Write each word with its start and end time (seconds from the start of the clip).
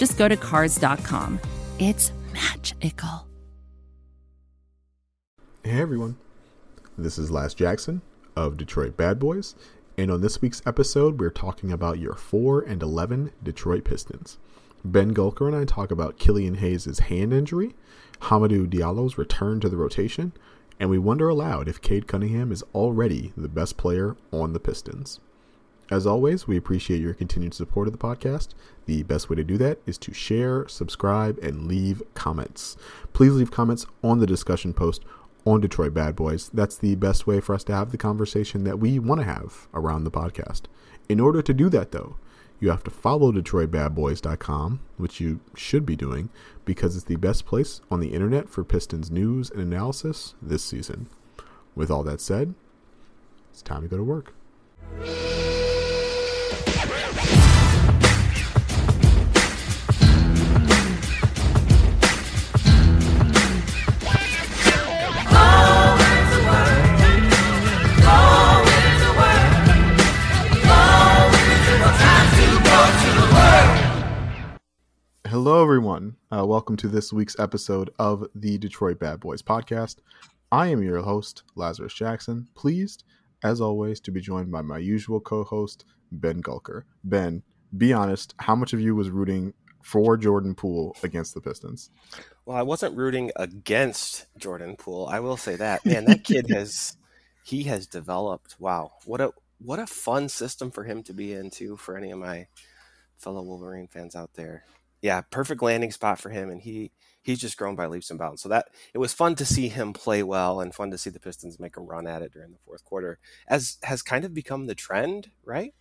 just 0.00 0.16
go 0.16 0.26
to 0.26 0.36
Cars.com. 0.36 1.38
It's 1.78 2.10
magical. 2.32 3.26
Hey 5.62 5.78
everyone, 5.78 6.16
this 6.96 7.18
is 7.18 7.30
Laz 7.30 7.52
Jackson 7.52 8.00
of 8.34 8.56
Detroit 8.56 8.96
Bad 8.96 9.18
Boys, 9.18 9.54
and 9.98 10.10
on 10.10 10.22
this 10.22 10.40
week's 10.40 10.62
episode, 10.64 11.20
we're 11.20 11.28
talking 11.28 11.70
about 11.70 11.98
your 11.98 12.14
4 12.14 12.62
and 12.62 12.82
11 12.82 13.32
Detroit 13.42 13.84
Pistons. 13.84 14.38
Ben 14.82 15.12
Gulker 15.12 15.46
and 15.46 15.54
I 15.54 15.66
talk 15.66 15.90
about 15.90 16.18
Killian 16.18 16.54
Hayes' 16.54 16.98
hand 16.98 17.34
injury, 17.34 17.74
Hamidou 18.22 18.70
Diallo's 18.70 19.18
return 19.18 19.60
to 19.60 19.68
the 19.68 19.76
rotation, 19.76 20.32
and 20.78 20.88
we 20.88 20.98
wonder 20.98 21.28
aloud 21.28 21.68
if 21.68 21.82
Cade 21.82 22.06
Cunningham 22.06 22.50
is 22.52 22.64
already 22.74 23.34
the 23.36 23.50
best 23.50 23.76
player 23.76 24.16
on 24.32 24.54
the 24.54 24.60
Pistons. 24.60 25.20
As 25.90 26.06
always, 26.06 26.46
we 26.46 26.56
appreciate 26.56 27.00
your 27.00 27.14
continued 27.14 27.52
support 27.52 27.88
of 27.88 27.92
the 27.92 27.98
podcast. 27.98 28.50
The 28.86 29.02
best 29.02 29.28
way 29.28 29.36
to 29.36 29.44
do 29.44 29.58
that 29.58 29.78
is 29.86 29.98
to 29.98 30.14
share, 30.14 30.68
subscribe, 30.68 31.38
and 31.38 31.66
leave 31.66 32.00
comments. 32.14 32.76
Please 33.12 33.32
leave 33.32 33.50
comments 33.50 33.86
on 34.02 34.20
the 34.20 34.26
discussion 34.26 34.72
post 34.72 35.04
on 35.44 35.60
Detroit 35.60 35.92
Bad 35.92 36.14
Boys. 36.14 36.48
That's 36.54 36.76
the 36.76 36.94
best 36.94 37.26
way 37.26 37.40
for 37.40 37.54
us 37.54 37.64
to 37.64 37.74
have 37.74 37.90
the 37.90 37.98
conversation 37.98 38.62
that 38.64 38.78
we 38.78 39.00
want 39.00 39.20
to 39.20 39.26
have 39.26 39.66
around 39.74 40.04
the 40.04 40.10
podcast. 40.12 40.62
In 41.08 41.18
order 41.18 41.42
to 41.42 41.52
do 41.52 41.68
that, 41.70 41.90
though, 41.90 42.16
you 42.60 42.70
have 42.70 42.84
to 42.84 42.90
follow 42.90 43.32
DetroitBadBoys.com, 43.32 44.80
which 44.96 45.18
you 45.18 45.40
should 45.56 45.86
be 45.86 45.96
doing 45.96 46.28
because 46.64 46.94
it's 46.94 47.06
the 47.06 47.16
best 47.16 47.46
place 47.46 47.80
on 47.90 48.00
the 48.00 48.12
internet 48.12 48.48
for 48.48 48.62
Pistons 48.62 49.10
news 49.10 49.50
and 49.50 49.60
analysis 49.60 50.34
this 50.40 50.62
season. 50.62 51.08
With 51.74 51.90
all 51.90 52.04
that 52.04 52.20
said, 52.20 52.54
it's 53.50 53.62
time 53.62 53.82
to 53.82 53.88
go 53.88 53.96
to 53.96 54.04
work. 54.04 54.34
Everyone. 75.80 76.14
Uh, 76.30 76.44
welcome 76.44 76.76
to 76.76 76.88
this 76.88 77.10
week's 77.10 77.38
episode 77.38 77.88
of 77.98 78.26
the 78.34 78.58
Detroit 78.58 78.98
Bad 78.98 79.18
Boys 79.18 79.40
podcast. 79.40 79.96
I 80.52 80.66
am 80.66 80.82
your 80.82 81.00
host, 81.00 81.42
Lazarus 81.54 81.94
Jackson. 81.94 82.48
Pleased, 82.54 83.04
as 83.42 83.62
always, 83.62 83.98
to 84.00 84.10
be 84.10 84.20
joined 84.20 84.52
by 84.52 84.60
my 84.60 84.76
usual 84.76 85.20
co 85.20 85.42
host, 85.42 85.86
Ben 86.12 86.42
Gulker. 86.42 86.82
Ben, 87.02 87.42
be 87.78 87.94
honest, 87.94 88.34
how 88.40 88.54
much 88.54 88.74
of 88.74 88.80
you 88.82 88.94
was 88.94 89.08
rooting 89.08 89.54
for 89.82 90.18
Jordan 90.18 90.54
Poole 90.54 90.94
against 91.02 91.32
the 91.32 91.40
Pistons? 91.40 91.88
Well, 92.44 92.58
I 92.58 92.62
wasn't 92.62 92.94
rooting 92.94 93.32
against 93.36 94.26
Jordan 94.36 94.76
Poole. 94.76 95.08
I 95.10 95.20
will 95.20 95.38
say 95.38 95.56
that. 95.56 95.86
Man, 95.86 96.04
that 96.04 96.24
kid 96.24 96.50
has 96.54 96.98
he 97.42 97.62
has 97.62 97.86
developed. 97.86 98.54
Wow. 98.58 98.92
What 99.06 99.22
a 99.22 99.32
what 99.56 99.78
a 99.78 99.86
fun 99.86 100.28
system 100.28 100.70
for 100.70 100.84
him 100.84 101.02
to 101.04 101.14
be 101.14 101.32
into 101.32 101.78
for 101.78 101.96
any 101.96 102.10
of 102.10 102.18
my 102.18 102.48
fellow 103.16 103.40
Wolverine 103.40 103.88
fans 103.88 104.14
out 104.14 104.34
there 104.34 104.64
yeah, 105.02 105.22
perfect 105.22 105.62
landing 105.62 105.90
spot 105.90 106.18
for 106.18 106.30
him, 106.30 106.50
and 106.50 106.60
he 106.60 106.92
he's 107.22 107.38
just 107.38 107.56
grown 107.56 107.76
by 107.76 107.86
leaps 107.86 108.10
and 108.10 108.18
bounds. 108.18 108.42
So 108.42 108.48
that 108.48 108.68
it 108.94 108.98
was 108.98 109.12
fun 109.12 109.34
to 109.36 109.44
see 109.44 109.68
him 109.68 109.92
play 109.92 110.22
well, 110.22 110.60
and 110.60 110.74
fun 110.74 110.90
to 110.90 110.98
see 110.98 111.10
the 111.10 111.20
Pistons 111.20 111.60
make 111.60 111.76
a 111.76 111.80
run 111.80 112.06
at 112.06 112.22
it 112.22 112.32
during 112.32 112.52
the 112.52 112.58
fourth 112.64 112.84
quarter, 112.84 113.18
as 113.48 113.78
has 113.82 114.02
kind 114.02 114.24
of 114.24 114.34
become 114.34 114.66
the 114.66 114.74
trend, 114.74 115.30
right? 115.44 115.74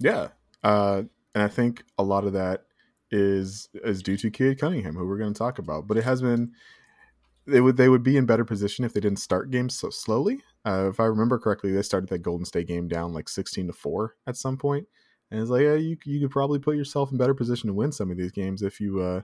Yeah, 0.00 0.28
uh, 0.62 1.02
and 1.34 1.42
I 1.42 1.48
think 1.48 1.84
a 1.98 2.02
lot 2.02 2.24
of 2.24 2.32
that 2.34 2.64
is 3.10 3.68
is 3.74 4.02
due 4.02 4.16
to 4.18 4.30
Cade 4.30 4.60
Cunningham, 4.60 4.94
who 4.94 5.06
we're 5.06 5.18
going 5.18 5.32
to 5.32 5.38
talk 5.38 5.58
about. 5.58 5.86
But 5.86 5.96
it 5.96 6.04
has 6.04 6.20
been 6.20 6.52
they 7.46 7.60
would 7.60 7.76
they 7.76 7.88
would 7.88 8.02
be 8.02 8.16
in 8.16 8.26
better 8.26 8.44
position 8.44 8.84
if 8.84 8.92
they 8.92 9.00
didn't 9.00 9.20
start 9.20 9.50
games 9.50 9.78
so 9.78 9.90
slowly. 9.90 10.42
Uh, 10.64 10.88
if 10.90 11.00
I 11.00 11.04
remember 11.04 11.38
correctly, 11.38 11.72
they 11.72 11.82
started 11.82 12.10
that 12.10 12.18
Golden 12.22 12.44
State 12.44 12.68
game 12.68 12.88
down 12.88 13.12
like 13.12 13.28
sixteen 13.28 13.66
to 13.68 13.72
four 13.72 14.16
at 14.26 14.36
some 14.36 14.56
point, 14.56 14.86
and 15.30 15.40
it's 15.40 15.50
like, 15.50 15.62
yeah, 15.62 15.74
you 15.74 15.96
you 16.04 16.20
could 16.20 16.30
probably 16.30 16.58
put 16.58 16.76
yourself 16.76 17.12
in 17.12 17.18
better 17.18 17.34
position 17.34 17.68
to 17.68 17.74
win 17.74 17.92
some 17.92 18.10
of 18.10 18.16
these 18.16 18.32
games 18.32 18.62
if 18.62 18.80
you 18.80 19.00
uh, 19.00 19.22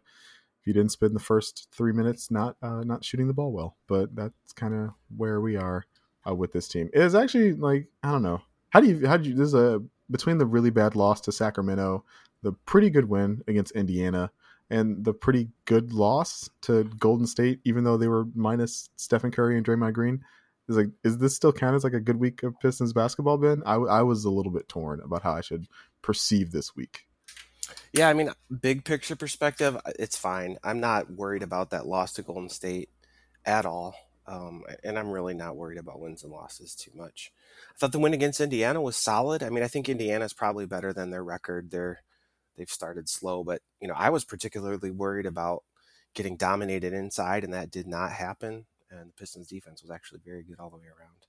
if 0.61 0.67
you 0.67 0.73
didn't 0.73 0.93
spend 0.93 1.15
the 1.15 1.21
first 1.21 1.69
three 1.73 1.93
minutes 1.93 2.31
not 2.31 2.57
uh, 2.63 2.83
not 2.85 3.05
shooting 3.05 3.27
the 3.27 3.35
ball 3.35 3.53
well. 3.53 3.77
But 3.87 4.15
that's 4.15 4.53
kind 4.55 4.75
of 4.75 4.91
where 5.17 5.41
we 5.41 5.57
are 5.57 5.85
uh, 6.29 6.35
with 6.35 6.53
this 6.53 6.69
team. 6.69 6.91
It 6.93 7.01
is 7.01 7.15
actually 7.15 7.55
like 7.55 7.89
I 8.03 8.11
don't 8.11 8.23
know 8.23 8.43
how 8.71 8.81
do 8.81 8.89
you 8.89 9.07
how 9.07 9.17
do 9.17 9.29
you 9.29 9.35
this 9.35 9.49
is 9.49 9.55
a 9.55 9.83
between 10.11 10.39
the 10.39 10.47
really 10.47 10.71
bad 10.71 10.97
loss 10.97 11.21
to 11.23 11.33
Sacramento, 11.33 12.05
the 12.43 12.53
pretty 12.53 12.91
good 12.91 13.09
win 13.09 13.43
against 13.49 13.73
Indiana, 13.73 14.31
and 14.69 15.05
the 15.05 15.15
pretty 15.15 15.49
good 15.65 15.93
loss 15.93 16.51
to 16.63 16.85
Golden 16.99 17.27
State, 17.27 17.61
even 17.65 17.85
though 17.85 17.97
they 17.97 18.09
were 18.09 18.27
minus 18.35 18.91
Stephen 18.97 19.31
Curry 19.31 19.57
and 19.57 19.67
Draymond 19.67 19.95
Green 19.95 20.23
is 20.69 20.77
like 20.77 20.89
is 21.03 21.19
this 21.19 21.35
still 21.35 21.53
count 21.53 21.77
as 21.77 21.85
like 21.85 21.93
a 21.93 22.01
good 22.01 22.17
week 22.17 22.43
of 22.43 22.59
Pistons 22.61 22.93
basketball? 22.93 23.39
Ben, 23.39 23.63
I, 23.67 23.75
I 23.75 24.03
was 24.03 24.25
a 24.25 24.31
little 24.31 24.53
bit 24.53 24.69
torn 24.69 25.01
about 25.01 25.23
how 25.23 25.33
I 25.33 25.41
should 25.41 25.67
perceive 26.03 26.53
this 26.53 26.75
week. 26.75 27.07
Yeah, 27.93 28.09
I 28.09 28.13
mean, 28.13 28.31
big 28.61 28.85
picture 28.85 29.17
perspective, 29.17 29.77
it's 29.99 30.17
fine. 30.17 30.59
I'm 30.65 30.81
not 30.81 31.11
worried 31.11 31.43
about 31.43 31.71
that 31.71 31.87
loss 31.87 32.15
to 32.15 32.23
Golden 32.23 32.49
State 32.49 32.91
at 33.45 33.67
all, 33.67 33.95
um, 34.27 34.65
and 34.83 34.99
I'm 34.99 35.11
really 35.11 35.35
not 35.35 35.57
worried 35.57 35.79
about 35.79 36.01
wins 36.01 36.25
and 36.25 36.33
losses 36.33 36.75
too 36.75 36.91
much. 36.95 37.33
I 37.71 37.79
thought 37.79 37.93
the 37.93 37.99
win 37.99 38.13
against 38.13 38.41
Indiana 38.41 38.81
was 38.81 38.97
solid. 38.97 39.43
I 39.43 39.51
mean, 39.51 39.63
I 39.63 39.69
think 39.69 39.89
Indiana's 39.89 40.33
probably 40.33 40.67
better 40.67 40.93
than 40.93 41.11
their 41.11 41.25
record. 41.25 41.71
They're 41.71 42.01
they've 42.57 42.69
started 42.69 43.09
slow, 43.09 43.45
but 43.45 43.63
you 43.81 43.89
know, 43.89 43.95
I 43.97 44.11
was 44.11 44.25
particularly 44.25 44.91
worried 44.91 45.27
about 45.27 45.63
getting 46.15 46.37
dominated 46.37 46.93
inside, 46.93 47.45
and 47.45 47.53
that 47.55 47.71
did 47.71 47.87
not 47.87 48.13
happen 48.13 48.67
and 49.01 49.11
the 49.11 49.15
Pistons 49.15 49.49
defense 49.49 49.83
was 49.83 49.91
actually 49.91 50.21
very 50.25 50.43
good 50.43 50.59
all 50.59 50.71
the 50.71 50.77
way 50.77 50.87
around. 50.87 51.27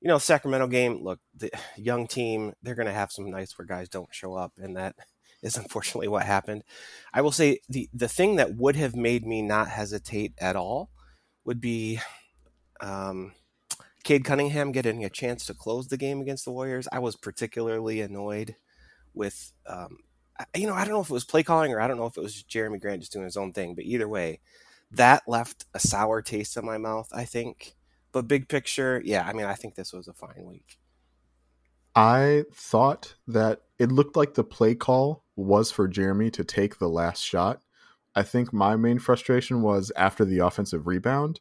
You 0.00 0.08
know, 0.08 0.18
Sacramento 0.18 0.66
game, 0.66 1.02
look, 1.02 1.20
the 1.36 1.50
young 1.76 2.06
team, 2.06 2.54
they're 2.62 2.74
going 2.74 2.88
to 2.88 2.92
have 2.92 3.12
some 3.12 3.30
nights 3.30 3.58
where 3.58 3.66
guys 3.66 3.88
don't 3.88 4.14
show 4.14 4.34
up, 4.34 4.52
and 4.58 4.76
that 4.76 4.96
is 5.42 5.56
unfortunately 5.56 6.08
what 6.08 6.24
happened. 6.24 6.64
I 7.12 7.20
will 7.20 7.32
say 7.32 7.60
the 7.68 7.88
the 7.92 8.08
thing 8.08 8.36
that 8.36 8.56
would 8.56 8.76
have 8.76 8.96
made 8.96 9.26
me 9.26 9.42
not 9.42 9.68
hesitate 9.68 10.32
at 10.38 10.56
all 10.56 10.90
would 11.44 11.60
be 11.60 12.00
um, 12.80 13.32
Cade 14.04 14.24
Cunningham 14.24 14.70
getting 14.70 15.04
a 15.04 15.10
chance 15.10 15.46
to 15.46 15.54
close 15.54 15.88
the 15.88 15.96
game 15.96 16.20
against 16.20 16.44
the 16.44 16.52
Warriors. 16.52 16.86
I 16.92 16.98
was 16.98 17.16
particularly 17.16 18.02
annoyed 18.02 18.54
with, 19.14 19.52
um, 19.66 19.98
you 20.54 20.66
know, 20.66 20.74
I 20.74 20.84
don't 20.84 20.92
know 20.92 21.00
if 21.00 21.10
it 21.10 21.14
was 21.14 21.24
play 21.24 21.42
calling 21.42 21.72
or 21.72 21.80
I 21.80 21.88
don't 21.88 21.96
know 21.96 22.06
if 22.06 22.16
it 22.16 22.22
was 22.22 22.44
Jerami 22.44 22.80
Grant 22.80 23.00
just 23.00 23.12
doing 23.12 23.24
his 23.24 23.38
own 23.38 23.52
thing, 23.52 23.74
but 23.74 23.84
either 23.84 24.06
way, 24.06 24.40
that 24.96 25.22
left 25.26 25.66
a 25.74 25.80
sour 25.80 26.22
taste 26.22 26.56
in 26.56 26.64
my 26.64 26.78
mouth, 26.78 27.08
I 27.12 27.24
think. 27.24 27.74
But 28.12 28.28
big 28.28 28.48
picture, 28.48 29.02
yeah, 29.04 29.26
I 29.26 29.32
mean, 29.32 29.46
I 29.46 29.54
think 29.54 29.74
this 29.74 29.92
was 29.92 30.08
a 30.08 30.12
fine 30.12 30.44
week. 30.44 30.78
I 31.94 32.44
thought 32.52 33.14
that 33.26 33.62
it 33.78 33.92
looked 33.92 34.16
like 34.16 34.34
the 34.34 34.44
play 34.44 34.74
call 34.74 35.24
was 35.36 35.70
for 35.70 35.88
Jerami 35.88 36.32
to 36.32 36.44
take 36.44 36.78
the 36.78 36.88
last 36.88 37.22
shot. 37.22 37.60
I 38.14 38.22
think 38.22 38.52
my 38.52 38.76
main 38.76 38.98
frustration 38.98 39.62
was 39.62 39.90
after 39.96 40.24
the 40.24 40.38
offensive 40.38 40.86
rebound. 40.86 41.40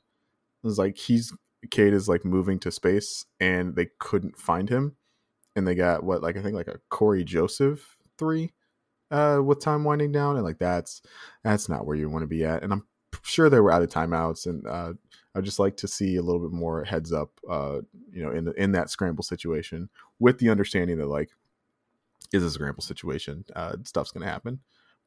It 0.63 0.67
was 0.67 0.77
like 0.77 0.97
he's 0.97 1.33
Cade 1.71 1.93
is 1.93 2.09
like 2.09 2.25
moving 2.25 2.59
to 2.59 2.71
space 2.71 3.25
and 3.39 3.75
they 3.75 3.87
couldn't 3.99 4.37
find 4.37 4.69
him. 4.69 4.95
And 5.55 5.67
they 5.67 5.75
got 5.75 6.03
what 6.03 6.23
like 6.23 6.37
I 6.37 6.41
think 6.41 6.55
like 6.55 6.67
a 6.67 6.79
Cory 6.89 7.23
Joseph 7.23 7.97
three 8.17 8.51
uh 9.11 9.39
with 9.43 9.59
time 9.59 9.83
winding 9.83 10.11
down 10.11 10.35
and 10.35 10.45
like 10.45 10.59
that's 10.59 11.01
that's 11.43 11.67
not 11.69 11.85
where 11.85 11.95
you 11.95 12.09
want 12.09 12.23
to 12.23 12.27
be 12.27 12.43
at. 12.43 12.63
And 12.63 12.73
I'm 12.73 12.85
sure 13.23 13.49
they 13.49 13.59
were 13.59 13.71
out 13.71 13.81
of 13.81 13.89
timeouts, 13.89 14.45
and 14.45 14.65
uh, 14.67 14.93
I'd 15.35 15.43
just 15.43 15.59
like 15.59 15.77
to 15.77 15.87
see 15.87 16.17
a 16.17 16.21
little 16.21 16.41
bit 16.41 16.51
more 16.51 16.83
heads 16.83 17.11
up, 17.11 17.31
uh, 17.49 17.79
you 18.11 18.23
know, 18.23 18.31
in 18.31 18.45
the, 18.45 18.51
in 18.53 18.71
that 18.73 18.89
scramble 18.89 19.23
situation, 19.23 19.89
with 20.19 20.37
the 20.37 20.49
understanding 20.49 20.97
that 20.97 21.07
like, 21.07 21.31
is 22.31 22.43
a 22.43 22.51
scramble 22.51 22.83
situation, 22.83 23.45
uh, 23.55 23.75
stuff's 23.83 24.11
gonna 24.11 24.27
happen. 24.27 24.59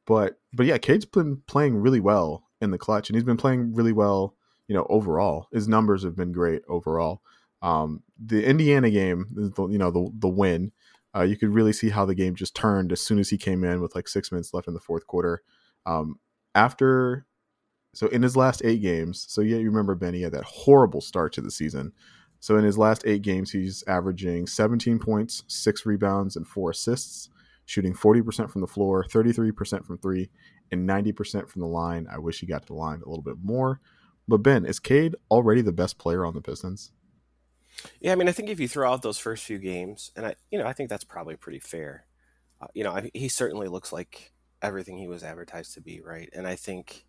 But 0.05 0.39
but 0.53 0.65
yeah, 0.65 0.77
Cade's 0.77 1.05
been 1.05 1.41
playing 1.47 1.77
really 1.77 1.99
well 1.99 2.43
in 2.61 2.71
the 2.71 2.77
clutch, 2.77 3.09
and 3.09 3.15
he's 3.15 3.25
been 3.25 3.37
playing 3.37 3.73
really 3.73 3.91
well, 3.93 4.35
you 4.67 4.75
know, 4.75 4.87
overall. 4.89 5.47
His 5.51 5.67
numbers 5.67 6.03
have 6.03 6.15
been 6.15 6.31
great 6.31 6.63
overall. 6.67 7.21
Um, 7.61 8.03
the 8.23 8.45
Indiana 8.45 8.89
game, 8.89 9.53
you 9.57 9.77
know, 9.77 9.91
the 9.91 10.09
the 10.19 10.29
win. 10.29 10.71
Uh, 11.15 11.23
you 11.23 11.35
could 11.35 11.49
really 11.49 11.73
see 11.73 11.89
how 11.89 12.05
the 12.05 12.13
game 12.13 12.35
just 12.35 12.55
turned 12.55 12.91
as 12.91 13.01
soon 13.01 13.17
as 13.17 13.29
he 13.29 13.37
came 13.37 13.63
in 13.63 13.81
with 13.81 13.95
like 13.95 14.07
six 14.07 14.31
minutes 14.31 14.53
left 14.53 14.67
in 14.67 14.73
the 14.73 14.79
fourth 14.79 15.07
quarter. 15.07 15.41
Um, 15.85 16.19
after 16.53 17.25
so 17.93 18.07
in 18.07 18.21
his 18.21 18.37
last 18.37 18.61
eight 18.63 18.81
games, 18.81 19.25
so 19.29 19.41
yeah, 19.41 19.57
you 19.57 19.69
remember 19.69 19.95
Benny 19.95 20.21
had 20.21 20.33
that 20.33 20.43
horrible 20.43 21.01
start 21.01 21.33
to 21.33 21.41
the 21.41 21.51
season. 21.51 21.91
So 22.39 22.57
in 22.57 22.63
his 22.63 22.77
last 22.77 23.03
eight 23.05 23.23
games, 23.23 23.51
he's 23.51 23.83
averaging 23.87 24.47
17 24.47 24.99
points, 24.99 25.43
six 25.47 25.85
rebounds, 25.85 26.35
and 26.35 26.47
four 26.47 26.71
assists, 26.71 27.29
shooting 27.65 27.93
40% 27.93 28.51
from 28.51 28.61
the 28.61 28.67
floor, 28.67 29.03
33% 29.03 29.85
from 29.85 29.97
three, 29.97 30.29
and 30.71 30.87
90% 30.87 31.49
from 31.49 31.61
the 31.61 31.67
line. 31.67 32.07
I 32.11 32.19
wish 32.19 32.39
he 32.39 32.45
got 32.45 32.61
to 32.61 32.67
the 32.67 32.73
line 32.75 33.01
a 33.05 33.09
little 33.09 33.23
bit 33.23 33.37
more. 33.41 33.81
But 34.27 34.37
Ben, 34.39 34.65
is 34.65 34.79
Cade 34.79 35.15
already 35.31 35.61
the 35.61 35.71
best 35.71 35.97
player 35.97 36.25
on 36.25 36.33
the 36.33 36.41
Pistons? 36.41 36.91
Yeah, 37.99 38.11
I 38.11 38.15
mean, 38.15 38.27
I 38.27 38.31
think 38.31 38.49
if 38.49 38.59
you 38.59 38.67
throw 38.67 38.91
out 38.91 39.01
those 39.01 39.17
first 39.17 39.43
few 39.43 39.57
games, 39.57 40.11
and 40.15 40.25
I, 40.25 40.35
you 40.51 40.59
know, 40.59 40.67
I 40.67 40.73
think 40.73 40.89
that's 40.89 41.03
probably 41.03 41.35
pretty 41.35 41.59
fair. 41.59 42.05
Uh, 42.61 42.67
you 42.73 42.83
know, 42.83 42.91
I, 42.91 43.09
he 43.13 43.29
certainly 43.29 43.67
looks 43.67 43.93
like 43.93 44.33
everything 44.61 44.97
he 44.97 45.07
was 45.07 45.23
advertised 45.23 45.73
to 45.75 45.81
be, 45.81 46.01
right? 46.01 46.29
And 46.33 46.47
I 46.47 46.55
think, 46.55 47.05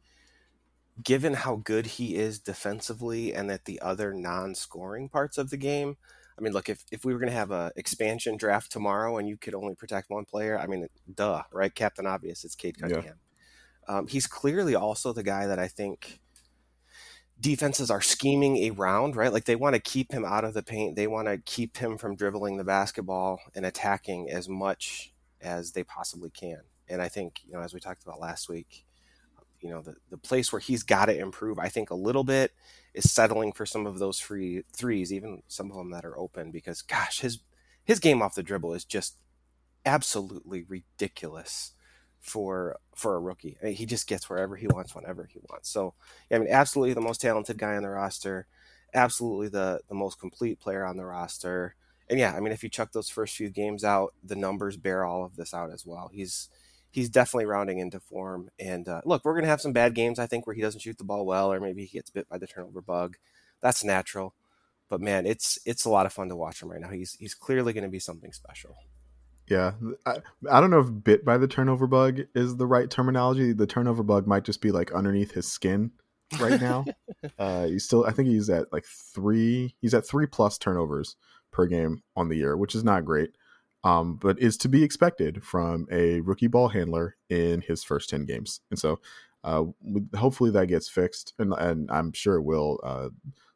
given 1.03 1.35
how 1.35 1.57
good 1.57 1.87
he 1.87 2.17
is 2.17 2.39
defensively, 2.39 3.35
and 3.35 3.51
at 3.51 3.65
the 3.65 3.81
other 3.81 4.13
non-scoring 4.13 5.09
parts 5.09 5.39
of 5.39 5.51
the 5.51 5.57
game, 5.57 5.97
I 6.39 6.41
mean, 6.41 6.53
look, 6.53 6.69
if, 6.69 6.85
if 6.93 7.05
we 7.05 7.13
were 7.13 7.19
going 7.19 7.33
to 7.33 7.37
have 7.37 7.51
a 7.51 7.73
expansion 7.75 8.37
draft 8.37 8.71
tomorrow 8.71 9.19
and 9.19 9.29
you 9.29 9.37
could 9.37 9.55
only 9.55 9.75
protect 9.75 10.09
one 10.09 10.25
player, 10.25 10.59
I 10.59 10.67
mean, 10.67 10.89
duh, 11.13 11.43
right? 11.53 11.75
Captain 11.75 12.07
Obvious, 12.07 12.45
it's 12.45 12.55
Cade 12.55 12.79
Cunningham. 12.79 13.17
Yeah. 13.89 13.97
Um, 13.97 14.07
he's 14.07 14.27
clearly 14.27 14.75
also 14.75 15.13
the 15.13 15.23
guy 15.23 15.47
that 15.47 15.59
I 15.59 15.67
think 15.67 16.21
defenses 17.41 17.91
are 17.91 18.01
scheming 18.01 18.73
around, 18.73 19.17
right? 19.17 19.33
Like 19.33 19.47
they 19.47 19.57
want 19.57 19.75
to 19.75 19.81
keep 19.81 20.13
him 20.13 20.25
out 20.25 20.45
of 20.45 20.55
the 20.55 20.63
paint. 20.63 20.97
They 20.97 21.07
want 21.07 21.29
to 21.29 21.39
keep 21.39 21.79
him 21.79 21.99
from 21.99 22.17
dribbling 22.17 22.57
the 22.57 22.65
basketball 22.65 23.41
and 23.55 23.65
attacking 23.65 24.31
as 24.31 24.49
much 24.49 25.13
as 25.41 25.73
they 25.73 25.85
possibly 25.85 26.31
can. 26.31 26.61
And 26.89 27.03
I 27.03 27.09
think, 27.09 27.41
you 27.47 27.53
know, 27.53 27.61
as 27.61 27.75
we 27.75 27.81
talked 27.81 28.03
about 28.05 28.21
last 28.21 28.49
week, 28.49 28.85
you 29.61 29.71
know, 29.71 29.83
the, 29.83 29.95
the 30.11 30.19
place 30.19 30.53
where 30.53 30.61
he's 30.61 30.83
got 30.83 31.07
to 31.07 31.19
improve, 31.19 31.59
I 31.59 31.69
think 31.69 31.91
a 31.91 31.95
little 31.95 32.25
bit 32.25 32.53
is 32.95 33.11
settling 33.13 33.53
for 33.53 33.67
some 33.67 33.87
of 33.87 33.99
those 33.99 34.21
free 34.21 34.63
threes, 34.73 35.13
even 35.13 35.43
some 35.49 35.71
of 35.71 35.77
them 35.77 35.91
that 35.93 36.05
are 36.05 36.19
open, 36.19 36.51
because 36.51 36.83
gosh, 36.83 37.21
his 37.21 37.41
his 37.85 38.01
game 38.01 38.23
off 38.23 38.35
the 38.35 38.43
dribble 38.43 38.75
is 38.75 38.85
just 38.85 39.17
absolutely 39.87 40.65
ridiculous 40.69 41.73
for 42.21 42.77
for 42.95 43.15
a 43.15 43.21
rookie. 43.21 43.57
I 43.63 43.67
mean, 43.67 43.75
he 43.75 43.87
just 43.87 44.07
gets 44.07 44.29
wherever 44.29 44.57
he 44.57 44.67
wants, 44.67 44.95
whenever 44.95 45.25
he 45.25 45.39
wants. 45.51 45.71
So, 45.71 45.95
I 46.31 46.39
mean, 46.39 46.49
absolutely 46.51 46.95
the 46.95 47.01
most 47.01 47.21
talented 47.21 47.59
guy 47.59 47.77
on 47.77 47.83
the 47.83 47.91
roster, 47.91 48.47
absolutely 48.95 49.49
the 49.49 49.81
the 49.89 49.95
most 49.95 50.19
complete 50.19 50.61
player 50.61 50.85
on 50.85 50.97
the 50.97 51.05
roster. 51.05 51.75
And 52.11 52.19
yeah, 52.19 52.35
I 52.35 52.41
mean, 52.41 52.53
if 52.53 52.63
you 52.63 52.71
chuck 52.71 52.93
those 52.93 53.11
first 53.11 53.37
few 53.37 53.51
games 53.51 53.85
out, 53.85 54.15
the 54.25 54.37
numbers 54.37 54.77
bear 54.77 55.05
all 55.05 55.25
of 55.25 55.37
this 55.37 55.53
out 55.53 55.71
as 55.71 55.85
well. 55.87 56.11
He's 56.13 56.49
he's 56.91 57.11
definitely 57.11 57.47
rounding 57.47 57.79
into 57.79 58.01
form. 58.01 58.51
And 58.59 58.89
uh, 58.89 59.03
look, 59.05 59.25
we're 59.25 59.35
gonna 59.35 59.47
have 59.47 59.61
some 59.61 59.73
bad 59.73 59.95
games, 59.95 60.19
I 60.19 60.27
think, 60.27 60.47
where 60.47 60.55
he 60.55 60.63
doesn't 60.63 60.81
shoot 60.81 60.99
the 60.99 61.05
ball 61.05 61.27
well, 61.27 61.53
or 61.53 61.61
maybe 61.61 61.85
he 61.85 61.99
gets 61.99 62.11
bit 62.11 62.29
by 62.29 62.39
the 62.39 62.47
turnover 62.47 62.81
bug. 62.81 63.17
That's 63.61 63.85
natural. 63.85 64.35
But 64.89 65.01
man, 65.01 65.27
it's 65.27 65.59
it's 65.67 65.85
a 65.85 65.91
lot 65.91 66.07
of 66.07 66.13
fun 66.13 66.29
to 66.29 66.37
watch 66.37 66.63
him 66.63 66.71
right 66.71 66.81
now. 66.81 66.91
He's 66.91 67.15
he's 67.15 67.35
clearly 67.35 67.73
going 67.73 67.85
to 67.85 67.91
be 67.91 67.99
something 67.99 68.33
special. 68.33 68.77
Yeah, 69.49 69.73
I, 70.05 70.17
I 70.51 70.61
don't 70.61 70.71
know 70.71 70.81
if 70.81 71.05
bit 71.05 71.25
by 71.25 71.39
the 71.39 71.49
turnover 71.49 71.87
bug 71.87 72.21
is 72.35 72.57
the 72.57 72.67
right 72.67 72.91
terminology. 72.91 73.53
The 73.53 73.67
turnover 73.67 74.03
bug 74.03 74.27
might 74.27 74.45
just 74.45 74.61
be 74.61 74.71
like 74.71 74.93
underneath 74.93 75.33
his 75.33 75.51
skin 75.51 75.91
right 76.39 76.61
now. 76.61 76.85
uh, 77.39 77.67
he's 77.67 77.85
still, 77.85 78.05
I 78.05 78.13
think 78.13 78.29
he's 78.29 78.51
at 78.51 78.73
like 78.73 78.85
three. 78.85 79.75
He's 79.81 79.95
at 79.95 80.07
three 80.07 80.27
plus 80.27 80.59
turnovers 80.59 81.17
per 81.51 81.67
game 81.67 82.03
on 82.15 82.29
the 82.29 82.37
year, 82.37 82.57
which 82.57 82.75
is 82.75 82.85
not 82.85 83.07
great, 83.07 83.31
um, 83.85 84.17
but 84.17 84.39
is 84.39 84.57
to 84.59 84.69
be 84.69 84.83
expected 84.83 85.45
from 85.45 85.87
a 85.91 86.21
rookie 86.21 86.47
ball 86.47 86.69
handler 86.69 87.17
in 87.29 87.61
his 87.61 87.85
first 87.85 88.11
ten 88.11 88.25
games. 88.25 88.61
And 88.71 88.79
so, 88.79 89.01
uh, 89.45 89.65
hopefully 90.17 90.51
that 90.51 90.67
gets 90.67 90.89
fixed, 90.89 91.35
and, 91.39 91.53
and 91.55 91.91
I'm 91.91 92.13
sure 92.13 92.37
it 92.37 92.43
will. 92.43 92.81
Uh, 92.83 93.09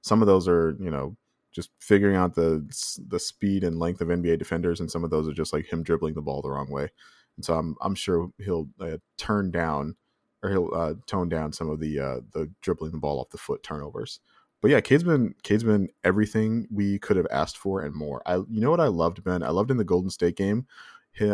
some 0.02 0.20
of 0.22 0.26
those 0.26 0.48
are, 0.48 0.76
you 0.80 0.90
know, 0.90 1.16
just 1.52 1.70
figuring 1.80 2.16
out 2.16 2.34
the 2.34 2.64
the 3.08 3.18
speed 3.18 3.64
and 3.64 3.78
length 3.78 4.00
of 4.00 4.08
NBA 4.08 4.38
defenders, 4.38 4.80
and 4.80 4.90
some 4.90 5.04
of 5.04 5.10
those 5.10 5.28
are 5.28 5.34
just 5.34 5.52
like 5.52 5.70
him 5.70 5.82
dribbling 5.82 6.14
the 6.14 6.22
ball 6.22 6.42
the 6.42 6.50
wrong 6.50 6.70
way. 6.70 6.88
And 7.36 7.44
so 7.44 7.54
I'm 7.54 7.76
I'm 7.80 7.94
sure 7.94 8.30
he'll 8.38 8.68
uh, 8.80 8.98
turn 9.18 9.50
down 9.50 9.96
or 10.42 10.50
he'll 10.50 10.70
uh, 10.74 10.94
tone 11.06 11.28
down 11.28 11.52
some 11.52 11.70
of 11.70 11.80
the 11.80 11.98
uh, 11.98 12.20
the 12.32 12.50
dribbling 12.62 12.92
the 12.92 12.98
ball 12.98 13.20
off 13.20 13.30
the 13.30 13.38
foot 13.38 13.62
turnovers. 13.62 14.20
But 14.62 14.70
yeah, 14.70 14.80
Cade's 14.80 15.02
been 15.02 15.34
Cade's 15.42 15.64
been 15.64 15.88
everything 16.04 16.68
we 16.70 16.98
could 17.00 17.16
have 17.16 17.26
asked 17.30 17.58
for 17.58 17.82
and 17.82 17.94
more. 17.94 18.22
I 18.24 18.36
you 18.36 18.60
know 18.60 18.70
what 18.70 18.80
I 18.80 18.86
loved 18.86 19.22
Ben? 19.24 19.42
I 19.42 19.50
loved 19.50 19.70
in 19.70 19.76
the 19.76 19.84
Golden 19.84 20.08
State 20.08 20.36
game 20.36 20.66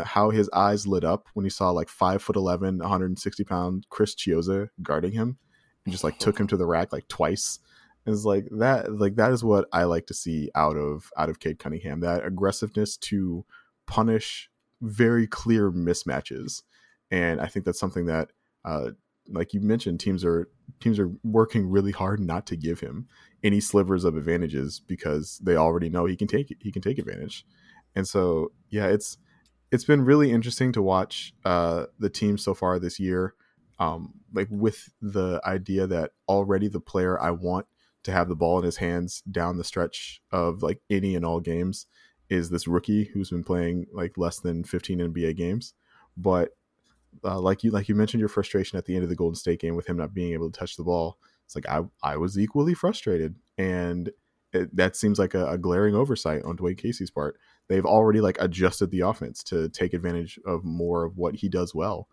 how 0.04 0.30
his 0.30 0.50
eyes 0.52 0.88
lit 0.88 1.04
up 1.04 1.28
when 1.34 1.44
he 1.44 1.50
saw 1.50 1.70
like 1.70 1.88
five 1.88 2.20
foot 2.20 2.34
11, 2.34 2.78
160 2.78 3.44
pound 3.44 3.86
Chris 3.90 4.14
Chiozza 4.14 4.70
guarding 4.82 5.12
him 5.12 5.38
and 5.84 5.92
just 5.92 6.02
like 6.02 6.18
took 6.18 6.40
him 6.40 6.48
to 6.48 6.56
the 6.56 6.66
rack 6.66 6.92
like 6.92 7.06
twice 7.06 7.60
is 8.06 8.24
like 8.24 8.46
that 8.50 8.92
like 8.92 9.16
that 9.16 9.30
is 9.30 9.44
what 9.44 9.68
I 9.72 9.84
like 9.84 10.06
to 10.06 10.14
see 10.14 10.50
out 10.54 10.76
of 10.76 11.10
out 11.16 11.28
of 11.28 11.38
Cade 11.38 11.58
Cunningham 11.58 12.00
that 12.00 12.24
aggressiveness 12.24 12.96
to 12.96 13.44
punish 13.86 14.50
very 14.80 15.26
clear 15.26 15.70
mismatches 15.70 16.62
and 17.10 17.40
I 17.40 17.46
think 17.46 17.64
that's 17.64 17.80
something 17.80 18.06
that 18.06 18.30
uh, 18.64 18.90
like 19.30 19.52
you 19.52 19.60
mentioned 19.60 20.00
teams 20.00 20.24
are 20.24 20.48
teams 20.80 20.98
are 20.98 21.10
working 21.24 21.68
really 21.68 21.92
hard 21.92 22.20
not 22.20 22.46
to 22.46 22.56
give 22.56 22.80
him 22.80 23.06
any 23.42 23.60
slivers 23.60 24.04
of 24.04 24.16
advantages 24.16 24.80
because 24.80 25.38
they 25.42 25.56
already 25.56 25.88
know 25.88 26.06
he 26.06 26.16
can 26.16 26.28
take 26.28 26.50
it 26.50 26.58
he 26.60 26.72
can 26.72 26.82
take 26.82 26.98
advantage 26.98 27.44
and 27.94 28.06
so 28.06 28.50
yeah 28.70 28.86
it's 28.86 29.18
it's 29.70 29.84
been 29.84 30.04
really 30.04 30.32
interesting 30.32 30.72
to 30.72 30.80
watch 30.80 31.34
uh, 31.44 31.84
the 31.98 32.08
team 32.08 32.38
so 32.38 32.54
far 32.54 32.78
this 32.78 32.98
year 32.98 33.34
um, 33.78 34.14
like 34.32 34.48
with 34.50 34.88
the 35.00 35.40
idea 35.44 35.86
that 35.86 36.12
already 36.28 36.68
the 36.68 36.80
player 36.80 37.20
I 37.20 37.30
want 37.30 37.66
to 38.04 38.12
have 38.12 38.28
the 38.28 38.36
ball 38.36 38.58
in 38.58 38.64
his 38.64 38.76
hands 38.76 39.22
down 39.30 39.56
the 39.56 39.64
stretch 39.64 40.20
of 40.32 40.62
like 40.62 40.80
any 40.90 41.14
and 41.14 41.24
all 41.24 41.40
games 41.40 41.86
is 42.28 42.50
this 42.50 42.66
rookie 42.66 43.04
who's 43.04 43.30
been 43.30 43.44
playing 43.44 43.86
like 43.92 44.18
less 44.18 44.40
than 44.40 44.64
15 44.64 44.98
NBA 44.98 45.36
games. 45.36 45.74
But 46.16 46.50
uh, 47.24 47.38
like 47.40 47.64
you 47.64 47.70
like 47.70 47.88
you 47.88 47.94
mentioned 47.94 48.20
your 48.20 48.28
frustration 48.28 48.78
at 48.78 48.84
the 48.84 48.94
end 48.94 49.04
of 49.04 49.10
the 49.10 49.16
Golden 49.16 49.34
State 49.34 49.60
game 49.60 49.76
with 49.76 49.86
him 49.86 49.96
not 49.96 50.14
being 50.14 50.32
able 50.32 50.50
to 50.50 50.58
touch 50.58 50.76
the 50.76 50.84
ball. 50.84 51.18
It's 51.44 51.54
like 51.54 51.68
I 51.68 51.82
I 52.02 52.16
was 52.16 52.38
equally 52.38 52.74
frustrated, 52.74 53.34
and 53.56 54.10
it, 54.52 54.74
that 54.76 54.96
seems 54.96 55.18
like 55.18 55.34
a, 55.34 55.50
a, 55.50 55.58
glaring 55.58 55.94
oversight 55.94 56.42
on 56.42 56.56
Dwane 56.56 56.78
Casey's 56.78 57.10
part. 57.10 57.38
They've 57.68 57.84
already 57.84 58.20
like 58.20 58.38
adjusted 58.40 58.90
the 58.90 59.00
offense 59.00 59.42
to 59.44 59.68
take 59.68 59.92
advantage 59.92 60.38
of 60.46 60.64
more 60.64 61.04
of 61.04 61.16
what 61.16 61.36
he 61.36 61.48
does 61.48 61.74
well, 61.74 62.08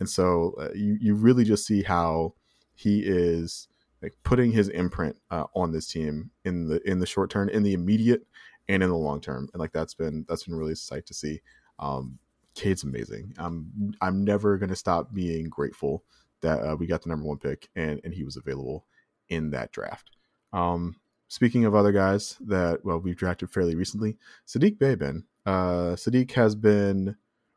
and 0.00 0.08
so 0.08 0.54
uh, 0.60 0.72
you 0.74 0.96
you 1.00 1.14
really 1.14 1.44
just 1.44 1.66
see 1.66 1.82
how 1.82 2.34
he 2.74 3.00
is 3.00 3.68
like 4.02 4.14
putting 4.22 4.52
his 4.52 4.68
imprint 4.68 5.16
uh, 5.30 5.44
on 5.54 5.72
this 5.72 5.86
team 5.86 6.30
in 6.44 6.68
the 6.68 6.80
in 6.88 6.98
the 6.98 7.06
short 7.06 7.30
term, 7.30 7.48
in 7.48 7.62
the 7.62 7.72
immediate, 7.72 8.26
and 8.68 8.82
in 8.82 8.90
the 8.90 8.96
long 8.96 9.20
term. 9.20 9.48
And 9.52 9.60
like 9.60 9.72
that's 9.72 9.94
been 9.94 10.26
that's 10.28 10.44
been 10.44 10.56
really 10.56 10.72
a 10.72 10.76
sight 10.76 11.06
to 11.06 11.14
see. 11.14 11.40
Um, 11.78 12.18
Cade's 12.54 12.84
amazing. 12.84 13.34
I'm 13.38 13.94
I'm 14.00 14.24
never 14.24 14.58
gonna 14.58 14.76
stop 14.76 15.12
being 15.12 15.48
grateful 15.48 16.04
that 16.40 16.60
uh, 16.60 16.76
we 16.76 16.86
got 16.86 17.02
the 17.02 17.08
number 17.08 17.26
one 17.26 17.38
pick 17.38 17.68
and 17.74 18.00
and 18.04 18.14
he 18.14 18.24
was 18.24 18.36
available 18.36 18.84
in 19.28 19.50
that 19.50 19.72
draft. 19.72 20.10
Um, 20.52 20.96
speaking 21.28 21.64
of 21.64 21.74
other 21.74 21.92
guys 21.92 22.36
that 22.46 22.84
well 22.84 22.98
we've 22.98 23.16
drafted 23.16 23.50
fairly 23.50 23.74
recently, 23.74 24.16
Saddiq 24.46 24.78
Bey 24.78 24.94
Ben. 24.94 25.24
Uh, 25.46 25.94
Saddiq 25.94 26.30
has 26.32 26.54
been 26.54 27.16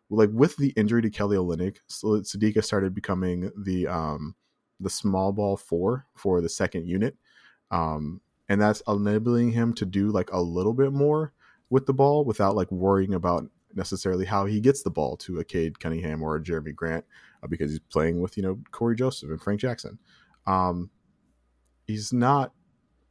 like 0.10 0.30
with 0.34 0.56
the 0.58 0.70
injury 0.72 1.02
to 1.02 1.10
Kelly 1.10 1.38
Olynyk, 1.38 1.78
Saddiq 1.90 2.56
has 2.56 2.66
started 2.66 2.94
becoming 2.94 3.52
the 3.58 3.88
um 3.88 4.36
the 4.80 4.90
small 4.90 5.32
ball 5.32 5.58
four 5.58 6.06
for 6.16 6.42
the 6.42 6.50
second 6.50 6.88
unit. 6.88 7.16
Um, 7.72 8.22
and 8.50 8.62
that's 8.62 8.82
enabling 8.88 9.52
him 9.52 9.74
to 9.74 9.86
do 9.86 10.10
like 10.10 10.32
a 10.32 10.42
little 10.42 10.74
bit 10.74 10.94
more 10.94 11.34
with 11.70 11.86
the 11.86 11.94
ball 11.94 12.24
without 12.24 12.56
like 12.56 12.72
worrying 12.72 13.14
about 13.14 13.50
necessarily 13.78 14.26
how 14.26 14.46
he 14.46 14.60
gets 14.60 14.84
the 14.84 14.90
ball 14.90 15.16
to 15.18 15.40
a 15.40 15.44
Cade 15.44 15.80
Cunningham 15.80 16.22
or 16.22 16.36
a 16.36 16.42
Jerami 16.42 16.76
Grant 16.76 17.06
uh, 17.44 17.48
because 17.48 17.72
he's 17.72 17.80
playing 17.80 18.20
with, 18.20 18.36
you 18.36 18.44
know, 18.44 18.60
Cory 18.72 18.96
Joseph 18.96 19.30
and 19.30 19.42
Frank 19.42 19.62
Jackson. 19.62 19.98
Um, 20.46 20.90
he's 21.86 22.12
not 22.12 22.54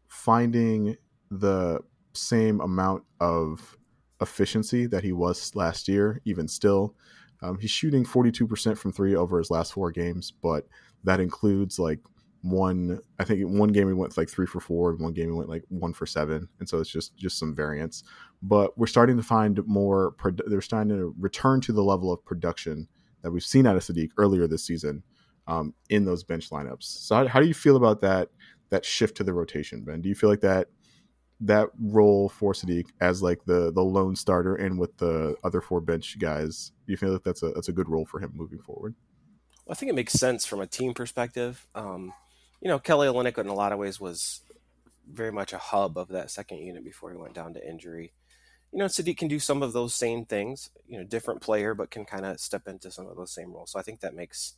finding 0.08 0.96
the 1.30 1.80
same 2.12 2.60
amount 2.60 3.04
of 3.20 3.76
efficiency 4.20 4.86
that 4.86 5.04
he 5.04 5.12
was 5.12 5.54
last 5.54 5.88
year, 5.88 6.20
even 6.24 6.48
still. 6.48 6.94
Um, 7.42 7.58
he's 7.58 7.70
shooting 7.70 8.04
42% 8.04 8.76
from 8.76 8.92
three 8.92 9.14
over 9.14 9.38
his 9.38 9.50
last 9.50 9.72
four 9.72 9.90
games, 9.90 10.32
but 10.42 10.66
that 11.04 11.20
includes 11.20 11.78
like 11.78 12.00
one 12.50 13.00
i 13.18 13.24
think 13.24 13.42
one 13.44 13.70
game 13.70 13.86
we 13.86 13.94
went 13.94 14.16
like 14.16 14.28
three 14.28 14.46
for 14.46 14.60
four 14.60 14.90
and 14.90 15.00
one 15.00 15.12
game 15.12 15.28
we 15.28 15.34
went 15.34 15.48
like 15.48 15.64
one 15.68 15.92
for 15.92 16.06
seven 16.06 16.48
and 16.58 16.68
so 16.68 16.78
it's 16.78 16.90
just 16.90 17.16
just 17.16 17.38
some 17.38 17.54
variance 17.54 18.04
but 18.42 18.76
we're 18.78 18.86
starting 18.86 19.16
to 19.16 19.22
find 19.22 19.60
more 19.66 20.14
they're 20.46 20.60
starting 20.60 20.96
to 20.96 21.14
return 21.18 21.60
to 21.60 21.72
the 21.72 21.82
level 21.82 22.12
of 22.12 22.24
production 22.24 22.88
that 23.22 23.30
we've 23.30 23.44
seen 23.44 23.66
out 23.66 23.76
of 23.76 23.82
saddiq 23.82 24.10
earlier 24.18 24.46
this 24.46 24.64
season 24.64 25.02
um, 25.48 25.72
in 25.90 26.04
those 26.04 26.24
bench 26.24 26.50
lineups 26.50 26.84
so 26.84 27.16
how, 27.16 27.26
how 27.26 27.40
do 27.40 27.46
you 27.46 27.54
feel 27.54 27.76
about 27.76 28.00
that 28.00 28.28
that 28.70 28.84
shift 28.84 29.16
to 29.16 29.24
the 29.24 29.32
rotation 29.32 29.84
ben 29.84 30.00
do 30.00 30.08
you 30.08 30.14
feel 30.14 30.30
like 30.30 30.40
that 30.40 30.68
that 31.40 31.68
role 31.78 32.28
for 32.28 32.52
Saddiq 32.52 32.86
as 33.00 33.22
like 33.22 33.44
the 33.44 33.70
the 33.72 33.82
lone 33.82 34.16
starter 34.16 34.54
and 34.54 34.78
with 34.78 34.96
the 34.96 35.36
other 35.44 35.60
four 35.60 35.80
bench 35.80 36.18
guys, 36.18 36.72
do 36.86 36.92
you 36.92 36.96
feel 36.96 37.12
like 37.12 37.24
that's 37.24 37.42
a 37.42 37.50
that's 37.50 37.68
a 37.68 37.72
good 37.72 37.88
role 37.88 38.06
for 38.06 38.20
him 38.20 38.32
moving 38.34 38.58
forward? 38.58 38.94
I 39.68 39.74
think 39.74 39.90
it 39.90 39.94
makes 39.94 40.12
sense 40.12 40.46
from 40.46 40.60
a 40.60 40.66
team 40.66 40.94
perspective. 40.94 41.66
Um, 41.74 42.12
you 42.60 42.68
know, 42.68 42.78
Kelly 42.78 43.08
Olynyk 43.08 43.38
in 43.38 43.48
a 43.48 43.54
lot 43.54 43.72
of 43.72 43.78
ways 43.78 44.00
was 44.00 44.40
very 45.10 45.32
much 45.32 45.52
a 45.52 45.58
hub 45.58 45.96
of 45.96 46.08
that 46.08 46.30
second 46.30 46.58
unit 46.58 46.84
before 46.84 47.10
he 47.10 47.16
went 47.16 47.34
down 47.34 47.54
to 47.54 47.68
injury. 47.68 48.12
You 48.72 48.80
know, 48.80 48.86
Saddiq 48.86 49.16
can 49.16 49.28
do 49.28 49.38
some 49.38 49.62
of 49.62 49.72
those 49.72 49.94
same 49.94 50.24
things. 50.24 50.70
You 50.86 50.98
know, 50.98 51.04
different 51.04 51.40
player, 51.40 51.74
but 51.74 51.90
can 51.90 52.04
kind 52.04 52.26
of 52.26 52.40
step 52.40 52.66
into 52.66 52.90
some 52.90 53.06
of 53.06 53.16
those 53.16 53.32
same 53.32 53.52
roles. 53.52 53.70
So 53.72 53.78
I 53.78 53.82
think 53.82 54.00
that 54.00 54.14
makes 54.14 54.54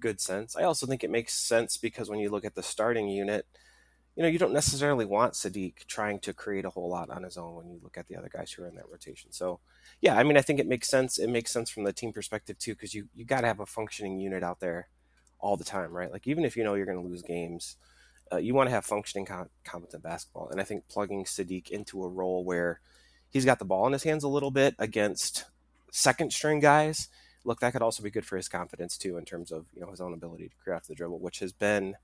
good 0.00 0.20
sense. 0.20 0.56
I 0.56 0.64
also 0.64 0.86
think 0.86 1.02
it 1.02 1.10
makes 1.10 1.32
sense 1.34 1.76
because 1.76 2.10
when 2.10 2.18
you 2.18 2.30
look 2.30 2.44
at 2.44 2.54
the 2.54 2.62
starting 2.62 3.08
unit, 3.08 3.46
you 4.14 4.22
know, 4.22 4.28
you 4.28 4.38
don't 4.38 4.52
necessarily 4.52 5.04
want 5.04 5.34
Saddiq 5.34 5.86
trying 5.86 6.20
to 6.20 6.32
create 6.32 6.64
a 6.64 6.70
whole 6.70 6.88
lot 6.88 7.10
on 7.10 7.22
his 7.22 7.36
own 7.36 7.54
when 7.54 7.70
you 7.70 7.78
look 7.82 7.98
at 7.98 8.06
the 8.06 8.16
other 8.16 8.30
guys 8.32 8.50
who 8.50 8.62
are 8.62 8.68
in 8.68 8.74
that 8.76 8.88
rotation. 8.90 9.30
So, 9.30 9.60
yeah, 10.00 10.16
I 10.16 10.22
mean, 10.22 10.36
I 10.36 10.42
think 10.42 10.58
it 10.58 10.66
makes 10.66 10.88
sense. 10.88 11.18
It 11.18 11.28
makes 11.28 11.50
sense 11.50 11.70
from 11.70 11.84
the 11.84 11.92
team 11.92 12.12
perspective 12.12 12.58
too, 12.58 12.72
because 12.74 12.94
you 12.94 13.08
you 13.14 13.24
got 13.24 13.42
to 13.42 13.46
have 13.46 13.60
a 13.60 13.66
functioning 13.66 14.18
unit 14.18 14.42
out 14.42 14.60
there 14.60 14.88
all 15.38 15.56
the 15.56 15.64
time, 15.64 15.92
right? 15.92 16.10
Like 16.10 16.26
even 16.26 16.44
if 16.44 16.56
you 16.56 16.64
know 16.64 16.74
you're 16.74 16.86
going 16.86 17.00
to 17.00 17.08
lose 17.08 17.22
games, 17.22 17.76
uh, 18.32 18.38
you 18.38 18.54
want 18.54 18.68
to 18.68 18.74
have 18.74 18.84
functioning, 18.84 19.26
com- 19.26 19.50
competent 19.64 20.02
basketball. 20.02 20.48
And 20.48 20.60
I 20.60 20.64
think 20.64 20.88
plugging 20.88 21.24
Saddiq 21.24 21.70
into 21.70 22.02
a 22.02 22.08
role 22.08 22.44
where 22.44 22.80
he's 23.30 23.44
got 23.44 23.58
the 23.58 23.64
ball 23.64 23.86
in 23.86 23.92
his 23.92 24.02
hands 24.02 24.24
a 24.24 24.28
little 24.28 24.50
bit 24.50 24.74
against 24.78 25.44
second 25.92 26.32
string 26.32 26.60
guys. 26.60 27.08
Look, 27.44 27.60
that 27.60 27.72
could 27.72 27.82
also 27.82 28.02
be 28.02 28.10
good 28.10 28.26
for 28.26 28.36
his 28.36 28.48
confidence 28.48 28.98
too, 28.98 29.16
in 29.16 29.24
terms 29.24 29.52
of 29.52 29.66
you 29.74 29.80
know 29.80 29.90
his 29.90 30.00
own 30.00 30.12
ability 30.12 30.48
to 30.48 30.56
create 30.62 30.76
off 30.76 30.86
the 30.86 30.94
dribble, 30.94 31.20
which 31.20 31.38
has 31.38 31.52
been 31.52 31.96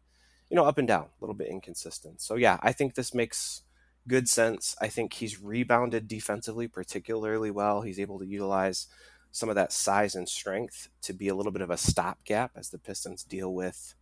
you 0.52 0.56
know, 0.56 0.66
up 0.66 0.76
and 0.76 0.86
down, 0.86 1.04
a 1.04 1.22
little 1.22 1.34
bit 1.34 1.48
inconsistent. 1.48 2.20
So 2.20 2.34
yeah, 2.34 2.58
I 2.62 2.72
think 2.72 2.94
this 2.94 3.14
makes 3.14 3.62
good 4.06 4.28
sense. 4.28 4.76
I 4.82 4.88
think 4.88 5.14
he's 5.14 5.40
rebounded 5.40 6.06
defensively 6.06 6.68
particularly 6.68 7.50
well. 7.50 7.80
He's 7.80 7.98
able 7.98 8.18
to 8.18 8.26
utilize 8.26 8.86
some 9.32 9.48
of 9.48 9.54
that 9.54 9.72
size 9.72 10.14
and 10.14 10.28
strength 10.28 10.88
to 11.00 11.12
be 11.12 11.28
a 11.28 11.34
little 11.34 11.52
bit 11.52 11.62
of 11.62 11.70
a 11.70 11.76
stopgap 11.76 12.52
as 12.54 12.68
the 12.68 12.78
Pistons 12.78 13.24
deal 13.24 13.52
with, 13.52 13.94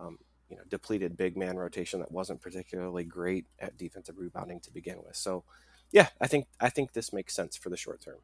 um, 0.00 0.18
you 0.48 0.56
know, 0.56 0.62
depleted 0.68 1.16
big 1.16 1.36
man 1.36 1.56
rotation 1.56 2.00
that 2.00 2.10
wasn't 2.10 2.40
particularly 2.40 3.04
great 3.04 3.44
at 3.58 3.76
defensive 3.76 4.18
rebounding 4.18 4.60
to 4.60 4.72
begin 4.72 4.98
with. 5.04 5.14
So, 5.14 5.44
yeah, 5.92 6.08
I 6.20 6.26
think 6.26 6.46
I 6.58 6.70
think 6.70 6.92
this 6.92 7.12
makes 7.12 7.34
sense 7.34 7.56
for 7.56 7.68
the 7.68 7.76
short 7.76 8.00
term. 8.00 8.18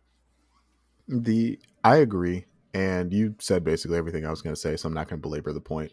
The 1.07 1.59
I 1.85 1.97
agree, 1.97 2.47
and 2.73 3.13
you 3.13 3.35
said 3.39 3.63
basically 3.63 3.99
everything 3.99 4.27
I 4.27 4.31
was 4.31 4.43
going 4.43 4.55
to 4.55 4.61
say, 4.61 4.77
so 4.77 4.89
I'm 4.89 4.95
not 4.95 5.09
going 5.09 5.21
to 5.21 5.29
belabor 5.29 5.53
the 5.53 5.61
point. 5.61 5.93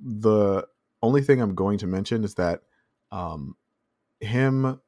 The 0.00 0.66
only 1.02 1.22
thing 1.22 1.40
I'm 1.40 1.54
going 1.54 1.78
to 1.78 1.86
mention 1.86 2.22
is 2.22 2.34
that 2.36 2.62
um, 3.10 3.56
him 4.20 4.80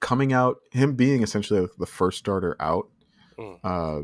coming 0.00 0.32
out, 0.32 0.58
him 0.72 0.94
being 0.94 1.22
essentially 1.22 1.68
the 1.78 1.86
first 1.86 2.18
starter 2.18 2.56
out, 2.58 2.88
mm. 3.40 3.58
uh, 3.64 4.02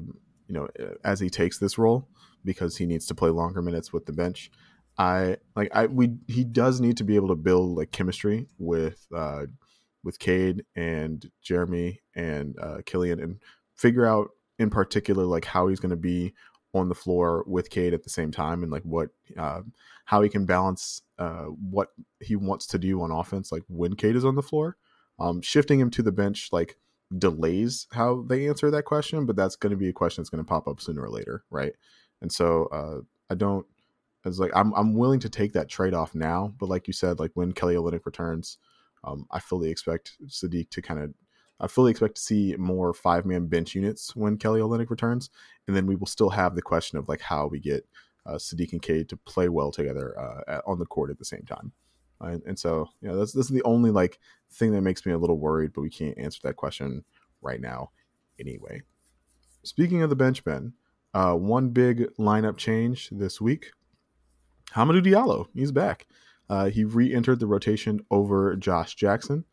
you 0.48 0.54
know, 0.54 0.68
as 1.04 1.20
he 1.20 1.30
takes 1.30 1.58
this 1.58 1.78
role 1.78 2.08
because 2.44 2.76
he 2.76 2.86
needs 2.86 3.06
to 3.06 3.14
play 3.14 3.30
longer 3.30 3.60
minutes 3.60 3.92
with 3.92 4.06
the 4.06 4.12
bench. 4.12 4.50
I 4.98 5.36
like 5.54 5.70
I 5.74 5.86
we 5.86 6.14
he 6.26 6.44
does 6.44 6.80
need 6.80 6.96
to 6.98 7.04
be 7.04 7.16
able 7.16 7.28
to 7.28 7.34
build 7.34 7.76
like 7.76 7.90
chemistry 7.92 8.46
with 8.58 9.06
uh 9.14 9.46
with 10.02 10.18
Cade 10.18 10.64
and 10.74 11.30
Jerami 11.44 11.98
and 12.14 12.56
uh 12.58 12.78
Killian 12.86 13.20
and 13.20 13.38
figure 13.74 14.06
out 14.06 14.30
in 14.58 14.70
particular 14.70 15.24
like 15.24 15.44
how 15.44 15.68
he's 15.68 15.80
going 15.80 15.90
to 15.90 15.96
be 15.96 16.32
on 16.74 16.88
the 16.88 16.94
floor 16.94 17.44
with 17.46 17.70
Cade 17.70 17.94
at 17.94 18.04
the 18.04 18.10
same 18.10 18.30
time 18.30 18.62
and 18.62 18.70
like 18.70 18.82
what 18.82 19.10
uh, 19.36 19.62
how 20.04 20.22
he 20.22 20.28
can 20.28 20.46
balance 20.46 21.02
uh, 21.18 21.44
what 21.44 21.88
he 22.20 22.36
wants 22.36 22.66
to 22.68 22.78
do 22.78 23.02
on 23.02 23.10
offense 23.10 23.50
like 23.50 23.62
when 23.68 23.94
Cade 23.94 24.16
is 24.16 24.24
on 24.24 24.34
the 24.34 24.42
floor. 24.42 24.76
Um, 25.18 25.40
shifting 25.40 25.80
him 25.80 25.90
to 25.92 26.02
the 26.02 26.12
bench 26.12 26.50
like 26.52 26.76
delays 27.16 27.86
how 27.92 28.24
they 28.28 28.48
answer 28.48 28.70
that 28.70 28.84
question, 28.84 29.26
but 29.26 29.36
that's 29.36 29.56
going 29.56 29.70
to 29.70 29.76
be 29.76 29.88
a 29.88 29.92
question 29.92 30.22
that's 30.22 30.30
going 30.30 30.44
to 30.44 30.48
pop 30.48 30.66
up 30.68 30.80
sooner 30.80 31.02
or 31.02 31.10
later, 31.10 31.44
right? 31.50 31.72
And 32.20 32.32
so 32.32 32.66
uh, 32.66 33.00
I 33.30 33.34
don't. 33.34 33.66
It's 34.24 34.38
like 34.38 34.50
I'm 34.56 34.72
I'm 34.74 34.94
willing 34.94 35.20
to 35.20 35.28
take 35.28 35.52
that 35.52 35.68
trade 35.68 35.94
off 35.94 36.14
now, 36.14 36.52
but 36.58 36.68
like 36.68 36.88
you 36.88 36.92
said, 36.92 37.20
like 37.20 37.30
when 37.34 37.52
Kelly 37.52 37.76
Olynyk 37.76 38.04
returns, 38.04 38.58
um, 39.04 39.26
I 39.30 39.38
fully 39.38 39.70
expect 39.70 40.16
Saddiq 40.26 40.68
to 40.70 40.82
kind 40.82 41.00
of 41.00 41.14
I 41.60 41.68
fully 41.68 41.92
expect 41.92 42.16
to 42.16 42.22
see 42.22 42.54
more 42.58 42.92
five 42.92 43.24
man 43.24 43.46
bench 43.46 43.74
units 43.74 44.16
when 44.16 44.36
Kelly 44.36 44.60
Olynyk 44.60 44.90
returns, 44.90 45.30
and 45.68 45.76
then 45.76 45.86
we 45.86 45.94
will 45.94 46.08
still 46.08 46.30
have 46.30 46.56
the 46.56 46.62
question 46.62 46.98
of 46.98 47.08
like 47.08 47.20
how 47.20 47.46
we 47.46 47.60
get 47.60 47.86
uh, 48.26 48.34
Saddiq 48.34 48.72
and 48.72 48.82
Cade 48.82 49.08
to 49.10 49.16
play 49.16 49.48
well 49.48 49.70
together 49.70 50.18
uh, 50.18 50.60
on 50.66 50.80
the 50.80 50.86
court 50.86 51.10
at 51.10 51.18
the 51.18 51.24
same 51.24 51.44
time. 51.46 51.72
And, 52.20 52.42
and 52.46 52.58
so, 52.58 52.88
you 53.00 53.08
know, 53.08 53.16
that's 53.16 53.32
this 53.32 53.46
is 53.46 53.52
the 53.52 53.62
only 53.64 53.90
like 53.90 54.18
thing 54.50 54.72
that 54.72 54.82
makes 54.82 55.04
me 55.04 55.12
a 55.12 55.18
little 55.18 55.38
worried, 55.38 55.72
but 55.74 55.82
we 55.82 55.90
can't 55.90 56.18
answer 56.18 56.40
that 56.44 56.56
question 56.56 57.04
right 57.42 57.60
now, 57.60 57.90
anyway. 58.40 58.82
Speaking 59.62 60.02
of 60.02 60.10
the 60.10 60.16
bench, 60.16 60.44
Ben, 60.44 60.72
uh, 61.14 61.34
one 61.34 61.70
big 61.70 62.08
lineup 62.18 62.56
change 62.56 63.08
this 63.10 63.40
week. 63.40 63.70
Hamidou 64.74 65.04
Diallo, 65.04 65.46
he's 65.54 65.72
back. 65.72 66.06
Uh, 66.48 66.70
he 66.70 66.84
re-entered 66.84 67.40
the 67.40 67.46
rotation 67.46 68.04
over 68.10 68.54
Josh 68.56 68.94
Jackson. 68.94 69.44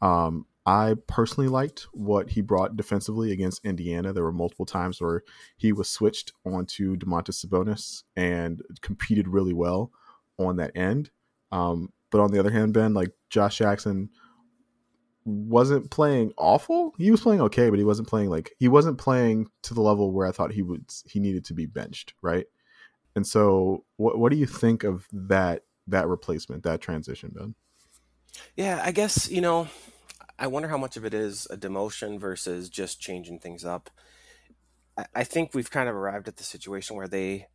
Um, 0.00 0.46
I 0.66 0.94
personally 1.06 1.48
liked 1.48 1.86
what 1.92 2.30
he 2.30 2.42
brought 2.42 2.76
defensively 2.76 3.32
against 3.32 3.64
Indiana. 3.64 4.12
There 4.12 4.24
were 4.24 4.32
multiple 4.32 4.66
times 4.66 5.00
where 5.00 5.22
he 5.56 5.72
was 5.72 5.88
switched 5.88 6.32
onto 6.44 6.96
Domantas 6.96 7.44
Sabonis 7.44 8.02
and 8.16 8.62
competed 8.80 9.28
really 9.28 9.54
well 9.54 9.90
on 10.38 10.56
that 10.56 10.76
end. 10.76 11.10
Um, 11.50 11.92
but 12.10 12.20
on 12.20 12.32
the 12.32 12.38
other 12.38 12.50
hand, 12.50 12.74
Ben, 12.74 12.94
like 12.94 13.12
Josh 13.28 13.58
Jackson 13.58 14.10
wasn't 15.24 15.90
playing 15.90 16.32
awful. 16.36 16.94
He 16.98 17.10
was 17.10 17.20
playing 17.20 17.40
okay, 17.42 17.70
but 17.70 17.78
he 17.78 17.84
wasn't 17.84 18.08
playing 18.08 18.30
like 18.30 18.52
he 18.58 18.68
wasn't 18.68 18.98
playing 18.98 19.48
to 19.62 19.74
the 19.74 19.82
level 19.82 20.12
where 20.12 20.26
I 20.26 20.32
thought 20.32 20.52
he 20.52 20.62
would 20.62 20.90
he 21.06 21.20
needed 21.20 21.44
to 21.46 21.54
be 21.54 21.66
benched, 21.66 22.14
right? 22.22 22.46
And 23.16 23.26
so, 23.26 23.84
what 23.96 24.18
what 24.18 24.32
do 24.32 24.38
you 24.38 24.46
think 24.46 24.84
of 24.84 25.06
that 25.12 25.64
that 25.86 26.08
replacement, 26.08 26.62
that 26.64 26.80
transition, 26.80 27.32
Ben? 27.34 27.54
Yeah, 28.56 28.80
I 28.84 28.92
guess 28.92 29.30
you 29.30 29.40
know 29.40 29.68
I 30.40 30.46
wonder 30.46 30.68
how 30.68 30.78
much 30.78 30.96
of 30.96 31.04
it 31.04 31.12
is 31.12 31.46
a 31.50 31.56
demotion 31.56 32.18
versus 32.18 32.70
just 32.70 32.98
changing 32.98 33.40
things 33.40 33.62
up. 33.62 33.90
I, 34.96 35.04
I 35.16 35.24
think 35.24 35.52
we've 35.52 35.70
kind 35.70 35.86
of 35.86 35.94
arrived 35.94 36.28
at 36.28 36.38
the 36.38 36.44
situation 36.44 36.96
where 36.96 37.06
they, 37.06 37.48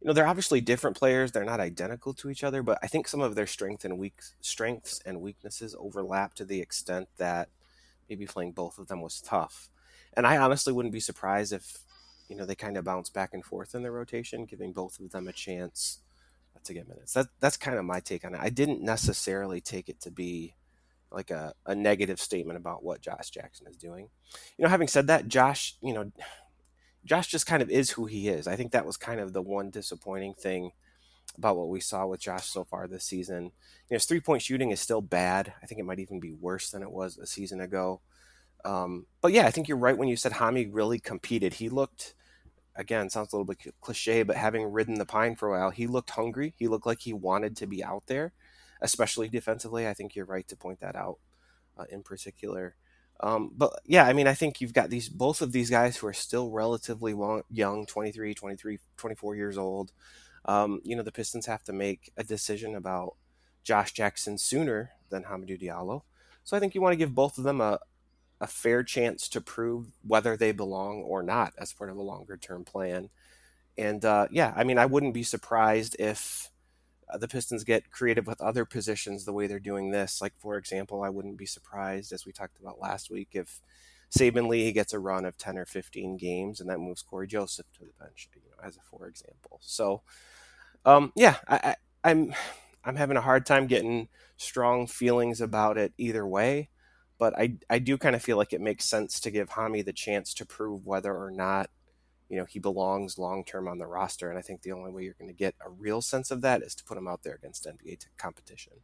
you 0.00 0.06
know, 0.06 0.14
they're 0.14 0.26
obviously 0.26 0.60
different 0.60 0.96
players. 0.96 1.30
They're 1.30 1.44
not 1.44 1.60
identical 1.60 2.14
to 2.14 2.30
each 2.30 2.42
other, 2.42 2.62
but 2.62 2.78
I 2.82 2.86
think 2.86 3.06
some 3.06 3.20
of 3.20 3.34
their 3.34 3.46
strength 3.46 3.84
and 3.84 3.98
weak 3.98 4.20
strengths 4.40 5.00
and 5.04 5.20
weaknesses 5.20 5.76
overlap 5.78 6.34
to 6.34 6.44
the 6.44 6.60
extent 6.60 7.08
that 7.18 7.48
maybe 8.08 8.26
playing 8.26 8.52
both 8.52 8.78
of 8.78 8.88
them 8.88 9.02
was 9.02 9.20
tough. 9.20 9.68
And 10.14 10.26
I 10.26 10.38
honestly 10.38 10.72
wouldn't 10.72 10.94
be 10.94 11.00
surprised 11.00 11.52
if, 11.52 11.80
you 12.28 12.36
know, 12.36 12.46
they 12.46 12.54
kind 12.54 12.76
of 12.76 12.84
bounce 12.84 13.10
back 13.10 13.34
and 13.34 13.44
forth 13.44 13.74
in 13.74 13.82
their 13.82 13.92
rotation, 13.92 14.46
giving 14.46 14.72
both 14.72 14.98
of 14.98 15.10
them 15.10 15.28
a 15.28 15.32
chance 15.32 15.98
uh, 16.56 16.60
to 16.64 16.72
get 16.72 16.88
minutes. 16.88 17.12
That 17.12 17.26
that's 17.38 17.58
kind 17.58 17.78
of 17.78 17.84
my 17.84 18.00
take 18.00 18.24
on 18.24 18.34
it. 18.34 18.40
I 18.40 18.48
didn't 18.48 18.82
necessarily 18.82 19.60
take 19.60 19.88
it 19.90 20.00
to 20.00 20.10
be 20.10 20.54
like 21.12 21.30
a, 21.30 21.52
a 21.66 21.74
negative 21.74 22.20
statement 22.20 22.56
about 22.56 22.82
what 22.82 23.00
Josh 23.02 23.30
Jackson 23.30 23.66
is 23.66 23.76
doing. 23.76 24.08
You 24.56 24.64
know, 24.64 24.68
having 24.68 24.88
said 24.88 25.08
that, 25.08 25.28
Josh, 25.28 25.76
you 25.82 25.92
know, 25.92 26.10
Josh 27.04 27.28
just 27.28 27.46
kind 27.46 27.62
of 27.62 27.70
is 27.70 27.90
who 27.90 28.06
he 28.06 28.28
is. 28.28 28.46
I 28.46 28.56
think 28.56 28.72
that 28.72 28.86
was 28.86 28.96
kind 28.96 29.20
of 29.20 29.32
the 29.32 29.42
one 29.42 29.70
disappointing 29.70 30.34
thing 30.34 30.72
about 31.38 31.56
what 31.56 31.68
we 31.68 31.80
saw 31.80 32.06
with 32.06 32.20
Josh 32.20 32.46
so 32.46 32.64
far 32.64 32.86
this 32.86 33.04
season. 33.04 33.44
You 33.44 33.50
know, 33.92 33.96
his 33.96 34.04
three 34.04 34.20
point 34.20 34.42
shooting 34.42 34.70
is 34.70 34.80
still 34.80 35.00
bad. 35.00 35.52
I 35.62 35.66
think 35.66 35.80
it 35.80 35.84
might 35.84 36.00
even 36.00 36.20
be 36.20 36.32
worse 36.32 36.70
than 36.70 36.82
it 36.82 36.90
was 36.90 37.18
a 37.18 37.26
season 37.26 37.60
ago. 37.60 38.00
Um, 38.64 39.06
but 39.22 39.32
yeah, 39.32 39.46
I 39.46 39.50
think 39.50 39.68
you're 39.68 39.78
right 39.78 39.96
when 39.96 40.08
you 40.08 40.16
said 40.16 40.32
Hami 40.32 40.68
really 40.70 40.98
competed. 40.98 41.54
He 41.54 41.70
looked, 41.70 42.14
again, 42.76 43.08
sounds 43.08 43.32
a 43.32 43.36
little 43.36 43.46
bit 43.46 43.74
cliche, 43.80 44.22
but 44.22 44.36
having 44.36 44.70
ridden 44.70 44.94
the 44.94 45.06
pine 45.06 45.36
for 45.36 45.48
a 45.48 45.58
while, 45.58 45.70
he 45.70 45.86
looked 45.86 46.10
hungry. 46.10 46.54
He 46.58 46.68
looked 46.68 46.86
like 46.86 47.00
he 47.00 47.14
wanted 47.14 47.56
to 47.56 47.66
be 47.66 47.82
out 47.82 48.02
there 48.06 48.32
especially 48.80 49.28
defensively. 49.28 49.86
I 49.86 49.94
think 49.94 50.14
you're 50.14 50.26
right 50.26 50.46
to 50.48 50.56
point 50.56 50.80
that 50.80 50.96
out 50.96 51.18
uh, 51.78 51.84
in 51.90 52.02
particular. 52.02 52.76
Um, 53.22 53.50
but 53.56 53.80
yeah, 53.84 54.06
I 54.06 54.12
mean, 54.12 54.26
I 54.26 54.34
think 54.34 54.60
you've 54.60 54.72
got 54.72 54.90
these 54.90 55.08
both 55.08 55.42
of 55.42 55.52
these 55.52 55.70
guys 55.70 55.98
who 55.98 56.06
are 56.06 56.12
still 56.12 56.50
relatively 56.50 57.12
long, 57.12 57.42
young 57.50 57.86
23, 57.86 58.34
23, 58.34 58.78
24 58.96 59.36
years 59.36 59.58
old. 59.58 59.92
Um, 60.46 60.80
you 60.84 60.96
know, 60.96 61.02
the 61.02 61.12
Pistons 61.12 61.46
have 61.46 61.62
to 61.64 61.72
make 61.72 62.12
a 62.16 62.24
decision 62.24 62.74
about 62.74 63.14
Josh 63.62 63.92
Jackson 63.92 64.38
sooner 64.38 64.92
than 65.10 65.24
Hamidou 65.24 65.60
Diallo. 65.60 66.02
So 66.44 66.56
I 66.56 66.60
think 66.60 66.74
you 66.74 66.80
want 66.80 66.92
to 66.94 66.98
give 66.98 67.14
both 67.14 67.36
of 67.36 67.44
them 67.44 67.60
a, 67.60 67.78
a 68.40 68.46
fair 68.46 68.82
chance 68.82 69.28
to 69.28 69.40
prove 69.40 69.88
whether 70.06 70.36
they 70.36 70.52
belong 70.52 71.02
or 71.02 71.22
not 71.22 71.52
as 71.58 71.72
part 71.72 71.90
of 71.90 71.96
a 71.96 72.02
longer 72.02 72.38
term 72.38 72.64
plan. 72.64 73.10
And 73.76 74.04
uh, 74.04 74.28
yeah, 74.30 74.54
I 74.56 74.64
mean, 74.64 74.78
I 74.78 74.86
wouldn't 74.86 75.14
be 75.14 75.22
surprised 75.22 75.94
if 75.98 76.50
uh, 77.12 77.18
the 77.18 77.28
Pistons 77.28 77.64
get 77.64 77.90
creative 77.90 78.26
with 78.26 78.40
other 78.40 78.64
positions 78.64 79.24
the 79.24 79.32
way 79.32 79.46
they're 79.46 79.58
doing 79.58 79.90
this. 79.90 80.20
Like, 80.20 80.34
for 80.38 80.56
example, 80.56 81.02
I 81.02 81.08
wouldn't 81.08 81.38
be 81.38 81.46
surprised, 81.46 82.12
as 82.12 82.26
we 82.26 82.32
talked 82.32 82.58
about 82.58 82.80
last 82.80 83.10
week, 83.10 83.28
if 83.32 83.60
Saben 84.16 84.48
Lee 84.48 84.72
gets 84.72 84.92
a 84.92 84.98
run 84.98 85.24
of 85.24 85.36
10 85.36 85.56
or 85.56 85.64
15 85.64 86.16
games 86.16 86.60
and 86.60 86.68
that 86.68 86.78
moves 86.80 87.02
Cory 87.02 87.26
Joseph 87.26 87.66
to 87.74 87.80
the 87.80 88.04
bench, 88.04 88.28
you 88.34 88.42
know, 88.42 88.66
as 88.66 88.76
a 88.76 88.80
for 88.80 89.06
example. 89.06 89.58
So, 89.62 90.02
um, 90.84 91.12
yeah, 91.14 91.36
I, 91.46 91.56
I, 92.04 92.10
I'm 92.10 92.34
I'm 92.84 92.96
having 92.96 93.16
a 93.16 93.22
hard 93.22 93.46
time 93.46 93.66
getting 93.66 94.08
strong 94.36 94.86
feelings 94.86 95.40
about 95.40 95.78
it 95.78 95.92
either 95.98 96.26
way, 96.26 96.70
but 97.18 97.38
I 97.38 97.58
I 97.68 97.78
do 97.78 97.98
kind 97.98 98.16
of 98.16 98.22
feel 98.22 98.36
like 98.36 98.52
it 98.52 98.60
makes 98.60 98.84
sense 98.86 99.20
to 99.20 99.30
give 99.30 99.50
Hami 99.50 99.84
the 99.84 99.92
chance 99.92 100.34
to 100.34 100.46
prove 100.46 100.86
whether 100.86 101.14
or 101.14 101.30
not 101.30 101.70
you 102.30 102.36
know, 102.36 102.46
he 102.48 102.60
belongs 102.60 103.18
long 103.18 103.44
term 103.44 103.66
on 103.68 103.78
the 103.78 103.86
roster. 103.86 104.30
And 104.30 104.38
I 104.38 104.42
think 104.42 104.62
the 104.62 104.72
only 104.72 104.92
way 104.92 105.02
you're 105.02 105.16
going 105.18 105.28
to 105.28 105.36
get 105.36 105.56
a 105.64 105.68
real 105.68 106.00
sense 106.00 106.30
of 106.30 106.40
that 106.42 106.62
is 106.62 106.74
to 106.76 106.84
put 106.84 106.96
him 106.96 107.08
out 107.08 107.24
there 107.24 107.34
against 107.34 107.66
NBA 107.66 108.06
competition. 108.16 108.74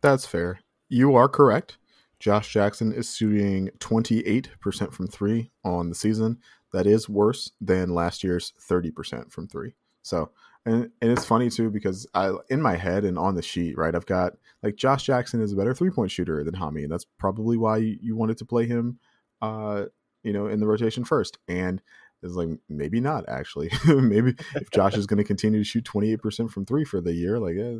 That's 0.00 0.26
fair. 0.26 0.60
You 0.88 1.14
are 1.14 1.28
correct. 1.28 1.76
Josh 2.18 2.52
Jackson 2.52 2.92
is 2.92 3.14
shooting 3.14 3.68
28% 3.78 4.92
from 4.92 5.06
three 5.06 5.50
on 5.62 5.90
the 5.90 5.94
season. 5.94 6.38
That 6.72 6.86
is 6.86 7.08
worse 7.08 7.52
than 7.60 7.94
last 7.94 8.24
year's 8.24 8.54
30% 8.68 9.30
from 9.30 9.46
three. 9.46 9.74
So, 10.02 10.30
and, 10.64 10.90
and 11.00 11.12
it's 11.12 11.24
funny 11.24 11.50
too 11.50 11.70
because 11.70 12.06
I 12.14 12.32
in 12.48 12.60
my 12.60 12.76
head 12.76 13.04
and 13.04 13.18
on 13.18 13.34
the 13.34 13.42
sheet, 13.42 13.76
right, 13.76 13.94
I've 13.94 14.06
got 14.06 14.32
like 14.62 14.76
Josh 14.76 15.04
Jackson 15.04 15.40
is 15.40 15.52
a 15.52 15.56
better 15.56 15.74
three 15.74 15.90
point 15.90 16.10
shooter 16.10 16.42
than 16.42 16.54
Hami, 16.54 16.82
and 16.82 16.92
that's 16.92 17.06
probably 17.18 17.56
why 17.56 17.76
you, 17.78 17.98
you 18.00 18.16
wanted 18.16 18.38
to 18.38 18.44
play 18.44 18.66
him, 18.66 18.98
uh, 19.40 19.84
you 20.22 20.32
know, 20.32 20.46
in 20.48 20.60
the 20.60 20.66
rotation 20.66 21.04
first. 21.04 21.38
And 21.46 21.80
it's 22.22 22.34
like 22.34 22.48
maybe 22.68 23.00
not 23.00 23.28
actually. 23.28 23.70
maybe 23.86 24.34
if 24.54 24.70
Josh 24.70 24.96
is 24.96 25.06
going 25.06 25.18
to 25.18 25.24
continue 25.24 25.60
to 25.60 25.64
shoot 25.64 25.84
28% 25.84 26.50
from 26.50 26.64
three 26.64 26.84
for 26.84 27.00
the 27.00 27.12
year, 27.12 27.38
like 27.38 27.56
uh, 27.56 27.78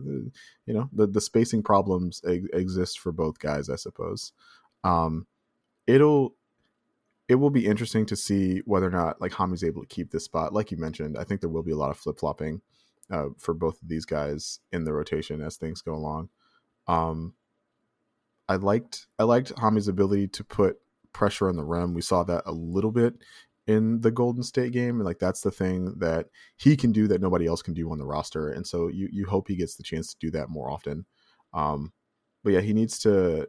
you 0.66 0.74
know, 0.74 0.88
the 0.92 1.06
the 1.06 1.20
spacing 1.20 1.62
problems 1.62 2.22
ex- 2.26 2.46
exist 2.52 3.00
for 3.00 3.12
both 3.12 3.38
guys, 3.38 3.68
I 3.68 3.76
suppose. 3.76 4.32
Um, 4.84 5.26
it'll 5.86 6.36
it 7.28 7.34
will 7.34 7.50
be 7.50 7.66
interesting 7.66 8.06
to 8.06 8.16
see 8.16 8.62
whether 8.64 8.86
or 8.86 8.90
not 8.90 9.20
like 9.20 9.32
Hami's 9.32 9.64
able 9.64 9.82
to 9.82 9.88
keep 9.88 10.10
this 10.10 10.24
spot. 10.24 10.52
Like 10.52 10.70
you 10.70 10.78
mentioned, 10.78 11.18
I 11.18 11.24
think 11.24 11.40
there 11.40 11.50
will 11.50 11.62
be 11.62 11.72
a 11.72 11.76
lot 11.76 11.90
of 11.90 11.98
flip 11.98 12.18
flopping 12.18 12.62
uh, 13.10 13.26
for 13.38 13.54
both 13.54 13.82
of 13.82 13.88
these 13.88 14.04
guys 14.04 14.60
in 14.72 14.84
the 14.84 14.92
rotation 14.92 15.42
as 15.42 15.56
things 15.56 15.82
go 15.82 15.94
along. 15.94 16.30
Um, 16.86 17.34
I 18.48 18.56
liked 18.56 19.06
I 19.18 19.24
liked 19.24 19.52
Hami's 19.58 19.88
ability 19.88 20.28
to 20.28 20.44
put 20.44 20.78
pressure 21.12 21.48
on 21.48 21.56
the 21.56 21.64
rim. 21.64 21.92
We 21.92 22.02
saw 22.02 22.22
that 22.24 22.44
a 22.46 22.52
little 22.52 22.92
bit 22.92 23.14
in 23.68 24.00
the 24.00 24.10
Golden 24.10 24.42
State 24.42 24.72
game, 24.72 24.98
like 24.98 25.18
that's 25.18 25.42
the 25.42 25.50
thing 25.50 25.94
that 25.98 26.26
he 26.56 26.76
can 26.76 26.90
do 26.90 27.06
that 27.06 27.20
nobody 27.20 27.46
else 27.46 27.62
can 27.62 27.74
do 27.74 27.92
on 27.92 27.98
the 27.98 28.06
roster. 28.06 28.50
And 28.50 28.66
so 28.66 28.88
you 28.88 29.08
you 29.12 29.26
hope 29.26 29.46
he 29.46 29.56
gets 29.56 29.76
the 29.76 29.82
chance 29.82 30.08
to 30.08 30.18
do 30.18 30.30
that 30.32 30.48
more 30.48 30.70
often. 30.70 31.04
Um, 31.52 31.92
but 32.42 32.54
yeah, 32.54 32.60
he 32.60 32.72
needs 32.72 32.98
to 33.00 33.46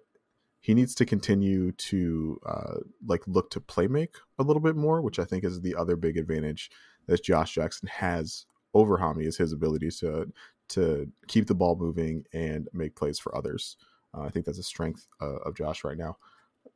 he 0.60 0.74
needs 0.74 0.94
to 0.96 1.06
continue 1.06 1.72
to 1.72 2.40
uh, 2.46 2.76
like 3.08 3.24
look 3.28 3.50
to 3.52 3.62
play 3.62 3.88
make 3.88 4.16
a 4.40 4.44
little 4.44 4.62
bit 4.62 4.76
more, 4.76 5.02
which 5.02 5.20
I 5.20 5.24
think 5.24 5.46
is 5.46 5.62
the 5.62 5.76
other 5.76 5.96
big 5.96 6.18
advantage 6.18 6.70
that 7.08 7.24
Josh 7.24 7.54
Jackson 7.54 7.88
has 7.88 8.46
over 8.74 8.98
Hami 8.98 9.26
is 9.26 9.38
his 9.38 9.54
ability 9.54 9.90
to 10.02 10.32
to 10.70 11.10
keep 11.28 11.48
the 11.48 11.56
ball 11.56 11.78
moving 11.78 12.26
and 12.34 12.68
make 12.74 12.96
plays 12.96 13.20
for 13.20 13.36
others. 13.36 13.78
Uh, 14.14 14.24
I 14.24 14.30
think 14.30 14.46
that's 14.46 14.60
a 14.60 14.64
strength 14.64 15.08
uh, 15.22 15.38
of 15.46 15.56
Josh 15.56 15.86
right 15.86 15.98
now. 15.98 16.18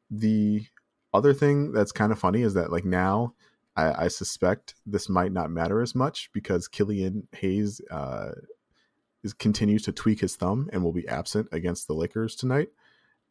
The 0.09 0.65
other 1.13 1.33
thing 1.33 1.71
that's 1.71 1.91
kind 1.91 2.11
of 2.11 2.19
funny 2.19 2.41
is 2.41 2.53
that 2.55 2.71
like 2.71 2.85
now 2.85 3.33
I, 3.75 4.05
I, 4.05 4.07
suspect 4.07 4.75
this 4.85 5.09
might 5.09 5.31
not 5.31 5.49
matter 5.49 5.81
as 5.81 5.95
much 5.95 6.29
because 6.33 6.67
Killian 6.67 7.27
Hayes 7.33 7.81
uh, 7.89 8.31
is 9.23 9.33
continues 9.33 9.83
to 9.83 9.91
tweak 9.91 10.21
his 10.21 10.35
thumb 10.35 10.69
and 10.71 10.83
will 10.83 10.93
be 10.93 11.07
absent 11.07 11.47
against 11.51 11.87
the 11.87 11.93
Lakers 11.93 12.35
tonight. 12.35 12.69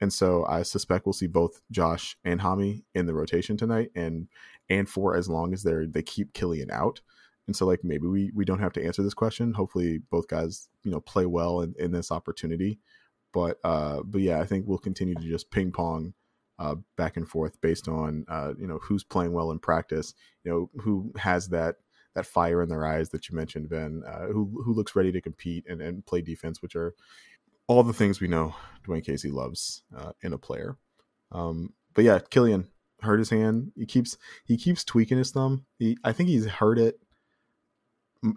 And 0.00 0.12
so 0.12 0.44
I 0.46 0.62
suspect 0.62 1.06
we'll 1.06 1.12
see 1.12 1.28
both 1.28 1.60
Josh 1.70 2.16
and 2.24 2.40
Hami 2.40 2.82
in 2.94 3.06
the 3.06 3.14
rotation 3.14 3.56
tonight 3.56 3.90
and 3.94 4.26
and 4.68 4.88
for 4.88 5.16
as 5.16 5.28
long 5.28 5.52
as 5.52 5.62
they're 5.62 5.86
they 5.86 6.02
keep 6.02 6.32
Killian 6.32 6.70
out. 6.70 7.00
And 7.46 7.54
so 7.54 7.66
like 7.66 7.84
maybe 7.84 8.06
we 8.06 8.32
we 8.34 8.44
don't 8.44 8.58
have 8.60 8.72
to 8.74 8.84
answer 8.84 9.02
this 9.02 9.14
question. 9.14 9.54
Hopefully 9.54 10.00
both 10.10 10.26
guys, 10.26 10.68
you 10.82 10.90
know, 10.90 11.00
play 11.00 11.26
well 11.26 11.60
in, 11.60 11.74
in 11.78 11.92
this 11.92 12.10
opportunity. 12.10 12.80
But 13.32 13.58
uh 13.62 14.02
but 14.04 14.22
yeah, 14.22 14.40
I 14.40 14.44
think 14.44 14.66
we'll 14.66 14.78
continue 14.78 15.14
to 15.14 15.28
just 15.28 15.52
ping 15.52 15.70
pong 15.70 16.14
uh, 16.58 16.76
back 16.96 17.16
and 17.16 17.28
forth 17.28 17.60
based 17.60 17.88
on 17.88 18.24
uh, 18.28 18.52
you 18.58 18.66
know 18.66 18.78
who's 18.82 19.04
playing 19.04 19.32
well 19.32 19.50
in 19.50 19.58
practice, 19.58 20.14
you 20.44 20.50
know 20.50 20.70
who 20.82 21.12
has 21.16 21.48
that 21.48 21.76
that 22.14 22.26
fire 22.26 22.62
in 22.62 22.68
their 22.68 22.86
eyes 22.86 23.08
that 23.10 23.28
you 23.28 23.36
mentioned, 23.36 23.68
Ben, 23.68 24.02
uh, 24.06 24.26
who 24.26 24.62
who 24.64 24.72
looks 24.72 24.94
ready 24.94 25.12
to 25.12 25.20
compete 25.20 25.64
and, 25.68 25.80
and 25.80 26.04
play 26.06 26.20
defense, 26.20 26.62
which 26.62 26.76
are 26.76 26.94
all 27.66 27.82
the 27.82 27.92
things 27.92 28.20
we 28.20 28.28
know 28.28 28.54
Dwane 28.86 29.04
Casey 29.04 29.30
loves 29.30 29.82
uh, 29.96 30.12
in 30.22 30.32
a 30.32 30.38
player. 30.38 30.76
Um, 31.30 31.72
but 31.94 32.04
yeah, 32.04 32.18
Killian 32.30 32.68
hurt 33.00 33.18
his 33.18 33.30
hand. 33.30 33.72
He 33.76 33.86
keeps 33.86 34.16
he 34.44 34.56
keeps 34.56 34.84
tweaking 34.84 35.18
his 35.18 35.30
thumb. 35.30 35.66
He, 35.78 35.96
I 36.04 36.12
think 36.12 36.28
he's 36.28 36.46
hurt 36.46 36.78
it 36.78 36.98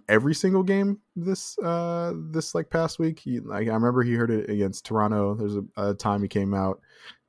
every 0.10 0.34
single 0.34 0.64
game 0.64 1.00
this 1.16 1.60
uh 1.60 2.12
this 2.32 2.56
like 2.56 2.70
past 2.70 3.00
week. 3.00 3.20
He 3.20 3.40
like 3.40 3.68
I 3.68 3.74
remember 3.74 4.04
he 4.04 4.14
heard 4.14 4.32
it 4.32 4.50
against 4.50 4.86
Toronto. 4.86 5.36
There's 5.36 5.56
a, 5.56 5.64
a 5.78 5.94
time 5.94 6.22
he 6.22 6.28
came 6.28 6.54
out 6.54 6.82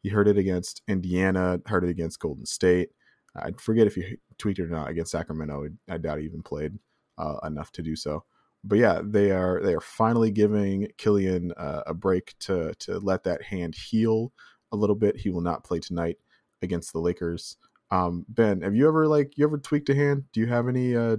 he 0.06 0.10
heard 0.10 0.28
it 0.28 0.38
against 0.38 0.82
Indiana, 0.86 1.58
heard 1.66 1.82
it 1.82 1.90
against 1.90 2.20
Golden 2.20 2.46
State. 2.46 2.90
I 3.34 3.50
forget 3.58 3.88
if 3.88 3.96
he 3.96 4.18
tweeted 4.38 4.60
or 4.60 4.68
not 4.68 4.88
against 4.88 5.10
Sacramento. 5.10 5.66
I 5.90 5.98
doubt 5.98 6.20
he 6.20 6.24
even 6.26 6.44
played 6.44 6.78
uh, 7.18 7.38
enough 7.42 7.72
to 7.72 7.82
do 7.82 7.96
so. 7.96 8.22
But 8.62 8.78
yeah, 8.78 9.00
they 9.02 9.32
are 9.32 9.60
they 9.60 9.74
are 9.74 9.80
finally 9.80 10.30
giving 10.30 10.86
Killian 10.96 11.50
uh, 11.56 11.82
a 11.88 11.92
break 11.92 12.36
to 12.40 12.72
to 12.78 13.00
let 13.00 13.24
that 13.24 13.42
hand 13.42 13.74
heal 13.74 14.32
a 14.70 14.76
little 14.76 14.94
bit. 14.94 15.16
He 15.16 15.28
will 15.28 15.40
not 15.40 15.64
play 15.64 15.80
tonight 15.80 16.18
against 16.62 16.92
the 16.92 17.00
Lakers. 17.00 17.56
Um, 17.90 18.24
ben, 18.28 18.60
have 18.60 18.76
you 18.76 18.86
ever 18.86 19.08
like 19.08 19.36
you 19.36 19.44
ever 19.44 19.58
tweaked 19.58 19.88
a 19.88 19.94
hand? 19.96 20.22
Do 20.32 20.38
you 20.38 20.46
have 20.46 20.68
any 20.68 20.94
uh, 20.94 21.16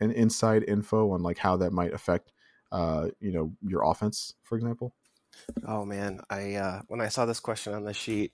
an 0.00 0.10
inside 0.10 0.64
info 0.68 1.12
on 1.12 1.22
like 1.22 1.38
how 1.38 1.56
that 1.56 1.72
might 1.72 1.94
affect 1.94 2.32
uh, 2.70 3.08
you 3.18 3.32
know 3.32 3.54
your 3.62 3.90
offense, 3.90 4.34
for 4.42 4.56
example? 4.56 4.94
Oh 5.66 5.84
man, 5.84 6.20
I 6.30 6.54
uh, 6.54 6.82
when 6.88 7.00
I 7.00 7.08
saw 7.08 7.26
this 7.26 7.40
question 7.40 7.74
on 7.74 7.84
the 7.84 7.94
sheet, 7.94 8.32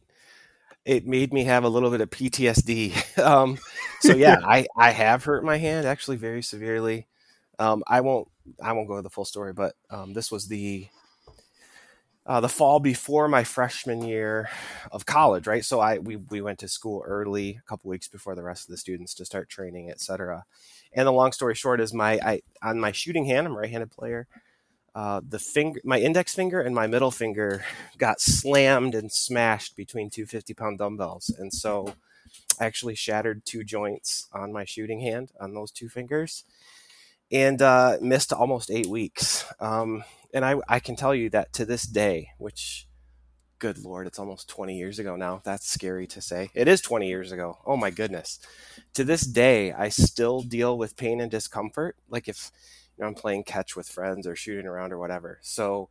it 0.84 1.06
made 1.06 1.32
me 1.32 1.44
have 1.44 1.64
a 1.64 1.68
little 1.68 1.90
bit 1.90 2.00
of 2.00 2.10
PTSD. 2.10 3.18
um, 3.24 3.58
so 4.00 4.14
yeah, 4.14 4.38
I 4.44 4.66
I 4.76 4.90
have 4.90 5.24
hurt 5.24 5.44
my 5.44 5.56
hand 5.56 5.86
actually 5.86 6.16
very 6.16 6.42
severely. 6.42 7.06
Um, 7.58 7.82
I 7.86 8.00
won't 8.00 8.28
I 8.62 8.72
won't 8.72 8.88
go 8.88 8.96
to 8.96 9.02
the 9.02 9.10
full 9.10 9.24
story, 9.24 9.52
but 9.52 9.74
um, 9.90 10.12
this 10.12 10.30
was 10.30 10.48
the 10.48 10.88
uh, 12.26 12.40
the 12.40 12.48
fall 12.48 12.80
before 12.80 13.28
my 13.28 13.44
freshman 13.44 14.02
year 14.02 14.48
of 14.90 15.06
college, 15.06 15.46
right? 15.46 15.64
So 15.64 15.80
I 15.80 15.98
we 15.98 16.16
we 16.16 16.40
went 16.40 16.58
to 16.60 16.68
school 16.68 17.02
early, 17.06 17.60
a 17.60 17.68
couple 17.68 17.88
weeks 17.88 18.08
before 18.08 18.34
the 18.34 18.42
rest 18.42 18.68
of 18.68 18.72
the 18.72 18.78
students 18.78 19.14
to 19.14 19.24
start 19.24 19.48
training, 19.48 19.90
etc. 19.90 20.44
And 20.92 21.06
the 21.06 21.12
long 21.12 21.32
story 21.32 21.54
short 21.54 21.80
is 21.80 21.94
my 21.94 22.18
I 22.24 22.42
on 22.62 22.80
my 22.80 22.92
shooting 22.92 23.26
hand, 23.26 23.46
I'm 23.46 23.54
a 23.54 23.58
right-handed 23.58 23.90
player 23.90 24.26
uh, 24.96 25.20
the 25.28 25.38
finger, 25.38 25.78
my 25.84 26.00
index 26.00 26.34
finger 26.34 26.62
and 26.62 26.74
my 26.74 26.86
middle 26.86 27.10
finger 27.10 27.62
got 27.98 28.18
slammed 28.18 28.94
and 28.94 29.12
smashed 29.12 29.76
between 29.76 30.08
two 30.08 30.24
50 30.24 30.54
pound 30.54 30.78
dumbbells. 30.78 31.28
And 31.38 31.52
so 31.52 31.94
I 32.58 32.64
actually 32.64 32.94
shattered 32.94 33.44
two 33.44 33.62
joints 33.62 34.26
on 34.32 34.54
my 34.54 34.64
shooting 34.64 35.00
hand 35.00 35.32
on 35.38 35.52
those 35.52 35.70
two 35.70 35.90
fingers 35.90 36.44
and 37.30 37.60
uh, 37.60 37.98
missed 38.00 38.32
almost 38.32 38.70
eight 38.70 38.86
weeks. 38.86 39.44
Um, 39.60 40.02
and 40.32 40.46
I, 40.46 40.56
I 40.66 40.80
can 40.80 40.96
tell 40.96 41.14
you 41.14 41.28
that 41.28 41.52
to 41.52 41.66
this 41.66 41.82
day, 41.82 42.30
which 42.38 42.88
good 43.58 43.78
lord 43.78 44.06
it's 44.06 44.18
almost 44.18 44.48
20 44.48 44.78
years 44.78 44.98
ago 44.98 45.14
now. 45.14 45.42
That's 45.44 45.70
scary 45.70 46.06
to 46.08 46.22
say. 46.22 46.48
It 46.54 46.68
is 46.68 46.80
20 46.80 47.06
years 47.06 47.32
ago. 47.32 47.58
Oh 47.66 47.76
my 47.76 47.90
goodness. 47.90 48.38
To 48.94 49.04
this 49.04 49.22
day 49.22 49.72
i 49.72 49.90
still 49.90 50.40
deal 50.40 50.78
with 50.78 50.96
pain 50.96 51.20
and 51.20 51.30
discomfort. 51.30 51.96
Like 52.08 52.28
if 52.28 52.50
you 52.96 53.02
know, 53.02 53.08
I'm 53.08 53.14
playing 53.14 53.44
catch 53.44 53.76
with 53.76 53.88
friends 53.88 54.26
or 54.26 54.36
shooting 54.36 54.66
around 54.66 54.92
or 54.92 54.98
whatever. 54.98 55.38
So, 55.42 55.88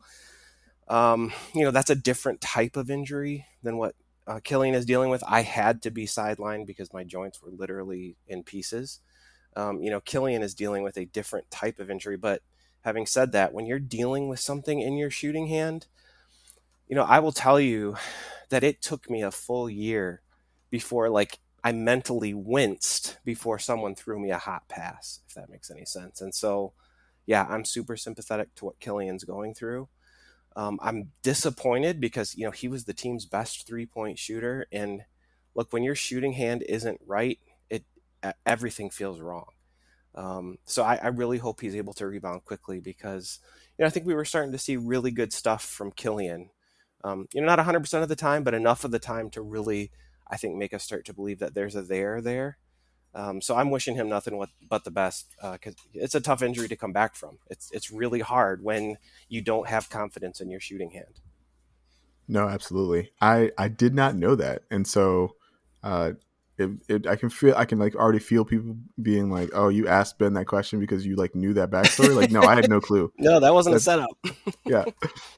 um, 0.87 1.31
you 1.53 1.63
know, 1.63 1.71
that's 1.71 1.89
a 1.89 1.95
different 1.95 2.41
type 2.41 2.75
of 2.75 2.89
injury 2.89 3.45
than 3.63 3.77
what 3.77 3.95
uh, 4.27 4.39
Killian 4.43 4.75
is 4.75 4.85
dealing 4.85 5.09
with. 5.09 5.23
I 5.27 5.41
had 5.41 5.81
to 5.83 5.91
be 5.91 6.05
sidelined 6.05 6.65
because 6.65 6.93
my 6.93 7.03
joints 7.03 7.41
were 7.41 7.51
literally 7.51 8.17
in 8.27 8.43
pieces. 8.43 8.99
Um, 9.55 9.81
you 9.81 9.89
know, 9.89 10.01
Killian 10.01 10.41
is 10.41 10.55
dealing 10.55 10.83
with 10.83 10.97
a 10.97 11.05
different 11.05 11.49
type 11.51 11.79
of 11.79 11.89
injury. 11.89 12.17
But 12.17 12.41
having 12.81 13.05
said 13.05 13.31
that, 13.31 13.53
when 13.53 13.65
you're 13.65 13.79
dealing 13.79 14.27
with 14.27 14.39
something 14.39 14.81
in 14.81 14.97
your 14.97 15.09
shooting 15.09 15.47
hand, 15.47 15.87
you 16.87 16.95
know, 16.95 17.03
I 17.03 17.19
will 17.19 17.31
tell 17.31 17.59
you 17.59 17.95
that 18.49 18.63
it 18.63 18.81
took 18.81 19.09
me 19.09 19.21
a 19.23 19.31
full 19.31 19.69
year 19.69 20.21
before 20.69 21.09
like 21.09 21.39
I 21.63 21.71
mentally 21.71 22.33
winced 22.33 23.17
before 23.25 23.57
someone 23.57 23.95
threw 23.95 24.19
me 24.19 24.29
a 24.29 24.37
hot 24.37 24.67
pass, 24.67 25.21
if 25.27 25.33
that 25.33 25.49
makes 25.49 25.71
any 25.71 25.85
sense. 25.85 26.21
And 26.21 26.33
so, 26.33 26.73
yeah, 27.25 27.45
I'm 27.49 27.65
super 27.65 27.97
sympathetic 27.97 28.53
to 28.55 28.65
what 28.65 28.79
Killian's 28.79 29.23
going 29.23 29.53
through. 29.53 29.89
Um, 30.55 30.79
I'm 30.81 31.11
disappointed 31.21 31.99
because 31.99 32.35
you 32.35 32.45
know 32.45 32.51
he 32.51 32.67
was 32.67 32.85
the 32.85 32.93
team's 32.93 33.25
best 33.25 33.67
three 33.67 33.85
point 33.85 34.17
shooter, 34.19 34.67
and 34.71 35.01
look, 35.53 35.73
when 35.73 35.83
your 35.83 35.95
shooting 35.95 36.33
hand 36.33 36.63
isn't 36.67 37.01
right, 37.05 37.39
it 37.69 37.83
everything 38.45 38.89
feels 38.89 39.19
wrong. 39.19 39.47
Um, 40.15 40.57
so 40.65 40.83
I, 40.83 40.95
I, 40.95 41.07
really 41.07 41.39
hope 41.39 41.59
he's 41.59 41.75
able 41.75 41.91
to 41.95 42.07
rebound 42.07 42.45
quickly 42.45 42.79
because 42.79 43.39
you 43.77 43.83
know 43.83 43.87
I 43.87 43.89
think 43.89 44.05
we 44.05 44.13
were 44.13 44.23
starting 44.23 44.53
to 44.53 44.57
see 44.57 44.77
really 44.77 45.11
good 45.11 45.33
stuff 45.33 45.63
from 45.65 45.91
Killian. 45.91 46.51
Um, 47.03 47.27
you 47.33 47.41
know, 47.41 47.47
not 47.47 47.59
100% 47.59 48.01
of 48.01 48.09
the 48.09 48.15
time, 48.15 48.43
but 48.43 48.53
enough 48.53 48.83
of 48.83 48.91
the 48.91 48.97
time 48.97 49.29
to 49.31 49.41
really, 49.41 49.91
I 50.27 50.37
think, 50.37 50.55
make 50.55 50.73
us 50.73 50.83
start 50.83 51.05
to 51.05 51.13
believe 51.13 51.39
that 51.39 51.53
there's 51.53 51.75
a 51.75 51.83
there 51.83 52.19
there. 52.21 52.57
Um, 53.15 53.41
so 53.41 53.55
I'm 53.55 53.71
wishing 53.71 53.95
him 53.95 54.09
nothing 54.09 54.43
but 54.69 54.83
the 54.83 54.91
best 54.91 55.33
because 55.53 55.73
uh, 55.73 55.93
it's 55.93 56.15
a 56.15 56.19
tough 56.19 56.43
injury 56.43 56.67
to 56.67 56.75
come 56.75 56.91
back 56.91 57.15
from. 57.15 57.39
It's 57.49 57.71
it's 57.71 57.89
really 57.89 58.19
hard 58.19 58.61
when 58.61 58.97
you 59.29 59.41
don't 59.41 59.69
have 59.69 59.89
confidence 59.89 60.41
in 60.41 60.49
your 60.49 60.59
shooting 60.59 60.91
hand. 60.91 61.21
No, 62.27 62.49
absolutely. 62.49 63.11
I 63.21 63.51
I 63.57 63.69
did 63.69 63.95
not 63.95 64.15
know 64.15 64.35
that, 64.35 64.63
and 64.69 64.85
so 64.85 65.35
uh, 65.81 66.11
it, 66.57 66.71
it, 66.89 67.07
I 67.07 67.15
can 67.15 67.29
feel 67.29 67.55
I 67.55 67.63
can 67.63 67.79
like 67.79 67.95
already 67.95 68.19
feel 68.19 68.43
people 68.43 68.75
being 69.01 69.29
like, 69.29 69.49
"Oh, 69.53 69.69
you 69.69 69.87
asked 69.87 70.19
Ben 70.19 70.33
that 70.33 70.45
question 70.45 70.81
because 70.81 71.05
you 71.05 71.15
like 71.15 71.35
knew 71.35 71.53
that 71.53 71.71
backstory." 71.71 72.15
like, 72.15 72.31
no, 72.31 72.41
I 72.41 72.55
had 72.55 72.69
no 72.69 72.81
clue. 72.81 73.13
no, 73.17 73.39
that 73.39 73.53
wasn't 73.53 73.75
That's, 73.75 73.87
a 73.87 73.91
setup. 73.91 74.55
yeah. 74.65 74.85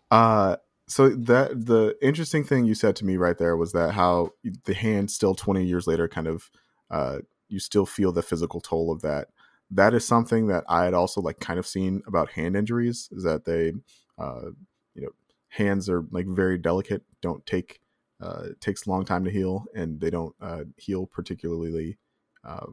Uh, 0.09 0.55
so 0.87 1.09
that 1.09 1.65
the 1.65 1.95
interesting 2.01 2.43
thing 2.43 2.65
you 2.65 2.73
said 2.73 2.95
to 2.97 3.05
me 3.05 3.17
right 3.17 3.37
there 3.37 3.57
was 3.57 3.73
that 3.73 3.93
how 3.93 4.31
the 4.65 4.73
hand 4.73 5.11
still 5.11 5.35
20 5.35 5.65
years 5.65 5.85
later 5.85 6.07
kind 6.07 6.27
of 6.27 6.49
uh, 6.89 7.19
you 7.49 7.59
still 7.59 7.85
feel 7.85 8.11
the 8.11 8.21
physical 8.21 8.61
toll 8.61 8.91
of 8.91 9.01
that. 9.01 9.29
That 9.69 9.93
is 9.93 10.07
something 10.07 10.47
that 10.47 10.63
I 10.67 10.85
had 10.85 10.93
also 10.93 11.21
like 11.21 11.39
kind 11.39 11.59
of 11.59 11.67
seen 11.67 12.01
about 12.07 12.31
hand 12.31 12.55
injuries 12.55 13.09
is 13.11 13.23
that 13.23 13.45
they, 13.45 13.73
uh, 14.17 14.51
you 14.95 15.03
know, 15.03 15.11
hands 15.49 15.89
are 15.89 16.05
like 16.11 16.25
very 16.27 16.57
delicate, 16.57 17.03
don't 17.21 17.45
take 17.45 17.81
uh, 18.21 18.43
it 18.51 18.61
takes 18.61 18.85
a 18.85 18.89
long 18.89 19.05
time 19.05 19.23
to 19.25 19.31
heal, 19.31 19.65
and 19.75 19.99
they 19.99 20.09
don't 20.09 20.35
uh, 20.41 20.63
heal 20.75 21.05
particularly 21.05 21.97
uh, 22.43 22.65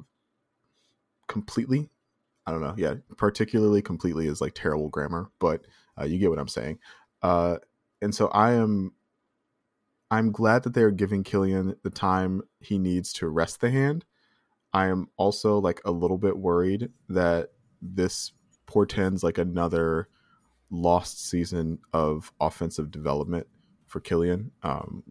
completely. 1.27 1.91
I 2.47 2.51
don't 2.51 2.63
know. 2.63 2.75
Yeah, 2.77 2.95
particularly 3.17 3.83
completely 3.83 4.27
is 4.27 4.41
like 4.41 4.55
terrible 4.55 4.89
grammar, 4.89 5.31
but 5.39 5.67
uh, 5.99 6.05
you 6.05 6.19
get 6.19 6.31
what 6.31 6.39
I'm 6.39 6.49
saying. 6.49 6.79
Uh, 7.23 7.57
and 8.03 8.15
so 8.15 8.29
I 8.29 8.53
am, 8.53 8.93
I'm 10.11 10.31
glad 10.31 10.63
that 10.63 10.75
they 10.75 10.83
are 10.83 10.91
giving 10.91 11.25
Killian 11.25 11.77
the 11.83 11.91
time 11.91 12.43
he 12.61 12.79
needs 12.79 13.13
to 13.15 13.29
rest 13.29 13.61
the 13.61 13.71
hand. 13.71 14.05
I 14.75 14.89
am 14.89 15.09
also 15.17 15.59
like 15.59 15.81
a 15.85 15.91
little 15.91 16.19
bit 16.19 16.37
worried 16.37 16.91
that 17.09 17.51
this 17.81 18.33
portends 18.67 19.23
like 19.23 19.39
another 19.39 20.09
lost 20.71 21.29
season 21.29 21.79
of 21.93 22.33
offensive 22.41 22.91
development 22.91 23.47
for 23.87 24.01
Killian. 24.01 24.51
Um, 24.65 25.05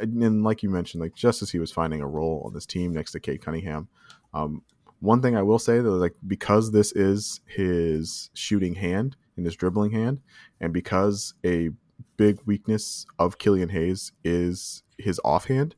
and 0.00 0.42
like 0.42 0.64
you 0.64 0.68
mentioned, 0.68 1.00
like 1.00 1.14
just 1.14 1.40
as 1.42 1.50
he 1.50 1.60
was 1.60 1.70
finding 1.70 2.00
a 2.00 2.08
role 2.08 2.42
on 2.44 2.52
this 2.52 2.66
team 2.66 2.92
next 2.92 3.12
to 3.12 3.20
Cade 3.20 3.40
Cunningham, 3.40 3.86
um, 4.34 4.62
one 4.98 5.22
thing 5.22 5.36
I 5.36 5.42
will 5.42 5.60
say 5.60 5.78
though, 5.78 5.90
like 5.90 6.14
because 6.26 6.72
this 6.72 6.90
is 6.92 7.40
his 7.46 8.30
shooting 8.34 8.74
hand 8.74 9.16
and 9.36 9.46
his 9.46 9.54
dribbling 9.54 9.92
hand, 9.92 10.20
and 10.60 10.72
because 10.72 11.34
a 11.46 11.70
big 12.16 12.40
weakness 12.46 13.06
of 13.18 13.38
Killian 13.38 13.68
Hayes 13.68 14.12
is 14.24 14.82
his 14.98 15.20
offhand, 15.24 15.76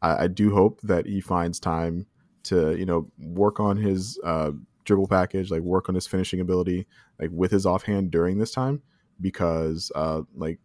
I, 0.00 0.24
I 0.24 0.26
do 0.28 0.54
hope 0.54 0.80
that 0.82 1.06
he 1.06 1.20
finds 1.20 1.60
time 1.60 2.06
to 2.44 2.76
you 2.76 2.86
know 2.86 3.10
work 3.18 3.60
on 3.60 3.76
his 3.76 4.18
uh, 4.24 4.52
dribble 4.84 5.08
package, 5.08 5.50
like 5.50 5.62
work 5.62 5.88
on 5.88 5.94
his 5.94 6.06
finishing 6.06 6.40
ability, 6.40 6.86
like 7.20 7.30
with 7.32 7.50
his 7.50 7.66
offhand 7.66 8.10
during 8.10 8.38
this 8.38 8.50
time, 8.50 8.82
because 9.20 9.92
uh, 9.94 10.22
like 10.34 10.58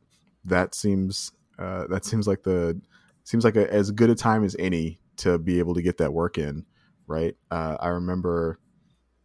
that 0.45 0.75
seems 0.75 1.31
uh, 1.59 1.87
that 1.87 2.05
seems 2.05 2.27
like 2.27 2.43
the 2.43 2.79
seems 3.23 3.43
like 3.43 3.55
a, 3.55 3.71
as 3.71 3.91
good 3.91 4.09
a 4.09 4.15
time 4.15 4.43
as 4.43 4.55
any 4.59 4.99
to 5.17 5.37
be 5.37 5.59
able 5.59 5.73
to 5.73 5.81
get 5.81 5.97
that 5.97 6.13
work 6.13 6.37
in, 6.37 6.65
right? 7.07 7.35
Uh, 7.51 7.77
I 7.79 7.89
remember, 7.89 8.59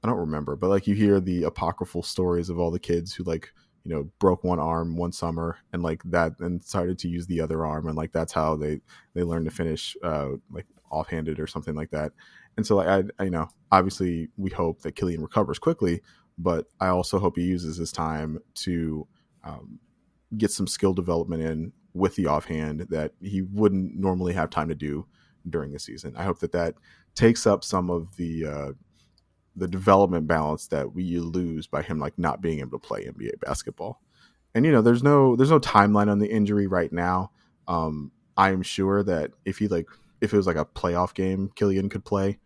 I 0.03 0.09
don't 0.09 0.19
remember, 0.19 0.57
but 0.57 0.69
like 0.69 0.87
you 0.87 0.95
hear 0.95 1.21
the 1.21 1.45
apocryphal 1.45 2.03
stories 2.03 2.51
of 2.51 2.59
all 2.59 2.71
the 2.71 2.79
kids 2.79 3.15
who 3.15 3.25
like 3.25 3.53
you 3.85 3.95
know 3.95 4.11
broke 4.19 4.45
one 4.45 4.59
arm 4.59 4.97
one 4.97 5.13
summer 5.13 5.57
and 5.73 5.83
like 5.83 6.03
that 6.05 6.33
and 6.41 6.63
started 6.63 6.99
to 6.99 7.09
use 7.09 7.27
the 7.27 7.41
other 7.41 7.65
arm 7.65 7.87
and 7.87 7.97
like 7.97 8.13
that's 8.13 8.33
how 8.33 8.55
they 8.55 8.81
they 9.15 9.23
learned 9.23 9.47
to 9.47 9.51
finish 9.51 9.97
uh, 10.03 10.31
like 10.51 10.67
offhanded 10.91 11.41
or 11.41 11.47
something 11.47 11.75
like 11.75 11.91
that. 11.91 12.13
And 12.57 12.67
so 12.67 12.77
like 12.77 12.89
I, 12.89 13.03
I 13.19 13.25
you 13.25 13.31
know 13.31 13.49
obviously 13.71 14.29
we 14.37 14.51
hope 14.51 14.83
that 14.83 14.97
Killian 14.97 15.23
recovers 15.23 15.59
quickly, 15.59 16.03
but 16.37 16.67
I 16.81 16.89
also 16.89 17.19
hope 17.19 17.37
he 17.37 17.45
uses 17.45 17.77
his 17.77 17.93
time 17.93 18.39
to 18.57 19.07
um, 19.45 19.79
get 20.37 20.51
some 20.51 20.67
skill 20.67 20.93
development 20.93 21.43
in 21.43 21.73
with 21.95 22.15
the 22.17 22.27
offhand 22.27 22.81
that 22.91 23.13
he 23.21 23.43
wouldn't 23.43 23.97
normally 23.97 24.33
have 24.35 24.51
time 24.51 24.69
to 24.69 24.75
do 24.75 25.07
during 25.49 25.73
the 25.73 25.79
season. 25.79 26.15
I 26.17 26.25
hope 26.25 26.41
that 26.41 26.53
that 26.53 26.75
takes 27.15 27.47
up 27.47 27.65
some 27.65 27.91
of 27.91 28.17
the 28.17 28.47
uh, 28.47 28.73
the 29.57 29.69
development 29.69 30.27
balance 30.27 30.69
that 30.69 30.95
we 30.95 31.19
lose 31.19 31.67
by 31.67 31.83
him 31.83 31.99
like 31.99 32.19
not 32.19 32.41
being 32.41 32.61
able 32.61 32.79
to 32.79 32.87
play 32.87 33.05
NBA 33.05 33.41
basketball. 33.41 34.01
And 34.55 34.65
you 34.65 34.73
know, 34.73 34.83
there's 34.83 35.03
no 35.03 35.37
there's 35.37 35.51
no 35.51 35.61
timeline 35.61 36.11
on 36.11 36.19
the 36.19 36.31
injury 36.31 36.67
right 36.67 36.93
now. 36.93 37.33
Um, 37.67 38.13
I 38.37 38.51
am 38.51 38.63
sure 38.63 39.03
that 39.03 39.33
if 39.45 39.59
he 39.59 39.69
like 39.69 39.89
if 40.21 40.33
it 40.33 40.37
was 40.37 40.47
like 40.47 40.57
a 40.57 40.65
playoff 40.65 41.15
game, 41.15 41.51
Killian 41.55 41.89
could 41.89 42.05
play. 42.05 42.39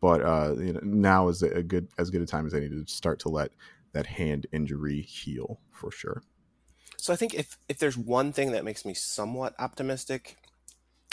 But 0.00 0.22
uh, 0.22 0.54
you 0.58 0.72
know, 0.72 0.80
now 0.82 1.28
is 1.28 1.42
a 1.42 1.62
good 1.62 1.88
as 1.98 2.10
good 2.10 2.22
a 2.22 2.26
time 2.26 2.46
as 2.46 2.54
any 2.54 2.68
to 2.68 2.84
start 2.86 3.18
to 3.20 3.28
let 3.28 3.50
that 3.92 4.06
hand 4.06 4.46
injury 4.52 5.02
heal 5.02 5.60
for 5.72 5.90
sure. 5.90 6.22
So 6.96 7.12
I 7.12 7.16
think 7.16 7.34
if 7.34 7.58
if 7.68 7.78
there's 7.78 7.96
one 7.96 8.32
thing 8.32 8.52
that 8.52 8.64
makes 8.64 8.84
me 8.84 8.94
somewhat 8.94 9.54
optimistic, 9.58 10.36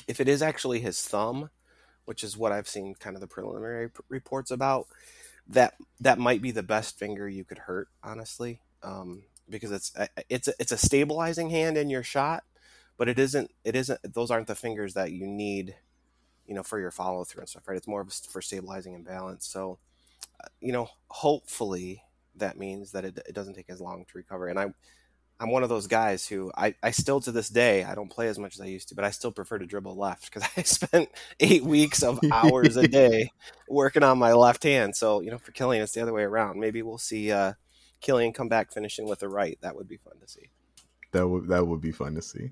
if 0.07 0.19
it 0.19 0.27
is 0.27 0.41
actually 0.41 0.79
his 0.79 1.01
thumb, 1.01 1.49
which 2.05 2.23
is 2.23 2.37
what 2.37 2.51
I've 2.51 2.67
seen 2.67 2.95
kind 2.95 3.15
of 3.15 3.21
the 3.21 3.27
preliminary 3.27 3.89
p- 3.89 3.99
reports 4.09 4.51
about, 4.51 4.87
that 5.47 5.75
that 5.99 6.19
might 6.19 6.41
be 6.41 6.51
the 6.51 6.63
best 6.63 6.97
finger 6.97 7.27
you 7.27 7.43
could 7.43 7.59
hurt, 7.59 7.87
honestly, 8.03 8.61
um, 8.83 9.23
because 9.49 9.71
it's 9.71 9.93
it's 10.29 10.47
a, 10.47 10.53
it's 10.59 10.71
a 10.71 10.77
stabilizing 10.77 11.49
hand 11.49 11.77
in 11.77 11.89
your 11.89 12.03
shot, 12.03 12.43
but 12.97 13.07
it 13.07 13.19
isn't 13.19 13.51
it 13.63 13.75
isn't 13.75 14.13
those 14.13 14.31
aren't 14.31 14.47
the 14.47 14.55
fingers 14.55 14.93
that 14.93 15.11
you 15.11 15.25
need, 15.25 15.75
you 16.45 16.55
know, 16.55 16.63
for 16.63 16.79
your 16.79 16.91
follow 16.91 17.23
through 17.23 17.41
and 17.41 17.49
stuff, 17.49 17.67
right? 17.67 17.77
It's 17.77 17.87
more 17.87 18.01
of 18.01 18.13
for 18.13 18.41
stabilizing 18.41 18.95
and 18.95 19.05
balance. 19.05 19.47
So, 19.47 19.79
uh, 20.43 20.47
you 20.61 20.71
know, 20.71 20.89
hopefully 21.07 22.03
that 22.35 22.57
means 22.57 22.91
that 22.91 23.05
it, 23.05 23.17
it 23.27 23.33
doesn't 23.33 23.55
take 23.55 23.69
as 23.69 23.81
long 23.81 24.05
to 24.05 24.17
recover. 24.17 24.47
And 24.47 24.59
I 24.59 24.73
I'm 25.37 25.51
one 25.51 25.63
of 25.63 25.69
those 25.69 25.87
guys 25.87 26.25
who 26.25 26.51
I, 26.55 26.75
I 26.81 26.91
still 26.91 27.19
to 27.21 27.31
this 27.31 27.49
day 27.49 27.83
I 27.83 27.93
don't 27.93 28.09
play 28.09 28.29
as 28.29 28.39
much 28.39 28.55
as 28.55 28.61
I 28.61 28.65
used 28.65 28.89
to, 28.89 28.95
but 28.95 29.03
I 29.03 29.09
still 29.11 29.31
prefer 29.31 29.57
to 29.57 29.65
dribble 29.65 29.97
left 29.97 30.33
because 30.33 30.49
I 30.57 30.61
spent 30.63 31.09
eight 31.39 31.63
weeks 31.63 32.03
of 32.03 32.19
hours 32.31 32.77
a 32.77 32.87
day 32.87 33.31
working 33.67 34.03
on 34.03 34.17
my 34.17 34.33
left 34.33 34.63
hand. 34.63 34.95
So 34.95 35.19
you 35.21 35.31
know, 35.31 35.37
for 35.37 35.51
Killian, 35.51 35.83
it's 35.83 35.93
the 35.93 36.01
other 36.01 36.13
way 36.13 36.23
around. 36.23 36.59
Maybe 36.59 36.81
we'll 36.81 36.97
see 36.97 37.31
uh, 37.31 37.53
Killian 38.01 38.33
come 38.33 38.47
back 38.47 38.71
finishing 38.71 39.07
with 39.07 39.19
the 39.19 39.29
right. 39.29 39.57
That 39.61 39.75
would 39.75 39.87
be 39.87 39.97
fun 39.97 40.13
to 40.21 40.27
see. 40.27 40.49
That 41.11 41.27
would 41.27 41.47
that 41.47 41.67
would 41.67 41.81
be 41.81 41.91
fun 41.91 42.15
to 42.15 42.21
see. 42.21 42.51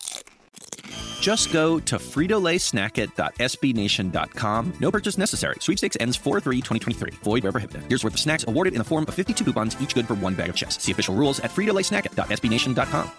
Just 1.19 1.51
go 1.51 1.79
to 1.79 1.97
fritolaysnackit.sbnation.com. 1.97 4.73
No 4.79 4.91
purchase 4.91 5.17
necessary. 5.17 5.55
Sweepstakes 5.59 5.97
ends 5.99 6.17
4-3-2023. 6.17 7.15
Void 7.15 7.43
where 7.43 7.51
prohibited. 7.51 7.83
Here's 7.89 8.03
worth 8.03 8.13
of 8.13 8.19
snacks 8.19 8.45
awarded 8.47 8.73
in 8.73 8.77
the 8.77 8.85
form 8.85 9.03
of 9.07 9.15
52 9.15 9.43
coupons, 9.43 9.75
each 9.81 9.93
good 9.93 10.07
for 10.07 10.13
one 10.13 10.35
bag 10.35 10.49
of 10.49 10.55
chips. 10.55 10.81
See 10.81 10.93
official 10.93 11.15
rules 11.15 11.41
at 11.41 11.51
fritolaysnackit.sbnation.com. 11.51 13.11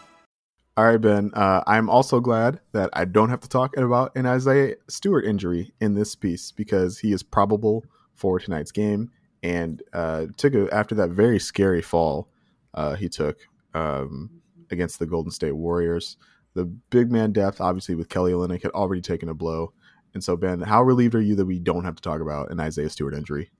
All 0.75 0.87
right, 0.87 0.97
Ben. 0.97 1.31
Uh, 1.35 1.63
I'm 1.67 1.91
also 1.91 2.19
glad 2.19 2.59
that 2.73 2.89
I 2.95 3.05
don't 3.05 3.29
have 3.29 3.41
to 3.41 3.49
talk 3.49 3.77
about 3.77 4.17
an 4.17 4.25
Isaiah 4.25 4.77
Stewart 4.89 5.27
injury 5.27 5.71
in 5.83 5.93
this 5.93 6.15
piece 6.15 6.51
because 6.51 6.99
he 6.99 7.13
is 7.13 7.23
probable 7.23 7.85
for 8.15 8.39
tonight's 8.39 8.73
game 8.73 9.11
and 9.43 9.83
uh, 9.93 10.27
took 10.39 10.55
a, 10.55 10.73
after 10.73 10.95
that 10.95 11.11
very 11.11 11.39
scary 11.39 11.83
fall 11.83 12.31
uh, 12.73 12.95
he 12.95 13.11
took 13.11 13.41
um, 13.75 14.31
against 14.71 14.99
the 14.99 15.05
Golden 15.05 15.31
State 15.31 15.53
Warriors 15.53 16.17
the 16.55 16.65
big 16.65 17.11
man 17.11 17.33
depth, 17.33 17.61
obviously 17.61 17.95
with 17.95 18.09
Kelly 18.09 18.33
Olynyk, 18.33 18.63
had 18.63 18.73
already 18.73 19.03
taken 19.03 19.29
a 19.29 19.35
blow. 19.35 19.73
And 20.15 20.23
so, 20.23 20.37
Ben, 20.37 20.61
how 20.61 20.83
relieved 20.83 21.15
are 21.15 21.21
you 21.21 21.35
that 21.37 21.47
we 21.47 21.59
don't 21.59 21.85
have 21.85 21.97
to 21.97 22.03
talk 22.03 22.21
about 22.21 22.51
an 22.51 22.61
Isaiah 22.61 22.91
Stewart 22.91 23.15
injury? 23.15 23.51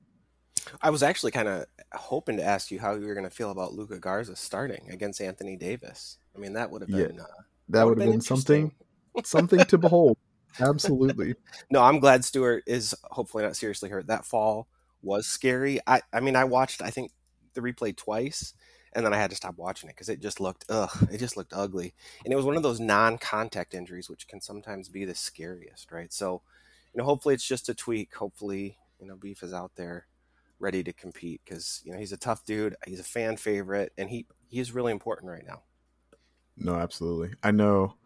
I 0.81 0.91
was 0.91 1.03
actually 1.03 1.33
kind 1.33 1.49
of 1.49 1.67
hoping 1.93 2.37
to 2.37 2.45
ask 2.45 2.71
you 2.71 2.79
how 2.79 2.95
you 2.95 3.07
were 3.07 3.15
going 3.15 3.29
to 3.29 3.35
feel 3.35 3.51
about 3.51 3.73
Luka 3.73 3.99
Garza 3.99 4.37
starting 4.37 4.89
against 4.91 5.21
Anthony 5.21 5.57
Davis. 5.57 6.19
I 6.37 6.39
mean, 6.39 6.53
that 6.53 6.71
would 6.71 6.83
have 6.83 6.91
been 6.91 7.17
yeah, 7.17 7.23
uh, 7.23 7.27
that, 7.27 7.35
that 7.69 7.87
would 7.87 7.99
have 7.99 8.07
been, 8.07 8.19
been 8.19 8.21
something 8.21 8.73
something 9.25 9.65
to 9.65 9.79
behold. 9.79 10.17
Absolutely. 10.61 11.35
no, 11.71 11.83
I'm 11.83 11.99
glad 11.99 12.25
Stewart 12.25 12.63
is 12.67 12.95
hopefully 13.05 13.45
not 13.45 13.57
seriously 13.57 13.89
hurt. 13.89 14.07
That 14.07 14.25
fall 14.25 14.69
was 15.03 15.27
scary. 15.27 15.81
I 15.87 16.03
I 16.13 16.21
mean 16.21 16.37
I 16.37 16.45
watched 16.45 16.83
I 16.83 16.91
think 16.91 17.11
the 17.55 17.61
replay 17.61 17.97
twice 17.97 18.55
and 18.95 19.05
then 19.05 19.15
I 19.15 19.19
had 19.19 19.31
to 19.31 19.37
stop 19.37 19.57
watching 19.57 19.89
it 19.89 19.97
because 19.97 20.09
it 20.09 20.21
just 20.21 20.41
looked 20.41 20.65
ugh, 20.69 20.91
it 21.11 21.19
just 21.19 21.37
looked 21.37 21.53
ugly. 21.55 21.95
And 22.25 22.33
it 22.33 22.37
was 22.37 22.45
one 22.45 22.57
of 22.57 22.63
those 22.63 22.81
non-contact 22.81 23.75
injuries 23.75 24.11
which 24.11 24.29
can 24.29 24.41
sometimes 24.41 24.89
be 24.89 25.05
the 25.05 25.15
scariest, 25.15 25.93
right? 25.93 26.13
So, 26.13 26.43
you 26.93 26.99
know, 26.99 27.05
hopefully 27.05 27.35
it's 27.35 27.47
just 27.47 27.69
a 27.69 27.75
tweak. 27.75 28.15
Hopefully, 28.15 28.79
you 29.01 29.07
know, 29.07 29.17
Beef 29.17 29.43
is 29.43 29.53
out 29.53 29.73
there 29.77 30.07
ready 30.63 30.85
to 30.85 30.93
compete 30.93 31.41
because 31.45 31.83
you 31.85 31.93
know 31.93 31.99
he's 31.99 32.13
a 32.13 32.17
tough 32.17 32.45
dude. 32.45 32.77
He's 32.87 33.01
a 33.01 33.05
fan 33.05 33.37
favorite, 33.37 33.93
and 33.99 34.09
he 34.09 34.27
he 34.49 34.61
is 34.61 34.73
really 34.73 34.93
important 34.93 35.31
right 35.31 35.47
now. 35.47 35.63
No, 36.57 36.75
absolutely. 36.75 37.35
I 37.43 37.51
know. 37.51 37.97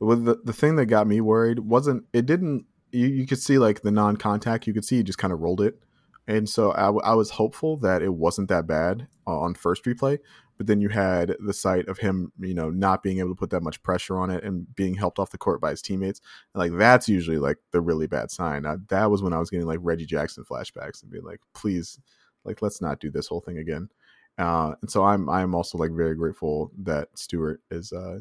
With 0.00 0.24
the 0.24 0.40
the 0.44 0.52
thing 0.52 0.76
that 0.76 0.86
got 0.86 1.06
me 1.06 1.20
worried 1.20 1.58
wasn't 1.60 2.04
it 2.12 2.24
didn't 2.26 2.66
you, 2.92 3.06
you 3.06 3.26
could 3.26 3.40
see 3.40 3.58
like 3.58 3.82
the 3.82 3.90
non-contact 3.90 4.66
you 4.66 4.72
could 4.72 4.84
see 4.84 4.96
he 4.96 5.02
just 5.02 5.18
kind 5.18 5.32
of 5.32 5.40
rolled 5.40 5.60
it 5.60 5.82
and 6.28 6.48
so 6.48 6.72
I, 6.72 6.90
I 7.10 7.14
was 7.14 7.30
hopeful 7.30 7.78
that 7.78 8.02
it 8.02 8.12
wasn't 8.14 8.48
that 8.50 8.66
bad 8.66 9.08
on 9.26 9.54
first 9.54 9.84
replay 9.84 10.18
but 10.58 10.66
then 10.66 10.80
you 10.80 10.88
had 10.88 11.36
the 11.40 11.54
sight 11.54 11.88
of 11.88 11.98
him 11.98 12.32
you 12.38 12.54
know 12.54 12.68
not 12.70 13.02
being 13.02 13.18
able 13.18 13.30
to 13.30 13.34
put 13.34 13.50
that 13.50 13.62
much 13.62 13.82
pressure 13.82 14.18
on 14.18 14.30
it 14.30 14.44
and 14.44 14.72
being 14.76 14.94
helped 14.94 15.18
off 15.18 15.30
the 15.30 15.38
court 15.38 15.60
by 15.60 15.70
his 15.70 15.82
teammates. 15.82 16.20
And, 16.54 16.60
like 16.60 16.78
that's 16.78 17.08
usually 17.08 17.38
like 17.38 17.56
the 17.72 17.80
really 17.80 18.06
bad 18.06 18.30
sign. 18.30 18.66
I, 18.66 18.76
that 18.88 19.10
was 19.10 19.22
when 19.22 19.32
i 19.32 19.38
was 19.38 19.50
getting 19.50 19.66
like 19.66 19.80
reggie 19.82 20.06
jackson 20.06 20.44
flashbacks 20.44 21.02
and 21.02 21.10
being 21.10 21.24
like 21.24 21.40
please 21.54 21.98
like 22.44 22.62
let's 22.62 22.80
not 22.82 23.00
do 23.00 23.10
this 23.10 23.26
whole 23.26 23.40
thing 23.40 23.58
again. 23.58 23.88
Uh, 24.36 24.74
and 24.82 24.90
so 24.90 25.04
i'm 25.04 25.28
i'm 25.28 25.54
also 25.54 25.78
like 25.78 25.90
very 25.90 26.14
grateful 26.14 26.70
that 26.82 27.08
stewart 27.16 27.60
is 27.70 27.92
uh 27.92 28.18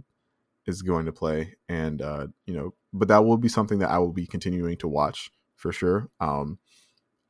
is 0.65 0.81
going 0.81 1.05
to 1.05 1.11
play 1.11 1.53
and 1.69 2.01
uh 2.01 2.27
you 2.45 2.53
know 2.55 2.73
but 2.91 3.07
that 3.07 3.23
will 3.23 3.37
be 3.37 3.47
something 3.47 3.79
that 3.79 3.91
i 3.91 3.97
will 3.99 4.11
be 4.11 4.25
continuing 4.25 4.75
to 4.77 4.87
watch 4.87 5.31
for 5.55 5.71
sure. 5.71 6.09
Um 6.19 6.59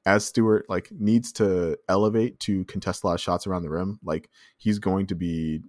as 0.07 0.25
Stewart 0.25 0.65
like 0.69 0.89
needs 0.97 1.33
to 1.33 1.77
elevate 1.89 2.39
to 2.39 2.63
contest 2.65 3.03
a 3.03 3.07
lot 3.07 3.15
of 3.15 3.19
shots 3.19 3.45
around 3.45 3.63
the 3.63 3.69
rim, 3.69 3.99
like 4.01 4.29
he's 4.57 4.79
going 4.79 5.05
to 5.07 5.15
be 5.15 5.59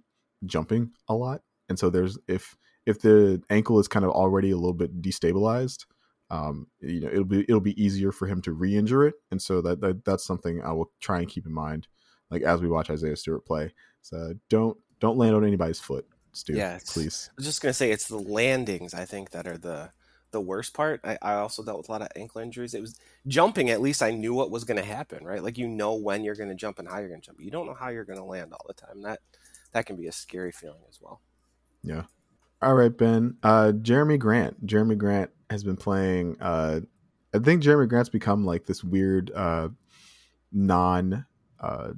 jumping 0.45 0.91
a 1.09 1.13
lot. 1.13 1.41
And 1.67 1.77
so 1.77 1.89
there's 1.89 2.17
if 2.29 2.55
if 2.85 3.01
the 3.01 3.43
ankle 3.49 3.79
is 3.79 3.89
kind 3.89 4.05
of 4.05 4.11
already 4.11 4.51
a 4.51 4.55
little 4.55 4.73
bit 4.73 5.01
destabilized, 5.01 5.85
um, 6.31 6.67
you 6.79 7.01
know, 7.01 7.09
it'll 7.09 7.25
be 7.25 7.41
it'll 7.41 7.59
be 7.59 7.83
easier 7.83 8.13
for 8.13 8.27
him 8.27 8.41
to 8.43 8.53
re-injure 8.53 9.05
it. 9.07 9.15
And 9.29 9.41
so 9.41 9.61
that, 9.61 9.81
that 9.81 10.05
that's 10.05 10.25
something 10.25 10.63
I 10.63 10.71
will 10.71 10.89
try 11.01 11.19
and 11.19 11.27
keep 11.27 11.45
in 11.45 11.53
mind, 11.53 11.89
like 12.31 12.41
as 12.41 12.61
we 12.61 12.69
watch 12.69 12.89
Isaiah 12.89 13.17
Stewart 13.17 13.45
play. 13.45 13.73
So 14.01 14.33
don't 14.49 14.77
don't 15.01 15.17
land 15.17 15.35
on 15.35 15.45
anybody's 15.45 15.81
foot, 15.81 16.07
Stu. 16.31 16.53
Yeah, 16.53 16.79
please. 16.87 17.29
I 17.29 17.33
was 17.35 17.45
just 17.45 17.61
gonna 17.61 17.73
say 17.73 17.91
it's 17.91 18.07
the 18.07 18.17
landings 18.17 18.93
I 18.93 19.03
think 19.03 19.31
that 19.31 19.47
are 19.47 19.57
the 19.57 19.91
the 20.31 20.41
worst 20.41 20.73
part. 20.73 21.01
I, 21.03 21.17
I 21.21 21.33
also 21.35 21.63
dealt 21.63 21.77
with 21.77 21.89
a 21.89 21.91
lot 21.91 22.01
of 22.01 22.09
ankle 22.15 22.41
injuries. 22.41 22.73
It 22.73 22.81
was 22.81 22.99
jumping. 23.27 23.69
At 23.69 23.81
least 23.81 24.03
I 24.03 24.11
knew 24.11 24.33
what 24.33 24.51
was 24.51 24.63
going 24.63 24.77
to 24.77 24.85
happen, 24.85 25.25
right? 25.25 25.43
Like 25.43 25.57
you 25.57 25.67
know 25.67 25.95
when 25.95 26.23
you're 26.23 26.35
going 26.35 26.49
to 26.49 26.55
jump 26.55 26.79
and 26.79 26.87
how 26.87 26.99
you're 26.99 27.09
going 27.09 27.21
to 27.21 27.25
jump. 27.25 27.39
You 27.41 27.51
don't 27.51 27.65
know 27.65 27.73
how 27.73 27.89
you're 27.89 28.05
going 28.05 28.19
to 28.19 28.25
land 28.25 28.53
all 28.53 28.65
the 28.67 28.73
time. 28.73 29.01
That 29.01 29.19
that 29.73 29.85
can 29.85 29.95
be 29.95 30.07
a 30.07 30.11
scary 30.11 30.51
feeling 30.51 30.81
as 30.89 30.99
well. 31.01 31.21
Yeah. 31.83 32.03
All 32.61 32.75
right, 32.75 32.95
Ben. 32.95 33.37
Uh, 33.41 33.71
Jerami 33.75 34.19
Grant. 34.19 34.65
Jerami 34.65 34.97
Grant 34.97 35.31
has 35.49 35.63
been 35.63 35.77
playing. 35.77 36.37
Uh, 36.41 36.81
I 37.33 37.39
think 37.39 37.63
Jerami 37.63 37.87
Grant's 37.87 38.09
become 38.09 38.45
like 38.45 38.65
this 38.65 38.83
weird 38.83 39.31
uh, 39.33 39.69
non. 40.51 41.25
Uh, 41.59 41.91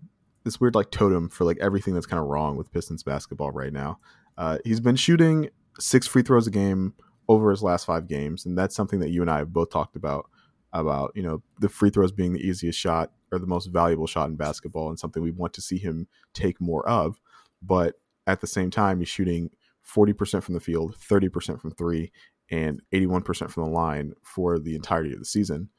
this 0.43 0.59
weird 0.59 0.75
like 0.75 0.91
totem 0.91 1.29
for 1.29 1.45
like 1.45 1.57
everything 1.59 1.93
that's 1.93 2.05
kind 2.05 2.21
of 2.21 2.27
wrong 2.27 2.57
with 2.57 2.71
Pistons 2.71 3.03
basketball 3.03 3.51
right 3.51 3.73
now. 3.73 3.99
Uh, 4.37 4.57
he's 4.63 4.79
been 4.79 4.95
shooting 4.95 5.49
six 5.79 6.07
free 6.07 6.23
throws 6.23 6.47
a 6.47 6.51
game 6.51 6.93
over 7.27 7.49
his 7.51 7.63
last 7.63 7.86
five 7.86 8.07
games, 8.07 8.45
and 8.45 8.57
that's 8.57 8.75
something 8.75 8.99
that 8.99 9.10
you 9.10 9.21
and 9.21 9.31
I 9.31 9.39
have 9.39 9.53
both 9.53 9.69
talked 9.69 9.95
about 9.95 10.29
about 10.73 11.12
you 11.15 11.23
know 11.23 11.41
the 11.60 11.69
free 11.69 11.89
throws 11.89 12.12
being 12.12 12.34
the 12.34 12.47
easiest 12.47 12.79
shot 12.79 13.12
or 13.31 13.39
the 13.39 13.47
most 13.47 13.67
valuable 13.67 14.07
shot 14.07 14.29
in 14.29 14.36
basketball, 14.36 14.89
and 14.89 14.99
something 14.99 15.21
we 15.23 15.31
want 15.31 15.53
to 15.53 15.62
see 15.62 15.77
him 15.77 16.07
take 16.34 16.60
more 16.60 16.88
of. 16.88 17.19
But 17.62 17.95
at 18.27 18.41
the 18.41 18.47
same 18.47 18.69
time, 18.69 18.99
he's 18.99 19.10
shooting 19.10 19.51
forty 19.81 20.13
percent 20.13 20.43
from 20.43 20.53
the 20.53 20.60
field, 20.60 20.95
thirty 20.95 21.29
percent 21.29 21.62
from 21.62 21.71
three, 21.71 22.12
and 22.49 22.81
eighty-one 22.91 23.21
percent 23.21 23.51
from 23.51 23.63
the 23.63 23.69
line 23.69 24.13
for 24.23 24.60
the 24.60 24.75
entirety 24.75 25.13
of 25.13 25.19
the 25.19 25.25
season. 25.25 25.69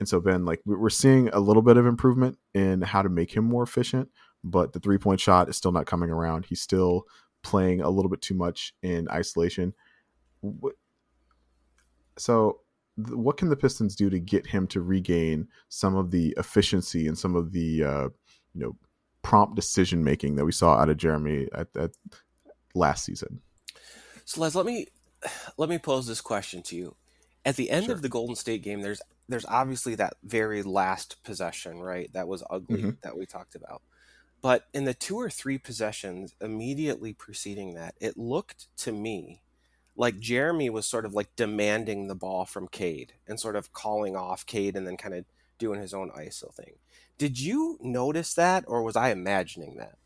And 0.00 0.08
so, 0.08 0.20
Ben, 0.20 0.44
like 0.44 0.60
we're 0.64 0.90
seeing 0.90 1.28
a 1.28 1.38
little 1.38 1.62
bit 1.62 1.76
of 1.76 1.86
improvement 1.86 2.38
in 2.52 2.82
how 2.82 3.02
to 3.02 3.08
make 3.08 3.36
him 3.36 3.44
more 3.44 3.62
efficient, 3.62 4.08
but 4.42 4.72
the 4.72 4.80
three 4.80 4.98
point 4.98 5.20
shot 5.20 5.48
is 5.48 5.56
still 5.56 5.72
not 5.72 5.86
coming 5.86 6.10
around. 6.10 6.46
He's 6.46 6.60
still 6.60 7.04
playing 7.42 7.80
a 7.80 7.90
little 7.90 8.10
bit 8.10 8.22
too 8.22 8.34
much 8.34 8.74
in 8.82 9.08
isolation 9.08 9.74
so 12.16 12.60
th- 12.96 13.16
what 13.16 13.36
can 13.36 13.48
the 13.48 13.56
Pistons 13.56 13.96
do 13.96 14.10
to 14.10 14.18
get 14.18 14.46
him 14.46 14.66
to 14.68 14.80
regain 14.80 15.48
some 15.68 15.96
of 15.96 16.10
the 16.10 16.34
efficiency 16.36 17.06
and 17.06 17.18
some 17.18 17.34
of 17.36 17.52
the 17.52 17.84
uh, 17.84 18.08
you 18.54 18.60
know 18.60 18.76
prompt 19.22 19.56
decision 19.56 20.04
making 20.04 20.36
that 20.36 20.44
we 20.44 20.52
saw 20.52 20.74
out 20.76 20.90
of 20.90 20.96
Jerami 20.96 21.48
at, 21.54 21.68
at 21.76 21.92
last 22.74 23.04
season? 23.04 23.40
So 24.24 24.40
Laz, 24.40 24.54
let 24.54 24.66
me 24.66 24.86
let 25.56 25.68
me 25.68 25.78
pose 25.78 26.06
this 26.06 26.20
question 26.20 26.62
to 26.62 26.76
you. 26.76 26.96
At 27.46 27.56
the 27.56 27.70
end 27.70 27.86
sure. 27.86 27.94
of 27.94 28.02
the 28.02 28.08
Golden 28.08 28.36
State 28.36 28.62
game, 28.62 28.80
there's 28.80 29.02
there's 29.28 29.46
obviously 29.46 29.94
that 29.96 30.14
very 30.22 30.62
last 30.62 31.22
possession, 31.24 31.80
right? 31.80 32.12
That 32.12 32.28
was 32.28 32.42
ugly 32.50 32.78
mm-hmm. 32.78 32.90
that 33.02 33.16
we 33.16 33.26
talked 33.26 33.54
about. 33.54 33.82
But 34.42 34.66
in 34.74 34.84
the 34.84 34.92
two 34.92 35.16
or 35.16 35.30
three 35.30 35.56
possessions 35.56 36.34
immediately 36.40 37.14
preceding 37.14 37.74
that, 37.74 37.94
it 37.98 38.18
looked 38.18 38.66
to 38.78 38.92
me 38.92 39.40
like 39.96 40.18
Jerami 40.18 40.70
was 40.70 40.86
sort 40.86 41.04
of 41.04 41.14
like 41.14 41.34
demanding 41.36 42.08
the 42.08 42.14
ball 42.14 42.44
from 42.44 42.68
Cade 42.68 43.14
and 43.26 43.38
sort 43.38 43.56
of 43.56 43.72
calling 43.72 44.16
off 44.16 44.46
Cade 44.46 44.76
and 44.76 44.86
then 44.86 44.96
kind 44.96 45.14
of 45.14 45.24
doing 45.58 45.80
his 45.80 45.94
own 45.94 46.10
ISO 46.10 46.52
thing. 46.52 46.74
Did 47.16 47.38
you 47.38 47.78
notice 47.80 48.34
that 48.34 48.64
or 48.66 48.82
was 48.82 48.96
I 48.96 49.10
imagining 49.10 49.76
that? 49.76 49.96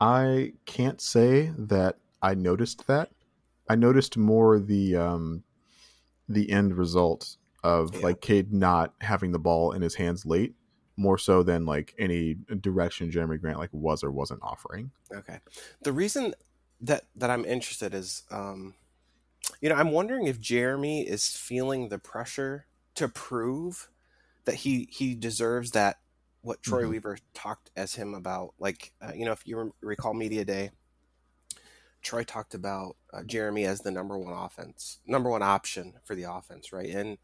I 0.00 0.52
can't 0.66 1.00
say 1.00 1.52
that 1.56 1.96
I 2.20 2.34
noticed 2.34 2.86
that. 2.86 3.10
I 3.68 3.76
noticed 3.76 4.16
more 4.16 4.58
the 4.58 4.96
um 4.96 5.42
the 6.28 6.50
end 6.50 6.76
result 6.76 7.36
of 7.64 7.94
yeah. 7.94 8.00
like 8.00 8.20
Cade 8.20 8.52
not 8.52 8.94
having 9.00 9.32
the 9.32 9.38
ball 9.38 9.72
in 9.72 9.80
his 9.80 9.94
hands 9.94 10.26
late 10.26 10.54
more 10.96 11.18
so 11.18 11.42
than 11.42 11.66
like 11.66 11.94
any 11.98 12.36
direction 12.60 13.10
Jerami 13.10 13.40
Grant 13.40 13.58
like 13.58 13.72
was 13.72 14.02
or 14.02 14.10
wasn't 14.10 14.40
offering. 14.42 14.90
Okay. 15.12 15.38
The 15.82 15.92
reason 15.92 16.34
that 16.80 17.04
that 17.16 17.30
I'm 17.30 17.44
interested 17.44 17.94
is, 17.94 18.22
um, 18.30 18.74
you 19.60 19.68
know, 19.68 19.74
I'm 19.74 19.92
wondering 19.92 20.26
if 20.26 20.40
Jerami 20.40 21.04
is 21.04 21.28
feeling 21.28 21.88
the 21.88 21.98
pressure 21.98 22.66
to 22.96 23.08
prove 23.08 23.88
that 24.44 24.56
he 24.56 24.88
he 24.90 25.14
deserves 25.14 25.72
that 25.72 25.98
what 26.42 26.62
Troy 26.62 26.82
mm-hmm. 26.82 26.90
Weaver 26.92 27.18
talked 27.34 27.70
as 27.76 27.94
him 27.94 28.14
about. 28.14 28.54
Like, 28.58 28.92
uh, 29.02 29.12
you 29.14 29.24
know, 29.24 29.32
if 29.32 29.46
you 29.46 29.74
recall 29.80 30.14
media 30.14 30.44
day, 30.44 30.70
Troy 32.02 32.22
talked 32.22 32.54
about 32.54 32.96
uh, 33.12 33.22
Jerami 33.22 33.66
as 33.66 33.80
the 33.80 33.90
number 33.90 34.16
one 34.16 34.32
offense, 34.32 34.98
number 35.06 35.28
one 35.28 35.42
option 35.42 35.94
for 36.04 36.14
the 36.14 36.22
offense, 36.22 36.72
right? 36.72 36.88
And 36.88 37.18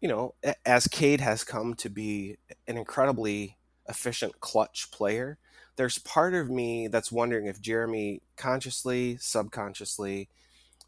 you 0.00 0.08
know, 0.08 0.34
as 0.64 0.86
Cade 0.86 1.20
has 1.20 1.44
come 1.44 1.74
to 1.74 1.88
be 1.88 2.36
an 2.66 2.76
incredibly 2.76 3.56
efficient 3.88 4.40
clutch 4.40 4.90
player, 4.90 5.38
there's 5.78 5.98
part 5.98 6.34
of 6.34 6.50
me 6.50 6.88
that's 6.88 7.12
wondering 7.12 7.46
if 7.46 7.62
Jerami 7.62 8.20
consciously, 8.36 9.16
subconsciously, 9.20 10.28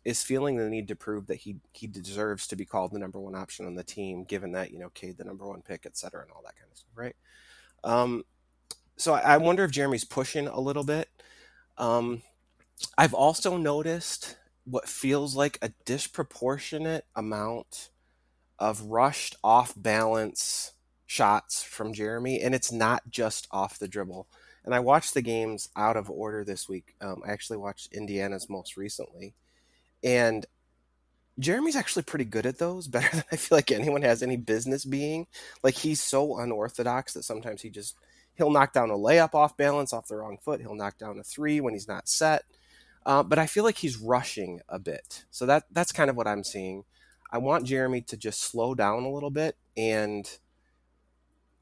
is 0.05 0.25
feeling 0.25 0.57
the 0.57 0.69
need 0.69 0.89
to 0.89 0.97
prove 0.97 1.29
that 1.29 1.37
he 1.37 1.57
he 1.73 1.87
deserves 1.87 2.49
to 2.49 2.57
be 2.57 2.65
called 2.65 2.91
the 2.91 2.99
number 2.99 3.21
one 3.21 3.37
option 3.37 3.67
on 3.67 3.77
the 3.77 3.85
team, 3.85 4.25
given 4.25 4.51
that 4.53 4.73
you 4.73 4.81
know 4.81 4.91
Cade 4.91 5.17
the 5.17 5.25
number 5.25 5.47
one 5.47 5.63
pick, 5.63 5.87
et 5.87 5.97
cetera, 5.97 6.23
and 6.23 6.33
all 6.33 6.43
that 6.45 6.57
kind 6.57 6.69
of 6.73 6.77
stuff, 6.77 6.91
right? 6.97 7.15
Um, 7.85 8.25
so 8.97 9.15
I, 9.15 9.21
I 9.21 9.37
wonder 9.37 9.63
if 9.63 9.71
Jerami's 9.71 10.05
pushing 10.05 10.49
a 10.49 10.59
little 10.59 10.83
bit. 10.83 11.09
Um, 11.79 12.23
I've 12.99 13.15
also 13.15 13.57
noticed 13.57 14.39
what 14.65 14.89
feels 14.89 15.37
like 15.37 15.57
a 15.63 15.71
disproportionate 15.85 17.05
amount 17.15 17.91
of 18.59 18.83
rushed, 18.83 19.37
off 19.45 19.73
balance 19.77 20.73
shots 21.07 21.63
from 21.63 21.95
Jerami, 21.95 22.45
and 22.45 22.57
it's 22.57 22.73
not 22.73 23.09
just 23.09 23.47
off 23.53 23.79
the 23.79 23.89
dribble 23.89 24.27
and 24.65 24.75
I 24.75 24.81
watched 24.81 25.15
the 25.15 25.23
games 25.23 25.69
out 25.77 25.97
of 25.97 26.11
order 26.11 26.45
this 26.45 26.69
week. 26.69 26.95
Um, 27.01 27.23
I 27.27 27.33
actually 27.33 27.59
watched 27.59 27.93
Indiana's 27.93 28.49
most 28.49 28.77
recently, 28.77 29.35
and 30.03 30.47
Jerami's 31.41 31.77
actually 31.77 32.03
pretty 32.03 32.25
good 32.25 32.47
at 32.47 32.59
those, 32.59 32.89
better 32.89 33.11
than 33.11 33.25
I 33.33 33.37
feel 33.37 33.57
like 33.57 33.71
anyone 33.71 34.03
has 34.03 34.23
any 34.23 34.37
business 34.37 34.85
being. 34.85 35.27
Like 35.63 35.75
he's 35.75 36.03
so 36.03 36.39
unorthodox 36.39 37.15
that 37.15 37.25
sometimes 37.25 37.63
he 37.63 37.71
just 37.71 37.97
he'll 38.35 38.51
knock 38.51 38.73
down 38.73 38.91
a 38.91 38.95
layup 38.95 39.35
off 39.35 39.57
balance 39.57 39.93
off 39.93 40.09
the 40.09 40.17
wrong 40.17 40.39
foot. 40.43 40.61
He'll 40.61 40.75
knock 40.75 40.99
down 40.99 41.19
a 41.19 41.23
three 41.23 41.61
when 41.61 41.75
he's 41.75 41.89
not 41.89 42.09
set. 42.09 42.45
Uh, 43.07 43.23
but 43.23 43.39
I 43.39 43.47
feel 43.47 43.65
like 43.65 43.79
he's 43.79 43.97
rushing 43.97 44.61
a 44.69 44.79
bit. 44.79 45.25
So 45.31 45.47
that 45.47 45.65
that's 45.71 45.93
kind 45.93 46.11
of 46.11 46.17
what 46.17 46.27
I'm 46.27 46.45
seeing. 46.45 46.85
I 47.33 47.39
want 47.39 47.67
Jerami 47.67 48.07
to 48.07 48.17
just 48.17 48.43
slow 48.43 48.75
down 48.75 49.05
a 49.05 49.11
little 49.11 49.31
bit 49.31 49.57
and 49.77 50.29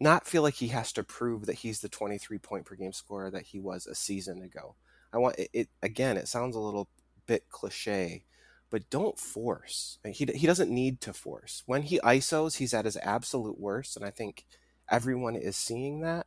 not 0.01 0.27
feel 0.27 0.43
like 0.43 0.55
he 0.55 0.69
has 0.69 0.93
to 0.93 1.03
prove 1.03 1.47
that 1.47 1.57
he's 1.57 1.81
the 1.81 1.89
23 1.89 2.39
point 2.39 2.65
per 2.65 2.77
game 2.77 2.93
scorer 2.93 3.31
that 3.31 3.47
he 3.47 3.59
was 3.59 3.87
a 3.87 3.95
season 3.95 4.43
ago. 4.43 4.75
I 5.13 5.19
want 5.19 5.39
it, 5.39 5.51
it 5.53 5.69
again, 5.83 6.17
it 6.17 6.29
sounds 6.29 6.55
a 6.55 6.61
little 6.61 6.89
bit 7.27 7.49
cliche, 7.49 8.25
but 8.71 8.91
don't 8.91 9.19
force. 9.19 9.99
He, 10.05 10.27
he 10.35 10.47
doesn't 10.47 10.71
need 10.71 11.01
to 11.03 11.13
force. 11.13 11.63
When 11.67 11.83
he 11.83 12.01
ISOs, 12.01 12.57
he's 12.57 12.75
at 12.75 12.85
his 12.85 12.99
absolute 13.03 13.59
worst. 13.59 13.97
And 13.97 14.05
I 14.05 14.11
think 14.11 14.45
everyone 14.91 15.37
is 15.37 15.57
seeing 15.57 16.01
that. 16.01 16.27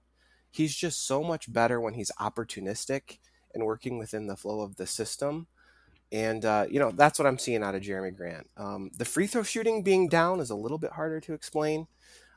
He's 0.49 0.75
just 0.75 1.05
so 1.05 1.23
much 1.23 1.51
better 1.51 1.79
when 1.79 1.93
he's 1.93 2.12
opportunistic 2.19 3.19
and 3.53 3.65
working 3.65 3.97
within 3.97 4.27
the 4.27 4.36
flow 4.36 4.62
of 4.62 4.75
the 4.75 4.88
system. 4.88 5.47
And, 6.12 6.43
uh, 6.43 6.65
you 6.69 6.79
know, 6.79 6.91
that's 6.91 7.17
what 7.17 7.25
I'm 7.25 7.38
seeing 7.38 7.63
out 7.63 7.75
of 7.75 7.81
Jerami 7.81 8.15
Grant. 8.15 8.49
Um, 8.57 8.91
the 8.97 9.05
free 9.05 9.27
throw 9.27 9.43
shooting 9.43 9.81
being 9.81 10.10
down 10.10 10.41
is 10.41 10.49
a 10.49 10.55
little 10.55 10.77
bit 10.77 10.91
harder 10.91 11.21
to 11.21 11.34
explain. 11.34 11.88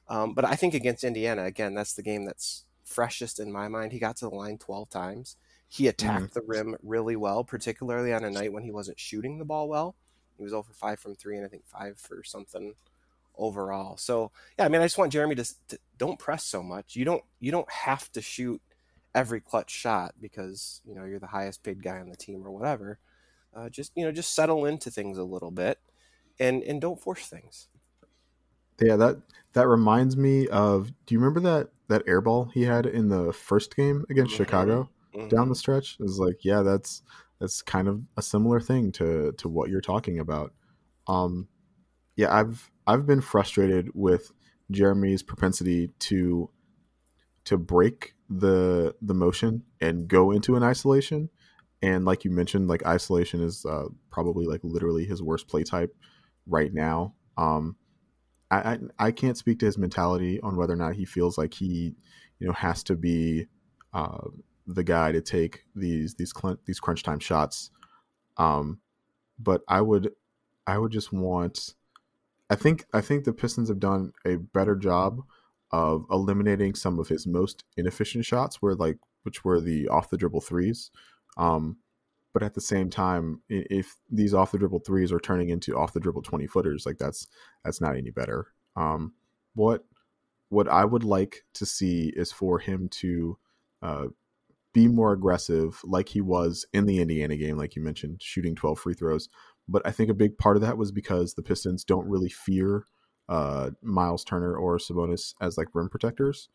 Um, 0.09 0.35
but 0.35 0.45
I 0.45 0.55
think 0.55 0.75
against 0.75 1.05
Indiana, 1.05 1.45
again, 1.45 1.75
that's 1.75 1.95
the 1.95 2.03
game 2.03 2.25
that's 2.25 2.65
freshest 2.85 3.41
in 3.41 3.51
my 3.51 3.69
mind. 3.69 3.93
He 3.93 3.99
got 3.99 4.17
to 4.19 4.29
the 4.29 4.35
line 4.35 4.59
12 4.59 4.91
times. 4.91 5.37
He 5.69 5.89
attacked 5.89 6.27
mm-hmm. 6.27 6.39
the 6.39 6.47
rim 6.47 6.77
really 6.83 7.17
well, 7.17 7.43
particularly 7.43 8.13
on 8.13 8.25
a 8.25 8.31
night 8.31 8.53
when 8.53 8.63
he 8.63 8.71
wasn't 8.71 9.01
shooting 9.01 9.39
the 9.39 9.45
ball 9.45 9.69
well. 9.69 9.97
He 10.37 10.43
was 10.43 10.53
over 10.53 10.73
five 10.73 11.01
from 11.01 11.15
three, 11.15 11.37
and 11.37 11.45
I 11.45 11.49
think 11.49 11.65
five 11.67 11.99
for 11.99 12.23
something 12.23 12.75
overall. 13.37 13.97
So 13.97 14.31
yeah, 14.59 14.65
I 14.65 14.69
mean, 14.69 14.81
I 14.81 14.85
just 14.85 14.99
want 14.99 15.13
Jerami 15.13 15.37
to, 15.37 15.55
to 15.69 15.79
don't 15.99 16.19
press 16.19 16.45
so 16.45 16.63
much. 16.63 16.97
You 16.97 17.05
don't 17.05 17.23
you 17.41 17.51
don't 17.51 17.71
have 17.71 18.11
to 18.13 18.21
shoot 18.21 18.61
every 19.15 19.41
clutch 19.41 19.71
shot 19.71 20.15
because 20.21 20.81
you 20.85 20.95
know 20.95 21.05
you're 21.05 21.21
the 21.21 21.27
highest 21.29 21.63
paid 21.63 21.83
guy 21.83 22.01
on 22.01 22.09
the 22.09 22.17
team 22.17 22.45
or 22.45 22.51
whatever. 22.51 22.99
Uh, 23.55 23.69
just 23.69 23.93
you 23.95 24.05
know, 24.05 24.13
just 24.13 24.35
settle 24.35 24.65
into 24.65 24.91
things 24.91 25.19
a 25.19 25.25
little 25.25 25.51
bit, 25.51 25.79
and 26.39 26.63
and 26.63 26.81
don't 26.81 27.01
force 27.01 27.27
things. 27.27 27.69
Yeah, 28.81 28.97
that 28.97 29.19
that 29.53 29.69
reminds 29.69 30.17
me 30.17 30.49
of. 30.49 30.93
Do 31.07 31.15
you 31.15 31.19
remember 31.19 31.41
that 31.41 31.71
that 31.89 32.07
airball 32.07 32.53
he 32.53 32.63
had 32.63 32.87
in 32.87 33.09
the 33.09 33.33
first 33.33 33.77
game 33.77 34.05
against 34.11 34.35
mm-hmm. 34.35 34.45
Chicago 34.45 34.91
mm-hmm. 35.15 35.29
down 35.29 35.49
the 35.49 35.55
stretch? 35.55 35.97
Is 36.01 36.19
like, 36.19 36.45
yeah, 36.45 36.63
that's 36.63 37.03
that's 37.41 37.63
kind 37.63 37.89
of 37.89 38.03
a 38.17 38.23
similar 38.23 38.61
thing 38.61 38.93
to 38.93 39.33
to 39.33 39.49
what 39.49 39.71
you're 39.71 39.81
talking 39.81 40.19
about. 40.19 40.53
Um, 41.07 41.49
yeah, 42.17 42.35
I've 42.35 42.71
I've 42.87 43.07
been 43.07 43.21
frustrated 43.21 43.91
with 43.95 44.33
Jerami's 44.73 45.23
propensity 45.23 45.89
to 46.01 46.51
to 47.45 47.59
break 47.59 48.15
the 48.31 48.95
the 49.03 49.15
motion 49.15 49.63
and 49.81 50.09
go 50.09 50.31
into 50.31 50.57
an 50.57 50.63
isolation. 50.63 51.31
And 51.83 52.05
like 52.05 52.25
you 52.25 52.31
mentioned, 52.31 52.69
like 52.69 52.85
isolation 52.87 53.43
is 53.43 53.67
uh, 53.67 53.89
probably 54.11 54.47
like 54.47 54.61
literally 54.63 55.05
his 55.05 55.23
worst 55.23 55.49
play 55.49 55.65
type 55.65 55.95
right 56.47 56.73
now. 56.73 57.15
Um, 57.37 57.77
I, 58.51 58.79
I, 58.99 59.11
can't 59.11 59.37
speak 59.37 59.59
to 59.61 59.67
his 59.67 59.79
mentality 59.79 60.41
on 60.41 60.57
whether 60.57 60.75
or 60.75 60.77
not 60.77 60.95
he 60.95 61.05
feels 61.05 61.37
like 61.37 61.55
he 61.55 61.95
you 62.39 62.47
know 62.47 62.53
has 62.53 62.83
to 62.85 62.95
be 62.95 63.47
uh, 63.93 64.29
the 64.67 64.85
guy 64.85 65.13
to 65.13 65.21
take 65.21 65.65
these 65.75 66.15
these 66.15 66.33
cl- 66.37 66.59
these 66.67 66.81
crunch 66.81 67.03
time 67.03 67.19
shots. 67.19 67.71
Um, 68.37 68.81
but 69.39 69.63
I 69.69 69.81
would 69.81 70.13
I 70.67 70.79
would 70.79 70.93
just 70.93 71.13
want 71.13 71.75
I 72.51 72.57
think 72.57 72.85
I 72.93 73.01
think 73.01 73.25
the 73.25 73.33
Pistons 73.33 73.69
have 73.69 73.81
done 73.81 74.13
a 74.27 74.37
better 74.37 74.77
job 74.77 75.23
of 75.71 76.05
eliminating 76.11 76.75
some 76.75 76.99
of 76.99 77.09
his 77.09 77.27
most 77.27 77.65
inefficient 77.77 78.25
shots, 78.25 78.61
where 78.61 78.75
like 78.75 78.99
which 79.23 79.45
were 79.45 79.61
the 79.61 79.89
off 79.89 80.11
the 80.11 80.17
dribble 80.17 80.43
threes. 80.43 80.91
Um, 81.37 81.79
but 82.35 82.43
at 82.43 82.55
the 82.55 82.61
same 82.61 82.91
time, 82.91 83.41
if 83.49 83.97
these 84.11 84.35
off 84.35 84.51
the 84.51 84.59
dribble 84.59 84.81
threes 84.81 85.13
are 85.13 85.21
turning 85.21 85.49
into 85.49 85.79
off 85.79 85.95
the 85.95 86.01
dribble 86.01 86.23
twenty 86.23 86.49
footers, 86.49 86.85
like 86.85 86.99
that's 86.99 87.29
that's 87.65 87.81
not 87.81 87.97
any 87.97 88.11
better. 88.11 88.49
Um, 88.77 89.15
what 89.55 89.85
what 90.49 90.69
I 90.69 90.85
would 90.85 91.05
like 91.05 91.45
to 91.55 91.65
see 91.65 92.13
is 92.15 92.33
for 92.33 92.59
him 92.59 92.89
to 92.89 93.39
uh, 93.81 94.07
be 94.73 94.89
more 94.89 95.13
aggressive, 95.13 95.81
like 95.85 96.09
he 96.09 96.21
was 96.21 96.67
in 96.73 96.87
the 96.87 97.01
Indiana 97.01 97.37
game, 97.37 97.57
like 97.57 97.77
you 97.77 97.83
mentioned, 97.83 98.21
shooting 98.21 98.57
twelve 98.57 98.81
free 98.81 98.95
throws, 98.95 99.29
but 99.69 99.83
I 99.87 99.93
think 99.93 100.11
a 100.11 100.15
big 100.15 100.37
part 100.37 100.57
of 100.57 100.63
that 100.63 100.77
was 100.77 100.91
because 100.91 101.35
the 101.35 101.43
Pistons 101.43 101.85
don't 101.85 102.09
really 102.09 102.29
fear 102.29 102.85
uh, 103.29 103.71
Miles 103.81 104.25
Turner 104.25 104.57
or 104.57 104.79
Sabonis 104.79 105.35
as 105.41 105.57
like 105.57 105.69
rim 105.73 105.89
protectors. 105.89 106.49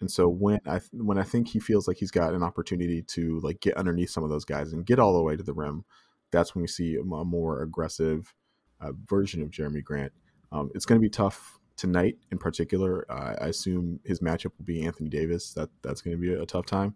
And 0.00 0.10
so 0.10 0.28
when 0.28 0.60
I 0.66 0.80
when 0.92 1.18
I 1.18 1.22
think 1.22 1.48
he 1.48 1.60
feels 1.60 1.86
like 1.86 1.98
he's 1.98 2.10
got 2.10 2.34
an 2.34 2.42
opportunity 2.42 3.02
to 3.02 3.40
like 3.40 3.60
get 3.60 3.76
underneath 3.76 4.10
some 4.10 4.24
of 4.24 4.30
those 4.30 4.44
guys 4.44 4.72
and 4.72 4.86
get 4.86 4.98
all 4.98 5.12
the 5.12 5.22
way 5.22 5.36
to 5.36 5.42
the 5.42 5.52
rim, 5.52 5.84
that's 6.30 6.54
when 6.54 6.62
we 6.62 6.68
see 6.68 6.96
a, 6.96 7.02
more 7.02 7.62
aggressive 7.62 8.34
uh, 8.80 8.92
version 9.06 9.42
of 9.42 9.50
Jerami 9.50 9.84
Grant. 9.84 10.12
Um, 10.52 10.70
it's 10.74 10.86
going 10.86 11.00
to 11.00 11.02
be 11.02 11.10
tough 11.10 11.58
tonight 11.76 12.16
in 12.30 12.38
particular. 12.38 13.06
Uh, 13.10 13.34
I 13.40 13.46
assume 13.48 14.00
his 14.04 14.20
matchup 14.20 14.52
will 14.58 14.64
be 14.64 14.84
Anthony 14.84 15.08
Davis. 15.08 15.52
That 15.54 15.68
that's 15.82 16.00
going 16.00 16.16
to 16.16 16.20
be 16.20 16.32
a, 16.32 16.46
tough 16.46 16.66
time. 16.66 16.94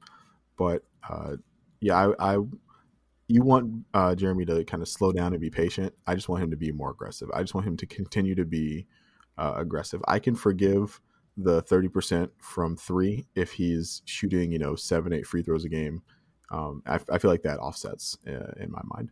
But 0.56 0.82
uh, 1.08 1.36
yeah, 1.80 2.12
I, 2.18 2.34
I 2.34 2.38
you 3.28 3.42
want 3.42 3.84
uh, 3.94 4.14
Jerami 4.14 4.46
to 4.46 4.64
kind 4.64 4.82
of 4.82 4.88
slow 4.88 5.12
down 5.12 5.32
and 5.32 5.40
be 5.40 5.50
patient. 5.50 5.94
I 6.06 6.14
just 6.14 6.28
want 6.28 6.42
him 6.42 6.50
to 6.50 6.56
be 6.56 6.72
more 6.72 6.90
aggressive. 6.90 7.30
I 7.34 7.42
just 7.42 7.54
want 7.54 7.66
him 7.66 7.76
to 7.78 7.86
continue 7.86 8.34
to 8.34 8.44
be 8.44 8.86
uh, 9.38 9.54
aggressive. 9.56 10.02
I 10.06 10.18
can 10.18 10.34
forgive 10.34 11.00
the 11.36 11.62
30% 11.62 12.30
from 12.38 12.76
three 12.76 13.26
if 13.34 13.52
he's 13.52 14.02
shooting, 14.04 14.52
you 14.52 14.58
know, 14.58 14.76
seven, 14.76 15.12
eight 15.12 15.26
free 15.26 15.42
throws 15.42 15.64
a 15.64 15.68
game. 15.68 16.02
Um, 16.50 16.82
I, 16.86 17.00
I, 17.10 17.18
feel 17.18 17.30
like 17.30 17.42
that 17.42 17.58
offsets 17.58 18.16
uh, 18.28 18.52
in 18.60 18.70
my 18.70 18.82
mind. 18.84 19.10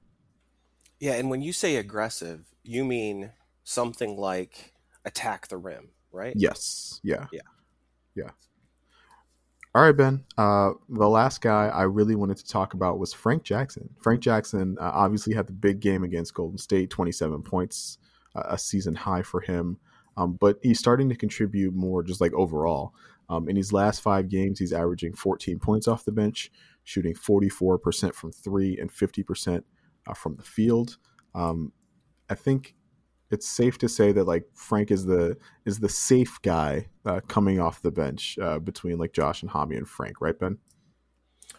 Yeah. 1.00 1.14
And 1.14 1.30
when 1.30 1.42
you 1.42 1.52
say 1.52 1.76
aggressive, 1.76 2.44
you 2.62 2.84
mean 2.84 3.32
something 3.64 4.16
like 4.16 4.74
attack 5.04 5.48
the 5.48 5.56
rim, 5.56 5.88
right? 6.12 6.34
Yes. 6.36 7.00
Yeah. 7.02 7.26
Yeah. 7.32 7.40
Yeah. 8.14 8.30
All 9.74 9.82
right, 9.82 9.96
Ben. 9.96 10.22
Uh, 10.36 10.72
the 10.90 11.08
last 11.08 11.40
guy 11.40 11.68
I 11.68 11.84
really 11.84 12.14
wanted 12.14 12.36
to 12.36 12.46
talk 12.46 12.74
about 12.74 12.98
was 12.98 13.14
Frank 13.14 13.42
Jackson. 13.42 13.88
Frank 14.02 14.20
Jackson 14.20 14.76
uh, 14.78 14.90
obviously 14.92 15.34
had 15.34 15.46
the 15.46 15.54
big 15.54 15.80
game 15.80 16.04
against 16.04 16.34
Golden 16.34 16.58
State, 16.58 16.90
27 16.90 17.42
points, 17.42 17.96
uh, 18.36 18.42
a 18.50 18.58
season 18.58 18.94
high 18.94 19.22
for 19.22 19.40
him. 19.40 19.78
Um, 20.16 20.36
but 20.40 20.58
he's 20.62 20.78
starting 20.78 21.08
to 21.08 21.16
contribute 21.16 21.74
more 21.74 22.02
just 22.02 22.20
like 22.20 22.32
overall. 22.34 22.94
Um, 23.28 23.48
in 23.48 23.56
his 23.56 23.72
last 23.72 24.00
five 24.00 24.28
games, 24.28 24.58
he's 24.58 24.72
averaging 24.72 25.14
14 25.14 25.58
points 25.58 25.88
off 25.88 26.04
the 26.04 26.12
bench, 26.12 26.50
shooting 26.84 27.14
44% 27.14 28.14
from 28.14 28.32
three 28.32 28.78
and 28.78 28.90
50% 28.90 29.62
uh, 30.06 30.14
from 30.14 30.36
the 30.36 30.42
field. 30.42 30.98
Um, 31.34 31.72
I 32.28 32.34
think 32.34 32.74
it's 33.30 33.48
safe 33.48 33.78
to 33.78 33.88
say 33.88 34.12
that 34.12 34.24
like 34.24 34.44
Frank 34.54 34.90
is 34.90 35.06
the 35.06 35.38
is 35.64 35.78
the 35.78 35.88
safe 35.88 36.38
guy 36.42 36.88
uh, 37.06 37.20
coming 37.28 37.58
off 37.58 37.80
the 37.80 37.90
bench 37.90 38.38
uh, 38.38 38.58
between 38.58 38.98
like 38.98 39.14
Josh 39.14 39.42
and 39.42 39.50
Hami 39.50 39.78
and 39.78 39.88
Frank, 39.88 40.20
right, 40.20 40.38
Ben? 40.38 40.58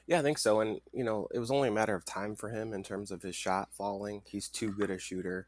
Yeah, 0.06 0.20
I 0.20 0.22
think 0.22 0.38
so. 0.38 0.60
And 0.60 0.80
you 0.92 1.04
know, 1.04 1.28
it 1.34 1.40
was 1.40 1.50
only 1.50 1.70
a 1.70 1.72
matter 1.72 1.96
of 1.96 2.06
time 2.06 2.36
for 2.36 2.50
him 2.50 2.74
in 2.74 2.84
terms 2.84 3.10
of 3.10 3.24
his 3.24 3.36
shot 3.36 3.70
falling. 3.74 4.22
He's 4.26 4.50
too 4.50 4.72
good 4.72 4.92
a 4.92 5.00
shooter 5.00 5.48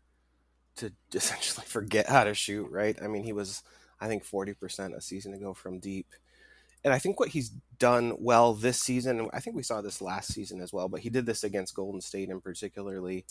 to 0.78 0.92
essentially 1.14 1.66
forget 1.66 2.08
how 2.08 2.24
to 2.24 2.34
shoot, 2.34 2.70
right? 2.70 2.98
I 3.02 3.08
mean, 3.08 3.24
he 3.24 3.34
was 3.34 3.64
I 4.00 4.08
think 4.08 4.24
forty 4.24 4.54
percent 4.54 4.96
a 4.96 5.02
season 5.02 5.34
ago 5.34 5.54
from 5.54 5.80
deep. 5.80 6.08
And 6.84 6.94
I 6.94 7.00
think 7.00 7.20
what 7.20 7.30
he's 7.30 7.50
done 7.80 8.14
well 8.20 8.54
this 8.54 8.80
season, 8.80 9.28
I 9.34 9.40
think 9.40 9.56
we 9.56 9.64
saw 9.64 9.82
this 9.82 10.04
last 10.04 10.32
season 10.32 10.62
as 10.62 10.72
well, 10.72 10.88
but 10.88 11.00
he 11.00 11.10
did 11.10 11.26
this 11.26 11.44
against 11.44 11.74
Golden 11.74 12.00
State 12.00 12.30
in 12.30 12.40
particularly 12.42 13.26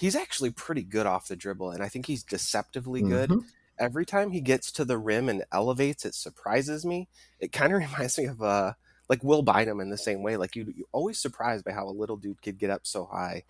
he's 0.00 0.16
actually 0.16 0.50
pretty 0.50 0.82
good 0.82 1.06
off 1.06 1.28
the 1.28 1.36
dribble, 1.36 1.70
and 1.70 1.82
I 1.82 1.88
think 1.88 2.06
he's 2.06 2.24
deceptively 2.24 3.02
good. 3.02 3.28
Mm-hmm. 3.28 3.46
Every 3.78 4.06
time 4.06 4.30
he 4.30 4.40
gets 4.40 4.72
to 4.72 4.84
the 4.84 4.98
rim 4.98 5.28
and 5.28 5.44
elevates, 5.52 6.06
it 6.06 6.14
surprises 6.14 6.86
me. 6.86 7.08
It 7.38 7.52
kind 7.52 7.72
of 7.72 7.80
reminds 7.90 8.18
me 8.18 8.24
of 8.24 8.42
uh, 8.42 8.72
like 9.08 9.22
Will 9.22 9.42
Bynum 9.42 9.80
in 9.80 9.90
the 9.90 9.98
same 9.98 10.22
way. 10.22 10.38
Like 10.38 10.56
you, 10.56 10.72
you're 10.74 10.86
always 10.92 11.20
surprised 11.20 11.64
by 11.64 11.72
how 11.72 11.86
a 11.86 11.90
little 11.90 12.16
dude 12.16 12.42
could 12.42 12.58
get 12.58 12.70
up 12.70 12.86
so 12.86 13.04
high 13.04 13.44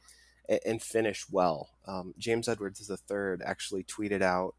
and, 0.51 0.61
and 0.67 0.83
finish 0.83 1.25
well. 1.31 1.71
Um, 1.87 2.13
James 2.19 2.49
Edwards 2.49 2.87
the 2.87 2.99
third 2.99 3.43
actually 3.43 3.85
tweeted 3.85 4.21
out 4.21 4.55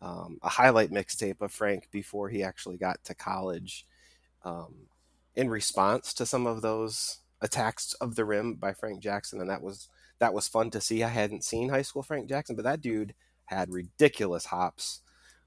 um, 0.00 0.38
a 0.42 0.48
highlight 0.48 0.92
mixtape 0.92 1.40
of 1.40 1.50
Frank 1.50 1.88
before 1.90 2.28
he 2.28 2.42
actually 2.42 2.76
got 2.76 3.02
to 3.04 3.14
college, 3.14 3.86
um, 4.44 4.74
in 5.34 5.48
response 5.48 6.14
to 6.14 6.26
some 6.26 6.46
of 6.46 6.62
those 6.62 7.18
attacks 7.40 7.94
of 7.94 8.14
the 8.14 8.24
rim 8.24 8.54
by 8.54 8.72
Frank 8.72 9.00
Jackson, 9.00 9.40
and 9.40 9.50
that 9.50 9.62
was 9.62 9.88
that 10.18 10.34
was 10.34 10.48
fun 10.48 10.70
to 10.70 10.80
see. 10.80 11.02
I 11.02 11.08
hadn't 11.08 11.44
seen 11.44 11.68
high 11.68 11.82
school 11.82 12.02
Frank 12.02 12.28
Jackson, 12.28 12.56
but 12.56 12.64
that 12.64 12.80
dude 12.80 13.14
had 13.46 13.70
ridiculous 13.70 14.46
hops 14.46 15.00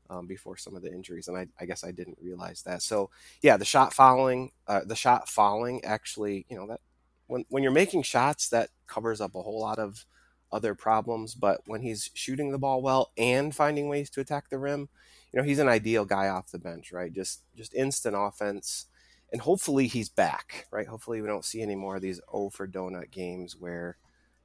um, 0.09 0.25
before 0.27 0.57
some 0.57 0.75
of 0.75 0.81
the 0.81 0.91
injuries, 0.91 1.27
and 1.27 1.37
I, 1.37 1.47
I, 1.59 1.65
guess 1.65 1.83
I 1.83 1.91
didn't 1.91 2.17
realize 2.21 2.63
that. 2.63 2.81
So 2.81 3.09
yeah, 3.41 3.57
the 3.57 3.65
shot 3.65 3.93
falling, 3.93 4.51
uh, 4.67 4.81
the 4.85 4.95
shot 4.95 5.29
falling 5.29 5.83
actually, 5.83 6.45
you 6.49 6.57
know 6.57 6.67
that 6.67 6.81
when 7.29 7.45
when 7.49 7.63
you're 7.63 7.71
making 7.71 8.03
shots, 8.03 8.49
that 8.49 8.69
covers 8.87 9.21
up 9.21 9.35
a 9.35 9.41
whole 9.41 9.61
lot 9.61 9.79
of 9.79 10.05
other 10.51 10.75
problems. 10.75 11.35
But 11.35 11.61
when 11.65 11.81
he's 11.81 12.09
shooting 12.13 12.51
the 12.51 12.57
ball 12.59 12.81
well 12.81 13.11
and 13.17 13.55
finding 13.55 13.87
ways 13.89 14.09
to 14.11 14.21
attack 14.21 14.49
the 14.49 14.59
rim, 14.59 14.89
you 15.31 15.39
know 15.39 15.45
he's 15.45 15.59
an 15.59 15.69
ideal 15.69 16.05
guy 16.05 16.27
off 16.27 16.51
the 16.51 16.59
bench, 16.59 16.91
right? 16.91 17.13
Just 17.13 17.43
just 17.55 17.73
instant 17.75 18.15
offense. 18.17 18.85
And 19.31 19.41
hopefully 19.41 19.87
he's 19.87 20.09
back, 20.09 20.65
right? 20.71 20.87
Hopefully 20.87 21.21
we 21.21 21.27
don't 21.27 21.45
see 21.45 21.61
any 21.61 21.75
more 21.75 21.97
of 21.97 22.01
these 22.01 22.19
O 22.33 22.49
for 22.49 22.67
donut 22.67 23.11
games 23.11 23.55
where 23.55 23.97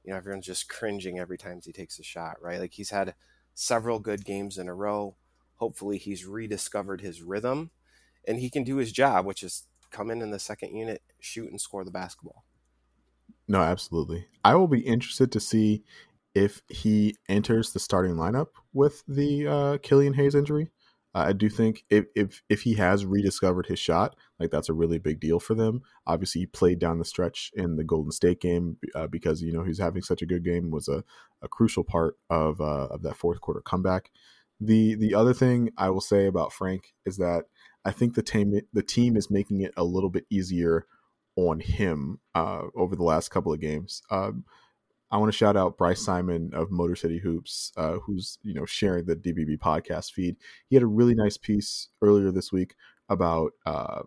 you 0.05 0.11
know 0.11 0.17
everyone's 0.17 0.45
just 0.45 0.69
cringing 0.69 1.19
every 1.19 1.37
time 1.37 1.59
he 1.63 1.71
takes 1.71 1.99
a 1.99 2.03
shot 2.03 2.37
right 2.41 2.59
like 2.59 2.73
he's 2.73 2.91
had 2.91 3.15
several 3.55 3.99
good 3.99 4.23
games 4.23 4.57
in 4.57 4.67
a 4.67 4.73
row 4.73 5.15
hopefully 5.55 5.97
he's 5.97 6.25
rediscovered 6.25 7.01
his 7.01 7.21
rhythm 7.21 7.71
and 8.27 8.39
he 8.39 8.49
can 8.49 8.63
do 8.63 8.77
his 8.77 8.91
job 8.91 9.25
which 9.25 9.43
is 9.43 9.63
come 9.91 10.11
in 10.11 10.21
in 10.21 10.31
the 10.31 10.39
second 10.39 10.75
unit 10.75 11.01
shoot 11.19 11.49
and 11.49 11.59
score 11.59 11.83
the 11.83 11.91
basketball 11.91 12.44
no 13.47 13.61
absolutely 13.61 14.27
i 14.43 14.55
will 14.55 14.67
be 14.67 14.81
interested 14.81 15.31
to 15.31 15.39
see 15.39 15.83
if 16.33 16.61
he 16.67 17.15
enters 17.29 17.71
the 17.71 17.79
starting 17.79 18.15
lineup 18.15 18.47
with 18.73 19.03
the 19.07 19.47
uh, 19.47 19.77
killian 19.79 20.13
hayes 20.13 20.35
injury 20.35 20.69
I 21.15 21.31
do 21.31 21.47
think 21.47 21.85
if, 21.89 22.05
if 22.13 22.43
if 22.49 22.63
he 22.63 22.73
has 22.73 23.05
rediscovered 23.05 23.67
his 23.67 23.79
shot, 23.79 24.17
like 24.37 24.51
that's 24.51 24.67
a 24.67 24.73
really 24.73 24.97
big 24.97 25.21
deal 25.21 25.39
for 25.39 25.55
them. 25.55 25.81
Obviously, 26.05 26.41
he 26.41 26.45
played 26.45 26.77
down 26.77 26.99
the 26.99 27.05
stretch 27.05 27.51
in 27.55 27.77
the 27.77 27.85
Golden 27.85 28.11
State 28.11 28.41
game 28.41 28.77
uh, 28.93 29.07
because 29.07 29.41
you 29.41 29.53
know 29.53 29.63
he's 29.63 29.79
having 29.79 30.01
such 30.01 30.21
a 30.21 30.25
good 30.25 30.43
game 30.43 30.71
was 30.71 30.89
a, 30.89 31.05
a 31.41 31.47
crucial 31.47 31.85
part 31.85 32.17
of 32.29 32.59
uh, 32.59 32.87
of 32.87 33.01
that 33.03 33.15
fourth 33.15 33.39
quarter 33.39 33.61
comeback. 33.61 34.11
The 34.59 34.95
the 34.95 35.15
other 35.15 35.33
thing 35.33 35.71
I 35.77 35.89
will 35.89 36.01
say 36.01 36.25
about 36.25 36.51
Frank 36.51 36.93
is 37.05 37.15
that 37.15 37.45
I 37.85 37.91
think 37.91 38.15
the 38.15 38.23
team 38.23 38.59
the 38.73 38.83
team 38.83 39.15
is 39.15 39.31
making 39.31 39.61
it 39.61 39.73
a 39.77 39.85
little 39.85 40.09
bit 40.09 40.25
easier 40.29 40.85
on 41.35 41.59
him 41.59 42.19
uh, 42.33 42.63
over 42.75 42.95
the 42.95 43.03
last 43.03 43.29
couple 43.29 43.53
of 43.53 43.59
games. 43.59 44.01
Um, 44.09 44.45
I 45.11 45.17
want 45.17 45.31
to 45.31 45.37
shout 45.37 45.55
out 45.55 45.77
Bryce 45.77 46.03
Simon 46.03 46.51
of 46.53 46.71
Motor 46.71 46.95
City 46.95 47.19
Hoops, 47.19 47.71
uh, 47.77 47.99
who's 47.99 48.37
you 48.43 48.53
know 48.53 48.65
sharing 48.65 49.05
the 49.05 49.15
DBB 49.15 49.59
podcast 49.59 50.11
feed. 50.11 50.35
He 50.67 50.75
had 50.75 50.83
a 50.83 50.87
really 50.87 51.15
nice 51.15 51.37
piece 51.37 51.89
earlier 52.01 52.31
this 52.31 52.51
week 52.51 52.75
about 53.07 53.51
uh, 53.65 54.01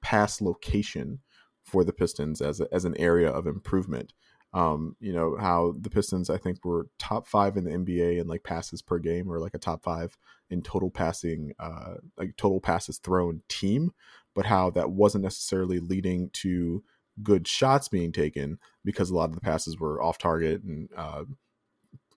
pass 0.00 0.40
location 0.40 1.20
for 1.64 1.82
the 1.82 1.92
Pistons 1.92 2.40
as 2.40 2.60
a, 2.60 2.68
as 2.72 2.84
an 2.84 2.96
area 2.98 3.28
of 3.28 3.46
improvement. 3.46 4.12
Um, 4.52 4.94
you 5.00 5.12
know 5.12 5.36
how 5.38 5.74
the 5.80 5.90
Pistons, 5.90 6.30
I 6.30 6.38
think, 6.38 6.64
were 6.64 6.86
top 6.98 7.26
five 7.26 7.56
in 7.56 7.64
the 7.64 7.72
NBA 7.72 8.20
in 8.20 8.28
like 8.28 8.44
passes 8.44 8.82
per 8.82 8.98
game, 8.98 9.30
or 9.30 9.40
like 9.40 9.54
a 9.54 9.58
top 9.58 9.82
five 9.82 10.16
in 10.50 10.62
total 10.62 10.90
passing, 10.90 11.52
uh, 11.58 11.94
like 12.16 12.36
total 12.36 12.60
passes 12.60 12.98
thrown 12.98 13.42
team, 13.48 13.90
but 14.34 14.46
how 14.46 14.70
that 14.70 14.90
wasn't 14.90 15.24
necessarily 15.24 15.78
leading 15.78 16.30
to 16.32 16.82
good 17.22 17.46
shots 17.46 17.88
being 17.88 18.12
taken 18.12 18.58
because 18.84 19.10
a 19.10 19.14
lot 19.14 19.28
of 19.28 19.34
the 19.34 19.40
passes 19.40 19.78
were 19.78 20.02
off 20.02 20.18
target 20.18 20.62
and 20.62 20.88
uh, 20.96 21.24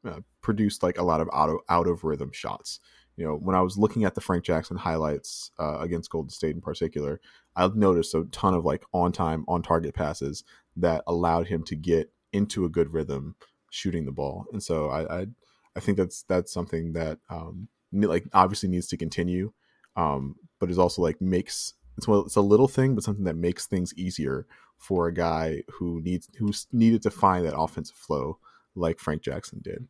uh, 0.06 0.20
produced 0.42 0.84
like 0.84 0.98
a 0.98 1.04
lot 1.04 1.22
of 1.22 1.30
out 1.34 1.50
of, 1.50 1.58
out 1.70 1.88
of 1.88 2.04
rhythm 2.04 2.32
shots. 2.32 2.80
You 3.16 3.26
know, 3.26 3.36
when 3.36 3.56
I 3.56 3.62
was 3.62 3.78
looking 3.78 4.04
at 4.04 4.14
the 4.14 4.22
Frank 4.22 4.44
Jackson 4.44 4.78
highlights 4.78 5.52
uh, 5.60 5.80
against 5.80 6.12
Golden 6.12 6.30
State 6.30 6.56
in 6.56 6.62
particular, 6.62 7.20
I 7.56 7.68
noticed 7.68 8.14
a 8.14 8.26
ton 8.26 8.54
of 8.54 8.64
like 8.64 8.84
on 8.94 9.12
time, 9.12 9.44
on 9.48 9.64
target 9.64 9.96
passes 9.96 10.44
that 10.76 11.04
allowed 11.08 11.48
him 11.48 11.64
to 11.64 11.76
get 11.76 12.12
into 12.32 12.66
a 12.66 12.70
good 12.70 12.94
rhythm 12.94 13.36
shooting 13.72 14.06
the 14.06 14.12
ball. 14.12 14.46
And 14.54 14.62
so 14.62 14.90
I, 14.90 15.22
I, 15.22 15.28
I 15.76 15.80
think 15.80 15.98
that's 15.98 16.24
that's 16.24 16.54
something 16.54 16.94
that 16.94 17.20
um, 17.30 17.68
like 17.92 18.26
obviously 18.34 18.70
needs 18.70 18.88
to 18.88 18.98
continue, 18.98 19.52
um, 19.96 20.36
but 20.60 20.70
is 20.70 20.80
also 20.80 21.02
like 21.02 21.20
makes 21.20 21.74
it's 21.98 22.08
well, 22.08 22.22
it's 22.22 22.36
a 22.36 22.42
little 22.42 22.68
thing, 22.68 22.96
but 22.96 23.04
something 23.04 23.26
that 23.26 23.36
makes 23.36 23.66
things 23.66 23.94
easier 23.96 24.46
for 24.78 25.08
a 25.08 25.14
guy 25.14 25.64
who 25.70 26.02
needs 26.02 26.30
who 26.38 26.52
needed 26.72 27.02
to 27.04 27.12
find 27.12 27.46
that 27.46 27.58
offensive 27.58 27.96
flow 27.96 28.38
like 28.76 29.00
Frank 29.00 29.24
Jackson 29.24 29.60
did. 29.64 29.88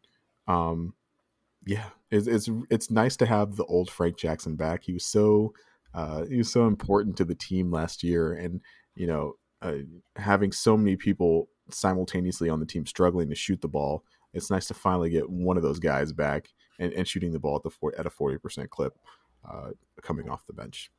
Um, 0.48 0.94
yeah, 1.66 1.90
it's, 2.10 2.28
it's 2.28 2.50
it's 2.70 2.90
nice 2.90 3.18
to 3.18 3.26
have 3.26 3.58
the 3.58 3.66
old 3.66 3.92
Frank 3.92 4.18
Jackson 4.18 4.56
back. 4.56 4.84
He 4.84 4.94
was 4.94 5.06
so 5.06 5.54
uh, 5.94 6.26
he 6.26 6.38
was 6.38 6.52
so 6.52 6.66
important 6.66 7.18
to 7.18 7.26
the 7.26 7.36
team 7.36 7.72
last 7.72 8.04
year, 8.04 8.34
and 8.34 8.62
you 8.96 9.08
know 9.08 9.34
uh, 9.62 9.80
having 10.16 10.52
so 10.54 10.78
many 10.78 10.96
people 10.96 11.50
simultaneously 11.70 12.50
on 12.50 12.62
the 12.62 12.66
team 12.66 12.86
struggling 12.86 13.30
to 13.30 13.36
shoot 13.36 13.60
the 13.60 13.68
ball. 13.68 14.04
It's 14.34 14.50
nice 14.50 14.68
to 14.68 14.74
finally 14.74 15.10
get 15.10 15.30
one 15.30 15.58
of 15.58 15.64
those 15.64 15.80
guys 15.80 16.14
back 16.14 16.48
and, 16.80 16.94
and 16.94 17.08
shooting 17.08 17.34
the 17.34 17.40
ball 17.40 17.58
at 17.58 17.64
the 17.64 17.70
four, 17.70 17.94
at 17.98 18.06
a 18.06 18.10
forty 18.10 18.38
percent 18.38 18.70
clip 18.70 18.94
uh, 19.50 19.72
coming 20.02 20.30
off 20.30 20.48
the 20.48 20.54
bench. 20.54 20.90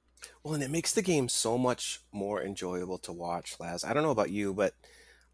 Well, 0.42 0.54
and 0.54 0.62
it 0.62 0.70
makes 0.70 0.92
the 0.92 1.02
game 1.02 1.28
so 1.28 1.58
much 1.58 2.00
more 2.12 2.42
enjoyable 2.42 2.98
to 2.98 3.12
watch, 3.12 3.56
Laz. 3.58 3.84
I 3.84 3.92
don't 3.92 4.02
know 4.02 4.10
about 4.10 4.30
you, 4.30 4.54
but 4.54 4.74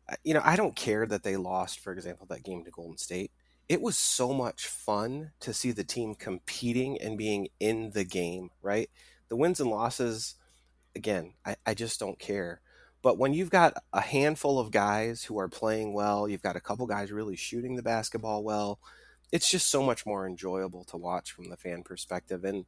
uh, 0.09 0.17
you 0.25 0.35
know, 0.35 0.43
I 0.45 0.57
don't 0.57 0.77
care 0.77 1.07
that 1.07 1.23
they 1.23 1.37
lost, 1.37 1.81
for 1.81 1.93
example, 1.93 2.27
that 2.29 2.45
game 2.45 2.65
to 2.65 2.71
Golden 2.71 2.99
State. 2.99 3.31
It 3.69 3.81
was 3.81 3.97
so 3.97 4.35
much 4.35 4.67
fun 4.67 5.33
to 5.41 5.55
see 5.55 5.73
the 5.73 5.85
team 5.85 6.15
competing 6.15 7.01
and 7.01 7.17
being 7.17 7.49
in 7.59 7.91
the 7.93 8.05
game, 8.05 8.51
right? 8.63 8.91
The 9.29 9.37
wins 9.37 9.61
and 9.61 9.71
losses, 9.71 10.35
again, 10.95 11.33
I, 11.47 11.57
I 11.65 11.75
just 11.75 11.99
don't 11.99 12.19
care. 12.19 12.61
But 13.01 13.19
when 13.19 13.33
you've 13.35 13.51
got 13.51 13.75
a 13.93 14.01
handful 14.01 14.59
of 14.59 14.71
guys 14.71 15.25
who 15.25 15.39
are 15.39 15.49
playing 15.49 15.95
well, 15.95 16.29
you've 16.29 16.43
got 16.43 16.57
a 16.57 16.61
couple 16.61 16.87
guys 16.87 17.13
really 17.13 17.37
shooting 17.37 17.77
the 17.77 17.83
basketball 17.83 18.45
well, 18.45 18.79
it's 19.33 19.51
just 19.51 19.71
so 19.71 19.83
much 19.83 20.07
more 20.07 20.27
enjoyable 20.27 20.85
to 20.85 20.97
watch 20.97 21.33
from 21.33 21.49
the 21.49 21.57
fan 21.57 21.83
perspective. 21.83 22.45
And, 22.45 22.67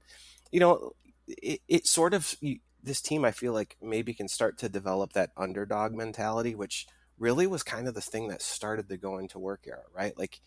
you 0.51 0.61
know, 0.61 0.93
it, 1.29 1.61
it 1.69 1.87
sort 1.87 2.15
of 2.15 2.35
this 2.83 3.01
team 3.01 3.25
I 3.25 3.33
feel 3.33 3.53
like 3.53 3.77
maybe 3.83 4.15
can 4.15 4.29
start 4.29 4.59
to 4.59 4.69
develop 4.69 5.13
that 5.13 5.31
underdog 5.37 5.93
mentality, 5.93 6.55
which 6.55 6.87
really 7.19 7.47
was 7.47 7.63
kind 7.63 7.89
of 7.89 7.95
the 7.95 8.01
thing 8.01 8.29
that 8.29 8.43
started 8.43 8.89
the 8.89 8.97
going 8.97 9.29
to 9.29 9.39
work 9.39 9.65
era, 9.67 9.83
right? 9.95 10.17
Like 10.17 10.41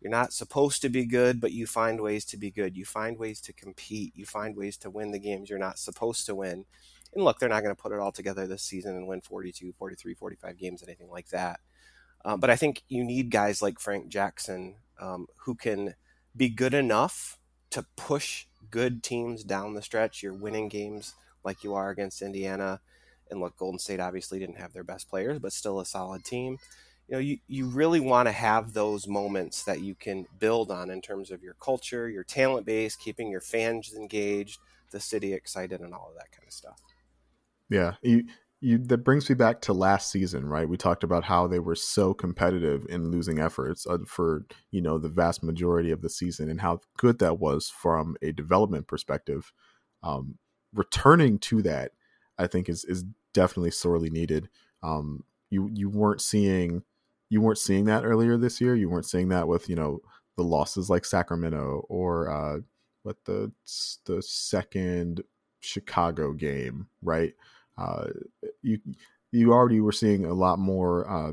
you're 0.00 0.10
not 0.10 0.32
supposed 0.32 0.82
to 0.82 0.88
be 0.88 1.06
good, 1.06 1.40
but 1.40 1.52
you 1.52 1.66
find 1.66 2.00
ways 2.00 2.24
to 2.26 2.36
be 2.36 2.50
good. 2.50 2.76
You 2.76 2.84
find 2.84 3.18
ways 3.18 3.40
to 3.42 3.52
compete. 3.52 4.12
You 4.14 4.26
find 4.26 4.56
ways 4.56 4.76
to 4.78 4.90
win 4.90 5.10
the 5.10 5.18
games 5.18 5.48
you're 5.48 5.58
not 5.58 5.78
supposed 5.78 6.26
to 6.26 6.34
win. 6.34 6.64
And 7.14 7.24
look, 7.24 7.38
they're 7.38 7.48
not 7.48 7.62
going 7.62 7.74
to 7.74 7.80
put 7.80 7.92
it 7.92 7.98
all 7.98 8.12
together 8.12 8.46
this 8.46 8.62
season 8.62 8.96
and 8.96 9.06
win 9.06 9.20
42, 9.20 9.72
43, 9.78 10.14
45 10.14 10.58
games, 10.58 10.82
anything 10.82 11.08
like 11.08 11.28
that. 11.28 11.60
Um, 12.24 12.40
but 12.40 12.50
I 12.50 12.56
think 12.56 12.82
you 12.88 13.04
need 13.04 13.30
guys 13.30 13.62
like 13.62 13.78
Frank 13.78 14.08
Jackson 14.08 14.76
um, 15.00 15.26
who 15.44 15.54
can 15.54 15.94
be 16.36 16.48
good 16.48 16.74
enough 16.74 17.38
to 17.76 17.84
push 17.94 18.46
good 18.70 19.02
teams 19.02 19.44
down 19.44 19.74
the 19.74 19.82
stretch. 19.82 20.22
You're 20.22 20.32
winning 20.32 20.68
games 20.68 21.12
like 21.44 21.62
you 21.62 21.74
are 21.74 21.90
against 21.90 22.22
Indiana. 22.22 22.80
And 23.30 23.38
look, 23.38 23.54
Golden 23.58 23.78
State 23.78 24.00
obviously 24.00 24.38
didn't 24.38 24.56
have 24.56 24.72
their 24.72 24.82
best 24.82 25.10
players, 25.10 25.38
but 25.38 25.52
still 25.52 25.78
a 25.78 25.84
solid 25.84 26.24
team. 26.24 26.56
You 27.06 27.12
know, 27.12 27.18
you, 27.18 27.36
you 27.48 27.66
really 27.66 28.00
want 28.00 28.28
to 28.28 28.32
have 28.32 28.72
those 28.72 29.06
moments 29.06 29.62
that 29.64 29.82
you 29.82 29.94
can 29.94 30.26
build 30.38 30.70
on 30.70 30.88
in 30.88 31.02
terms 31.02 31.30
of 31.30 31.42
your 31.42 31.52
culture, 31.60 32.08
your 32.08 32.24
talent 32.24 32.64
base, 32.64 32.96
keeping 32.96 33.30
your 33.30 33.42
fans 33.42 33.92
engaged, 33.94 34.58
the 34.90 34.98
city 34.98 35.34
excited, 35.34 35.82
and 35.82 35.92
all 35.92 36.08
of 36.08 36.14
that 36.14 36.32
kind 36.32 36.46
of 36.46 36.54
stuff. 36.54 36.80
Yeah. 37.68 37.96
You, 38.00 38.24
you 38.66 38.78
that 38.78 38.98
brings 38.98 39.28
me 39.28 39.36
back 39.36 39.60
to 39.60 39.72
last 39.72 40.10
season, 40.10 40.44
right? 40.48 40.68
We 40.68 40.76
talked 40.76 41.04
about 41.04 41.22
how 41.22 41.46
they 41.46 41.60
were 41.60 41.76
so 41.76 42.12
competitive 42.12 42.84
in 42.88 43.12
losing 43.12 43.38
efforts 43.38 43.86
uh, 43.86 43.98
for 44.08 44.44
you 44.72 44.82
know 44.82 44.98
the 44.98 45.08
vast 45.08 45.44
majority 45.44 45.92
of 45.92 46.02
the 46.02 46.10
season, 46.10 46.50
and 46.50 46.60
how 46.60 46.80
good 46.98 47.20
that 47.20 47.38
was 47.38 47.70
from 47.70 48.16
a 48.22 48.32
development 48.32 48.88
perspective. 48.88 49.52
Um, 50.02 50.38
returning 50.74 51.38
to 51.38 51.62
that, 51.62 51.92
I 52.38 52.48
think 52.48 52.68
is 52.68 52.84
is 52.84 53.04
definitely 53.32 53.70
sorely 53.70 54.10
needed. 54.10 54.48
Um, 54.82 55.22
you 55.48 55.70
you 55.72 55.88
weren't 55.88 56.20
seeing 56.20 56.82
you 57.30 57.40
weren't 57.40 57.58
seeing 57.58 57.84
that 57.84 58.04
earlier 58.04 58.36
this 58.36 58.60
year. 58.60 58.74
You 58.74 58.90
weren't 58.90 59.06
seeing 59.06 59.28
that 59.28 59.46
with 59.46 59.68
you 59.68 59.76
know 59.76 60.00
the 60.36 60.42
losses 60.42 60.90
like 60.90 61.04
Sacramento 61.04 61.86
or 61.88 62.28
uh, 62.28 62.58
what 63.04 63.16
the 63.26 63.52
the 64.06 64.20
second 64.22 65.22
Chicago 65.60 66.32
game, 66.32 66.88
right? 67.00 67.32
Uh, 67.78 68.06
you 68.62 68.78
you 69.32 69.52
already 69.52 69.80
were 69.80 69.92
seeing 69.92 70.24
a 70.24 70.34
lot 70.34 70.58
more 70.58 71.08
uh, 71.08 71.32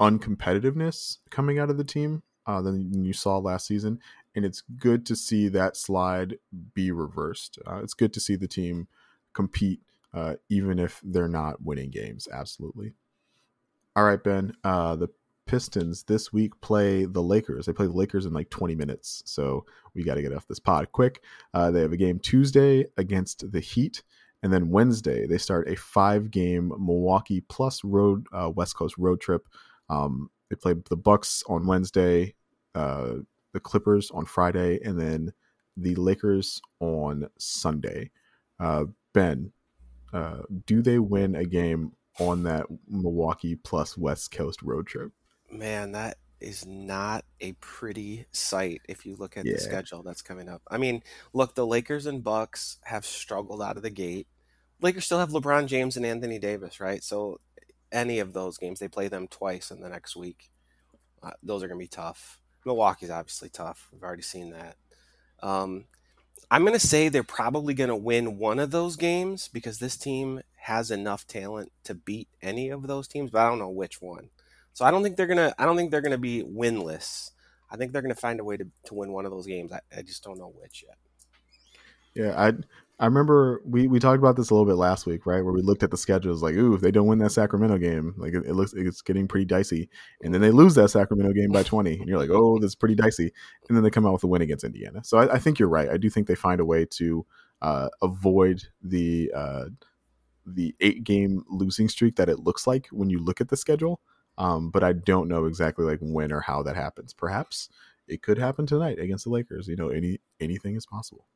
uncompetitiveness 0.00 1.18
coming 1.30 1.58
out 1.58 1.70
of 1.70 1.76
the 1.76 1.84
team 1.84 2.22
uh, 2.46 2.62
than 2.62 3.04
you 3.04 3.12
saw 3.12 3.38
last 3.38 3.66
season, 3.66 4.00
and 4.34 4.44
it's 4.44 4.62
good 4.78 5.04
to 5.06 5.16
see 5.16 5.48
that 5.48 5.76
slide 5.76 6.38
be 6.74 6.90
reversed. 6.90 7.58
Uh, 7.66 7.80
it's 7.82 7.94
good 7.94 8.12
to 8.12 8.20
see 8.20 8.36
the 8.36 8.48
team 8.48 8.88
compete, 9.34 9.80
uh, 10.14 10.34
even 10.48 10.78
if 10.78 11.00
they're 11.04 11.28
not 11.28 11.62
winning 11.62 11.90
games. 11.90 12.28
Absolutely. 12.32 12.92
All 13.96 14.04
right, 14.04 14.22
Ben. 14.22 14.52
The 14.62 15.08
Pistons 15.48 16.04
this 16.04 16.32
week 16.32 16.60
play 16.60 17.06
the 17.06 17.22
Lakers. 17.22 17.66
They 17.66 17.72
play 17.72 17.86
the 17.86 17.92
Lakers 17.92 18.26
in 18.26 18.32
like 18.32 18.50
20 18.50 18.76
minutes, 18.76 19.22
so 19.24 19.64
we 19.94 20.04
got 20.04 20.14
to 20.14 20.22
get 20.22 20.32
off 20.32 20.46
this 20.46 20.60
pod 20.60 20.92
quick. 20.92 21.22
Uh, 21.52 21.70
they 21.70 21.80
have 21.80 21.92
a 21.92 21.96
game 21.96 22.20
Tuesday 22.20 22.84
against 22.96 23.50
the 23.50 23.60
Heat. 23.60 24.02
And 24.42 24.52
then 24.52 24.70
Wednesday, 24.70 25.26
they 25.26 25.38
start 25.38 25.68
a 25.68 25.76
five 25.76 26.30
game 26.30 26.68
Milwaukee 26.68 27.40
plus 27.40 27.82
road 27.82 28.26
uh, 28.32 28.50
West 28.54 28.76
Coast 28.76 28.96
road 28.98 29.20
trip. 29.20 29.48
Um, 29.88 30.30
they 30.48 30.56
play 30.56 30.74
the 30.88 30.96
Bucks 30.96 31.42
on 31.48 31.66
Wednesday, 31.66 32.34
uh, 32.74 33.14
the 33.52 33.60
Clippers 33.60 34.10
on 34.10 34.24
Friday, 34.24 34.78
and 34.84 34.98
then 34.98 35.32
the 35.76 35.94
Lakers 35.96 36.60
on 36.80 37.28
Sunday. 37.38 38.10
Uh, 38.60 38.84
ben, 39.12 39.52
uh, 40.12 40.42
do 40.66 40.82
they 40.82 40.98
win 40.98 41.34
a 41.34 41.44
game 41.44 41.92
on 42.18 42.42
that 42.44 42.66
Milwaukee 42.88 43.56
plus 43.56 43.96
West 43.96 44.30
Coast 44.30 44.62
road 44.62 44.86
trip? 44.86 45.12
Man, 45.50 45.92
that 45.92 46.18
is 46.40 46.66
not 46.66 47.24
a 47.40 47.52
pretty 47.54 48.26
sight 48.32 48.82
if 48.88 49.04
you 49.04 49.16
look 49.16 49.36
at 49.36 49.46
yeah. 49.46 49.54
the 49.54 49.58
schedule 49.58 50.02
that's 50.02 50.22
coming 50.22 50.48
up. 50.48 50.62
I 50.70 50.78
mean, 50.78 51.02
look, 51.32 51.54
the 51.54 51.66
Lakers 51.66 52.06
and 52.06 52.22
Bucks 52.22 52.78
have 52.84 53.04
struggled 53.04 53.62
out 53.62 53.76
of 53.76 53.82
the 53.82 53.90
gate. 53.90 54.26
Lakers 54.80 55.04
still 55.04 55.18
have 55.18 55.30
LeBron 55.30 55.66
James 55.66 55.96
and 55.96 56.06
Anthony 56.06 56.38
Davis, 56.38 56.80
right? 56.80 57.02
So 57.02 57.40
any 57.90 58.18
of 58.18 58.32
those 58.32 58.58
games, 58.58 58.78
they 58.78 58.88
play 58.88 59.08
them 59.08 59.26
twice 59.28 59.70
in 59.70 59.80
the 59.80 59.88
next 59.88 60.16
week. 60.16 60.50
Uh, 61.22 61.30
those 61.42 61.62
are 61.62 61.68
going 61.68 61.78
to 61.78 61.84
be 61.84 61.88
tough. 61.88 62.38
Milwaukee's 62.64 63.10
obviously 63.10 63.48
tough. 63.48 63.88
We've 63.92 64.02
already 64.02 64.22
seen 64.22 64.50
that. 64.50 64.76
Um, 65.42 65.84
I'm 66.50 66.62
going 66.62 66.78
to 66.78 66.86
say 66.86 67.08
they're 67.08 67.22
probably 67.22 67.74
going 67.74 67.88
to 67.88 67.96
win 67.96 68.38
one 68.38 68.58
of 68.58 68.70
those 68.70 68.96
games 68.96 69.48
because 69.48 69.78
this 69.78 69.96
team 69.96 70.42
has 70.56 70.90
enough 70.90 71.26
talent 71.26 71.72
to 71.84 71.94
beat 71.94 72.28
any 72.42 72.68
of 72.68 72.86
those 72.86 73.08
teams, 73.08 73.30
but 73.30 73.40
I 73.40 73.48
don't 73.48 73.58
know 73.58 73.68
which 73.68 74.00
one. 74.00 74.30
So 74.78 74.84
I 74.84 74.92
don't 74.92 75.02
think 75.02 75.16
they're 75.16 75.26
gonna. 75.26 75.52
I 75.58 75.66
don't 75.66 75.76
think 75.76 75.90
they're 75.90 76.00
gonna 76.00 76.18
be 76.18 76.44
winless. 76.44 77.32
I 77.68 77.76
think 77.76 77.90
they're 77.90 78.00
gonna 78.00 78.14
find 78.14 78.38
a 78.38 78.44
way 78.44 78.56
to, 78.56 78.64
to 78.84 78.94
win 78.94 79.10
one 79.10 79.24
of 79.24 79.32
those 79.32 79.44
games. 79.44 79.72
I, 79.72 79.80
I 79.90 80.02
just 80.02 80.22
don't 80.22 80.38
know 80.38 80.52
which 80.56 80.84
yet. 80.86 80.96
Yeah, 82.14 82.40
I 82.40 82.52
I 83.00 83.06
remember 83.06 83.60
we, 83.64 83.88
we 83.88 83.98
talked 83.98 84.20
about 84.20 84.36
this 84.36 84.50
a 84.50 84.54
little 84.54 84.66
bit 84.66 84.76
last 84.76 85.04
week, 85.04 85.26
right? 85.26 85.42
Where 85.42 85.52
we 85.52 85.62
looked 85.62 85.82
at 85.82 85.90
the 85.90 85.96
schedules, 85.96 86.44
like, 86.44 86.54
ooh, 86.54 86.74
if 86.74 86.80
they 86.80 86.92
don't 86.92 87.08
win 87.08 87.18
that 87.18 87.32
Sacramento 87.32 87.76
game, 87.78 88.14
like 88.18 88.34
it, 88.34 88.46
it 88.46 88.54
looks 88.54 88.72
it's 88.72 89.02
getting 89.02 89.26
pretty 89.26 89.46
dicey. 89.46 89.90
And 90.22 90.32
then 90.32 90.40
they 90.40 90.52
lose 90.52 90.76
that 90.76 90.90
Sacramento 90.90 91.32
game 91.32 91.50
by 91.50 91.64
twenty, 91.64 91.98
and 91.98 92.08
you're 92.08 92.20
like, 92.20 92.30
oh, 92.30 92.60
that's 92.60 92.76
pretty 92.76 92.94
dicey. 92.94 93.32
And 93.68 93.76
then 93.76 93.82
they 93.82 93.90
come 93.90 94.06
out 94.06 94.12
with 94.12 94.22
a 94.22 94.28
win 94.28 94.42
against 94.42 94.62
Indiana. 94.62 95.02
So 95.02 95.18
I, 95.18 95.34
I 95.34 95.38
think 95.40 95.58
you're 95.58 95.68
right. 95.68 95.88
I 95.88 95.96
do 95.96 96.08
think 96.08 96.28
they 96.28 96.36
find 96.36 96.60
a 96.60 96.64
way 96.64 96.84
to 96.84 97.26
uh, 97.62 97.88
avoid 98.00 98.62
the 98.80 99.32
uh, 99.34 99.64
the 100.46 100.72
eight 100.78 101.02
game 101.02 101.42
losing 101.50 101.88
streak 101.88 102.14
that 102.14 102.28
it 102.28 102.38
looks 102.38 102.64
like 102.64 102.86
when 102.92 103.10
you 103.10 103.18
look 103.18 103.40
at 103.40 103.48
the 103.48 103.56
schedule. 103.56 104.00
Um, 104.38 104.70
but 104.70 104.84
I 104.84 104.92
don't 104.92 105.28
know 105.28 105.46
exactly 105.46 105.84
like 105.84 105.98
when 106.00 106.32
or 106.32 106.40
how 106.40 106.62
that 106.62 106.76
happens. 106.76 107.12
Perhaps 107.12 107.68
it 108.06 108.22
could 108.22 108.38
happen 108.38 108.66
tonight 108.66 108.98
against 108.98 109.24
the 109.24 109.30
Lakers. 109.30 109.68
You 109.68 109.76
know, 109.76 109.88
any 109.88 110.20
anything 110.40 110.76
is 110.76 110.86
possible. 110.86 111.26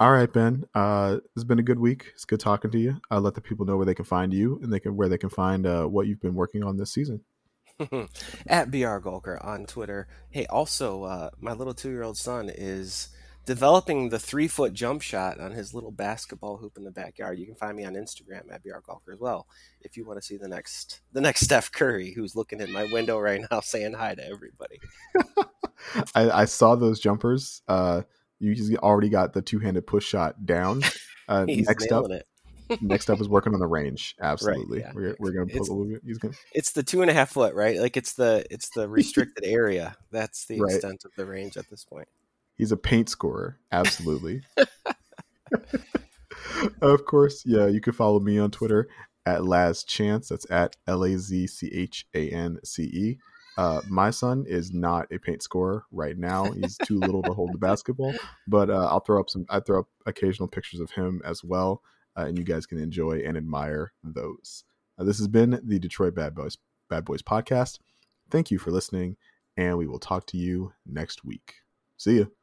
All 0.00 0.12
right, 0.12 0.32
Ben. 0.32 0.64
Uh, 0.74 1.18
it's 1.34 1.44
been 1.44 1.58
a 1.58 1.64
good 1.64 1.80
week. 1.80 2.12
It's 2.14 2.24
good 2.24 2.38
talking 2.38 2.70
to 2.70 2.78
you. 2.78 3.00
I'll 3.10 3.20
let 3.20 3.34
the 3.34 3.40
people 3.40 3.66
know 3.66 3.76
where 3.76 3.86
they 3.86 3.96
can 3.96 4.04
find 4.04 4.32
you 4.32 4.60
and 4.62 4.72
they 4.72 4.78
can 4.78 4.96
where 4.96 5.08
they 5.08 5.18
can 5.18 5.28
find 5.28 5.66
uh, 5.66 5.86
what 5.86 6.06
you've 6.06 6.20
been 6.20 6.36
working 6.36 6.62
on 6.62 6.76
this 6.76 6.92
season. 6.92 7.24
At 8.46 8.70
BR 8.70 8.98
Gulker 8.98 9.44
on 9.44 9.66
Twitter. 9.66 10.08
Hey, 10.30 10.46
also, 10.46 11.02
uh, 11.02 11.30
my 11.40 11.52
little 11.52 11.74
two 11.74 11.90
year 11.90 12.04
old 12.04 12.16
son 12.16 12.48
is 12.48 13.08
developing 13.48 14.10
the 14.10 14.18
three 14.18 14.46
foot 14.46 14.74
jump 14.74 15.00
shot 15.00 15.40
on 15.40 15.52
his 15.52 15.72
little 15.72 15.90
basketball 15.90 16.58
hoop 16.58 16.76
in 16.76 16.84
the 16.84 16.90
backyard. 16.90 17.38
You 17.38 17.46
can 17.46 17.54
find 17.54 17.74
me 17.74 17.82
on 17.86 17.94
Instagram 17.94 18.52
at 18.52 18.62
BR 18.62 18.80
Gulker 18.86 19.14
as 19.14 19.18
well 19.18 19.46
if 19.80 19.96
you 19.96 20.04
want 20.04 20.20
to 20.20 20.26
see 20.26 20.36
the 20.36 20.46
next 20.46 21.00
the 21.14 21.22
next 21.22 21.40
Steph 21.40 21.72
Curry 21.72 22.12
who's 22.12 22.36
looking 22.36 22.60
in 22.60 22.70
my 22.70 22.84
window 22.84 23.18
right 23.18 23.40
now 23.50 23.60
saying 23.64 23.94
hi 23.94 24.14
to 24.14 24.22
everybody. 24.22 24.78
I, 26.14 26.42
I, 26.42 26.44
saw 26.44 26.74
those 26.74 27.00
jumpers. 27.00 27.62
Uh, 27.66 28.02
you 28.38 28.76
already 28.82 29.08
got 29.08 29.32
the 29.32 29.40
two 29.40 29.60
handed 29.60 29.86
push 29.86 30.06
shot 30.06 30.44
down. 30.44 30.82
Uh, 31.30 31.44
next 31.46 31.92
up, 31.92 32.10
it. 32.10 32.26
next 32.80 33.10
up 33.10 33.20
is 33.20 33.28
working 33.28 33.52
on 33.52 33.60
the 33.60 33.66
range. 33.66 34.16
Absolutely, 34.18 34.78
right, 34.78 34.86
yeah. 34.86 34.92
we're, 34.94 35.16
we're 35.18 35.30
gonna 35.30 35.44
it's, 35.50 35.68
put. 35.68 36.00
He's 36.02 36.16
gonna. 36.16 36.32
It's 36.54 36.72
the 36.72 36.82
two 36.82 37.02
and 37.02 37.10
a 37.10 37.12
half 37.12 37.32
foot, 37.32 37.54
right? 37.54 37.78
Like 37.78 37.98
it's 37.98 38.14
the 38.14 38.46
it's 38.50 38.70
the 38.70 38.88
restricted 38.88 39.44
area. 39.44 39.94
That's 40.10 40.46
the 40.46 40.58
right. 40.58 40.72
extent 40.72 41.02
of 41.04 41.10
the 41.18 41.26
range 41.26 41.58
at 41.58 41.68
this 41.68 41.84
point. 41.84 42.08
He's 42.58 42.72
a 42.72 42.76
paint 42.76 43.08
scorer. 43.08 43.58
Absolutely. 43.72 44.42
of 46.82 47.04
course, 47.06 47.44
yeah. 47.46 47.68
You 47.68 47.80
can 47.80 47.92
follow 47.92 48.18
me 48.18 48.38
on 48.38 48.50
Twitter 48.50 48.88
at 49.24 49.44
Laz 49.44 49.84
Chance. 49.84 50.28
That's 50.28 50.50
at 50.50 50.76
L 50.86 51.04
A 51.04 51.16
Z 51.16 51.46
C 51.46 51.70
H 51.72 52.06
A 52.14 52.28
N 52.30 52.58
C 52.64 52.82
E. 52.82 53.18
Uh, 53.56 53.80
my 53.88 54.10
son 54.10 54.44
is 54.46 54.72
not 54.72 55.10
a 55.12 55.18
paint 55.18 55.42
scorer 55.42 55.84
right 55.90 56.16
now. 56.16 56.50
He's 56.52 56.76
too 56.84 57.00
little 57.00 57.22
to 57.24 57.32
hold 57.32 57.52
the 57.52 57.58
basketball, 57.58 58.14
but 58.46 58.70
uh, 58.70 58.86
I'll 58.86 59.00
throw 59.00 59.20
up 59.20 59.30
some. 59.30 59.46
I 59.48 59.60
throw 59.60 59.80
up 59.80 59.88
occasional 60.06 60.48
pictures 60.48 60.80
of 60.80 60.92
him 60.92 61.20
as 61.24 61.42
well, 61.42 61.82
uh, 62.16 62.22
and 62.22 62.38
you 62.38 62.44
guys 62.44 62.66
can 62.66 62.78
enjoy 62.78 63.20
and 63.24 63.36
admire 63.36 63.92
those. 64.04 64.64
Uh, 64.98 65.04
this 65.04 65.18
has 65.18 65.28
been 65.28 65.60
the 65.64 65.78
Detroit 65.78 66.14
Bad 66.14 66.34
Boys 66.34 66.56
Bad 66.88 67.04
Boys 67.04 67.22
podcast. 67.22 67.78
Thank 68.30 68.50
you 68.50 68.58
for 68.58 68.70
listening, 68.70 69.16
and 69.56 69.76
we 69.76 69.86
will 69.86 69.98
talk 69.98 70.26
to 70.28 70.36
you 70.36 70.72
next 70.86 71.24
week. 71.24 71.54
See 71.96 72.14
you. 72.14 72.38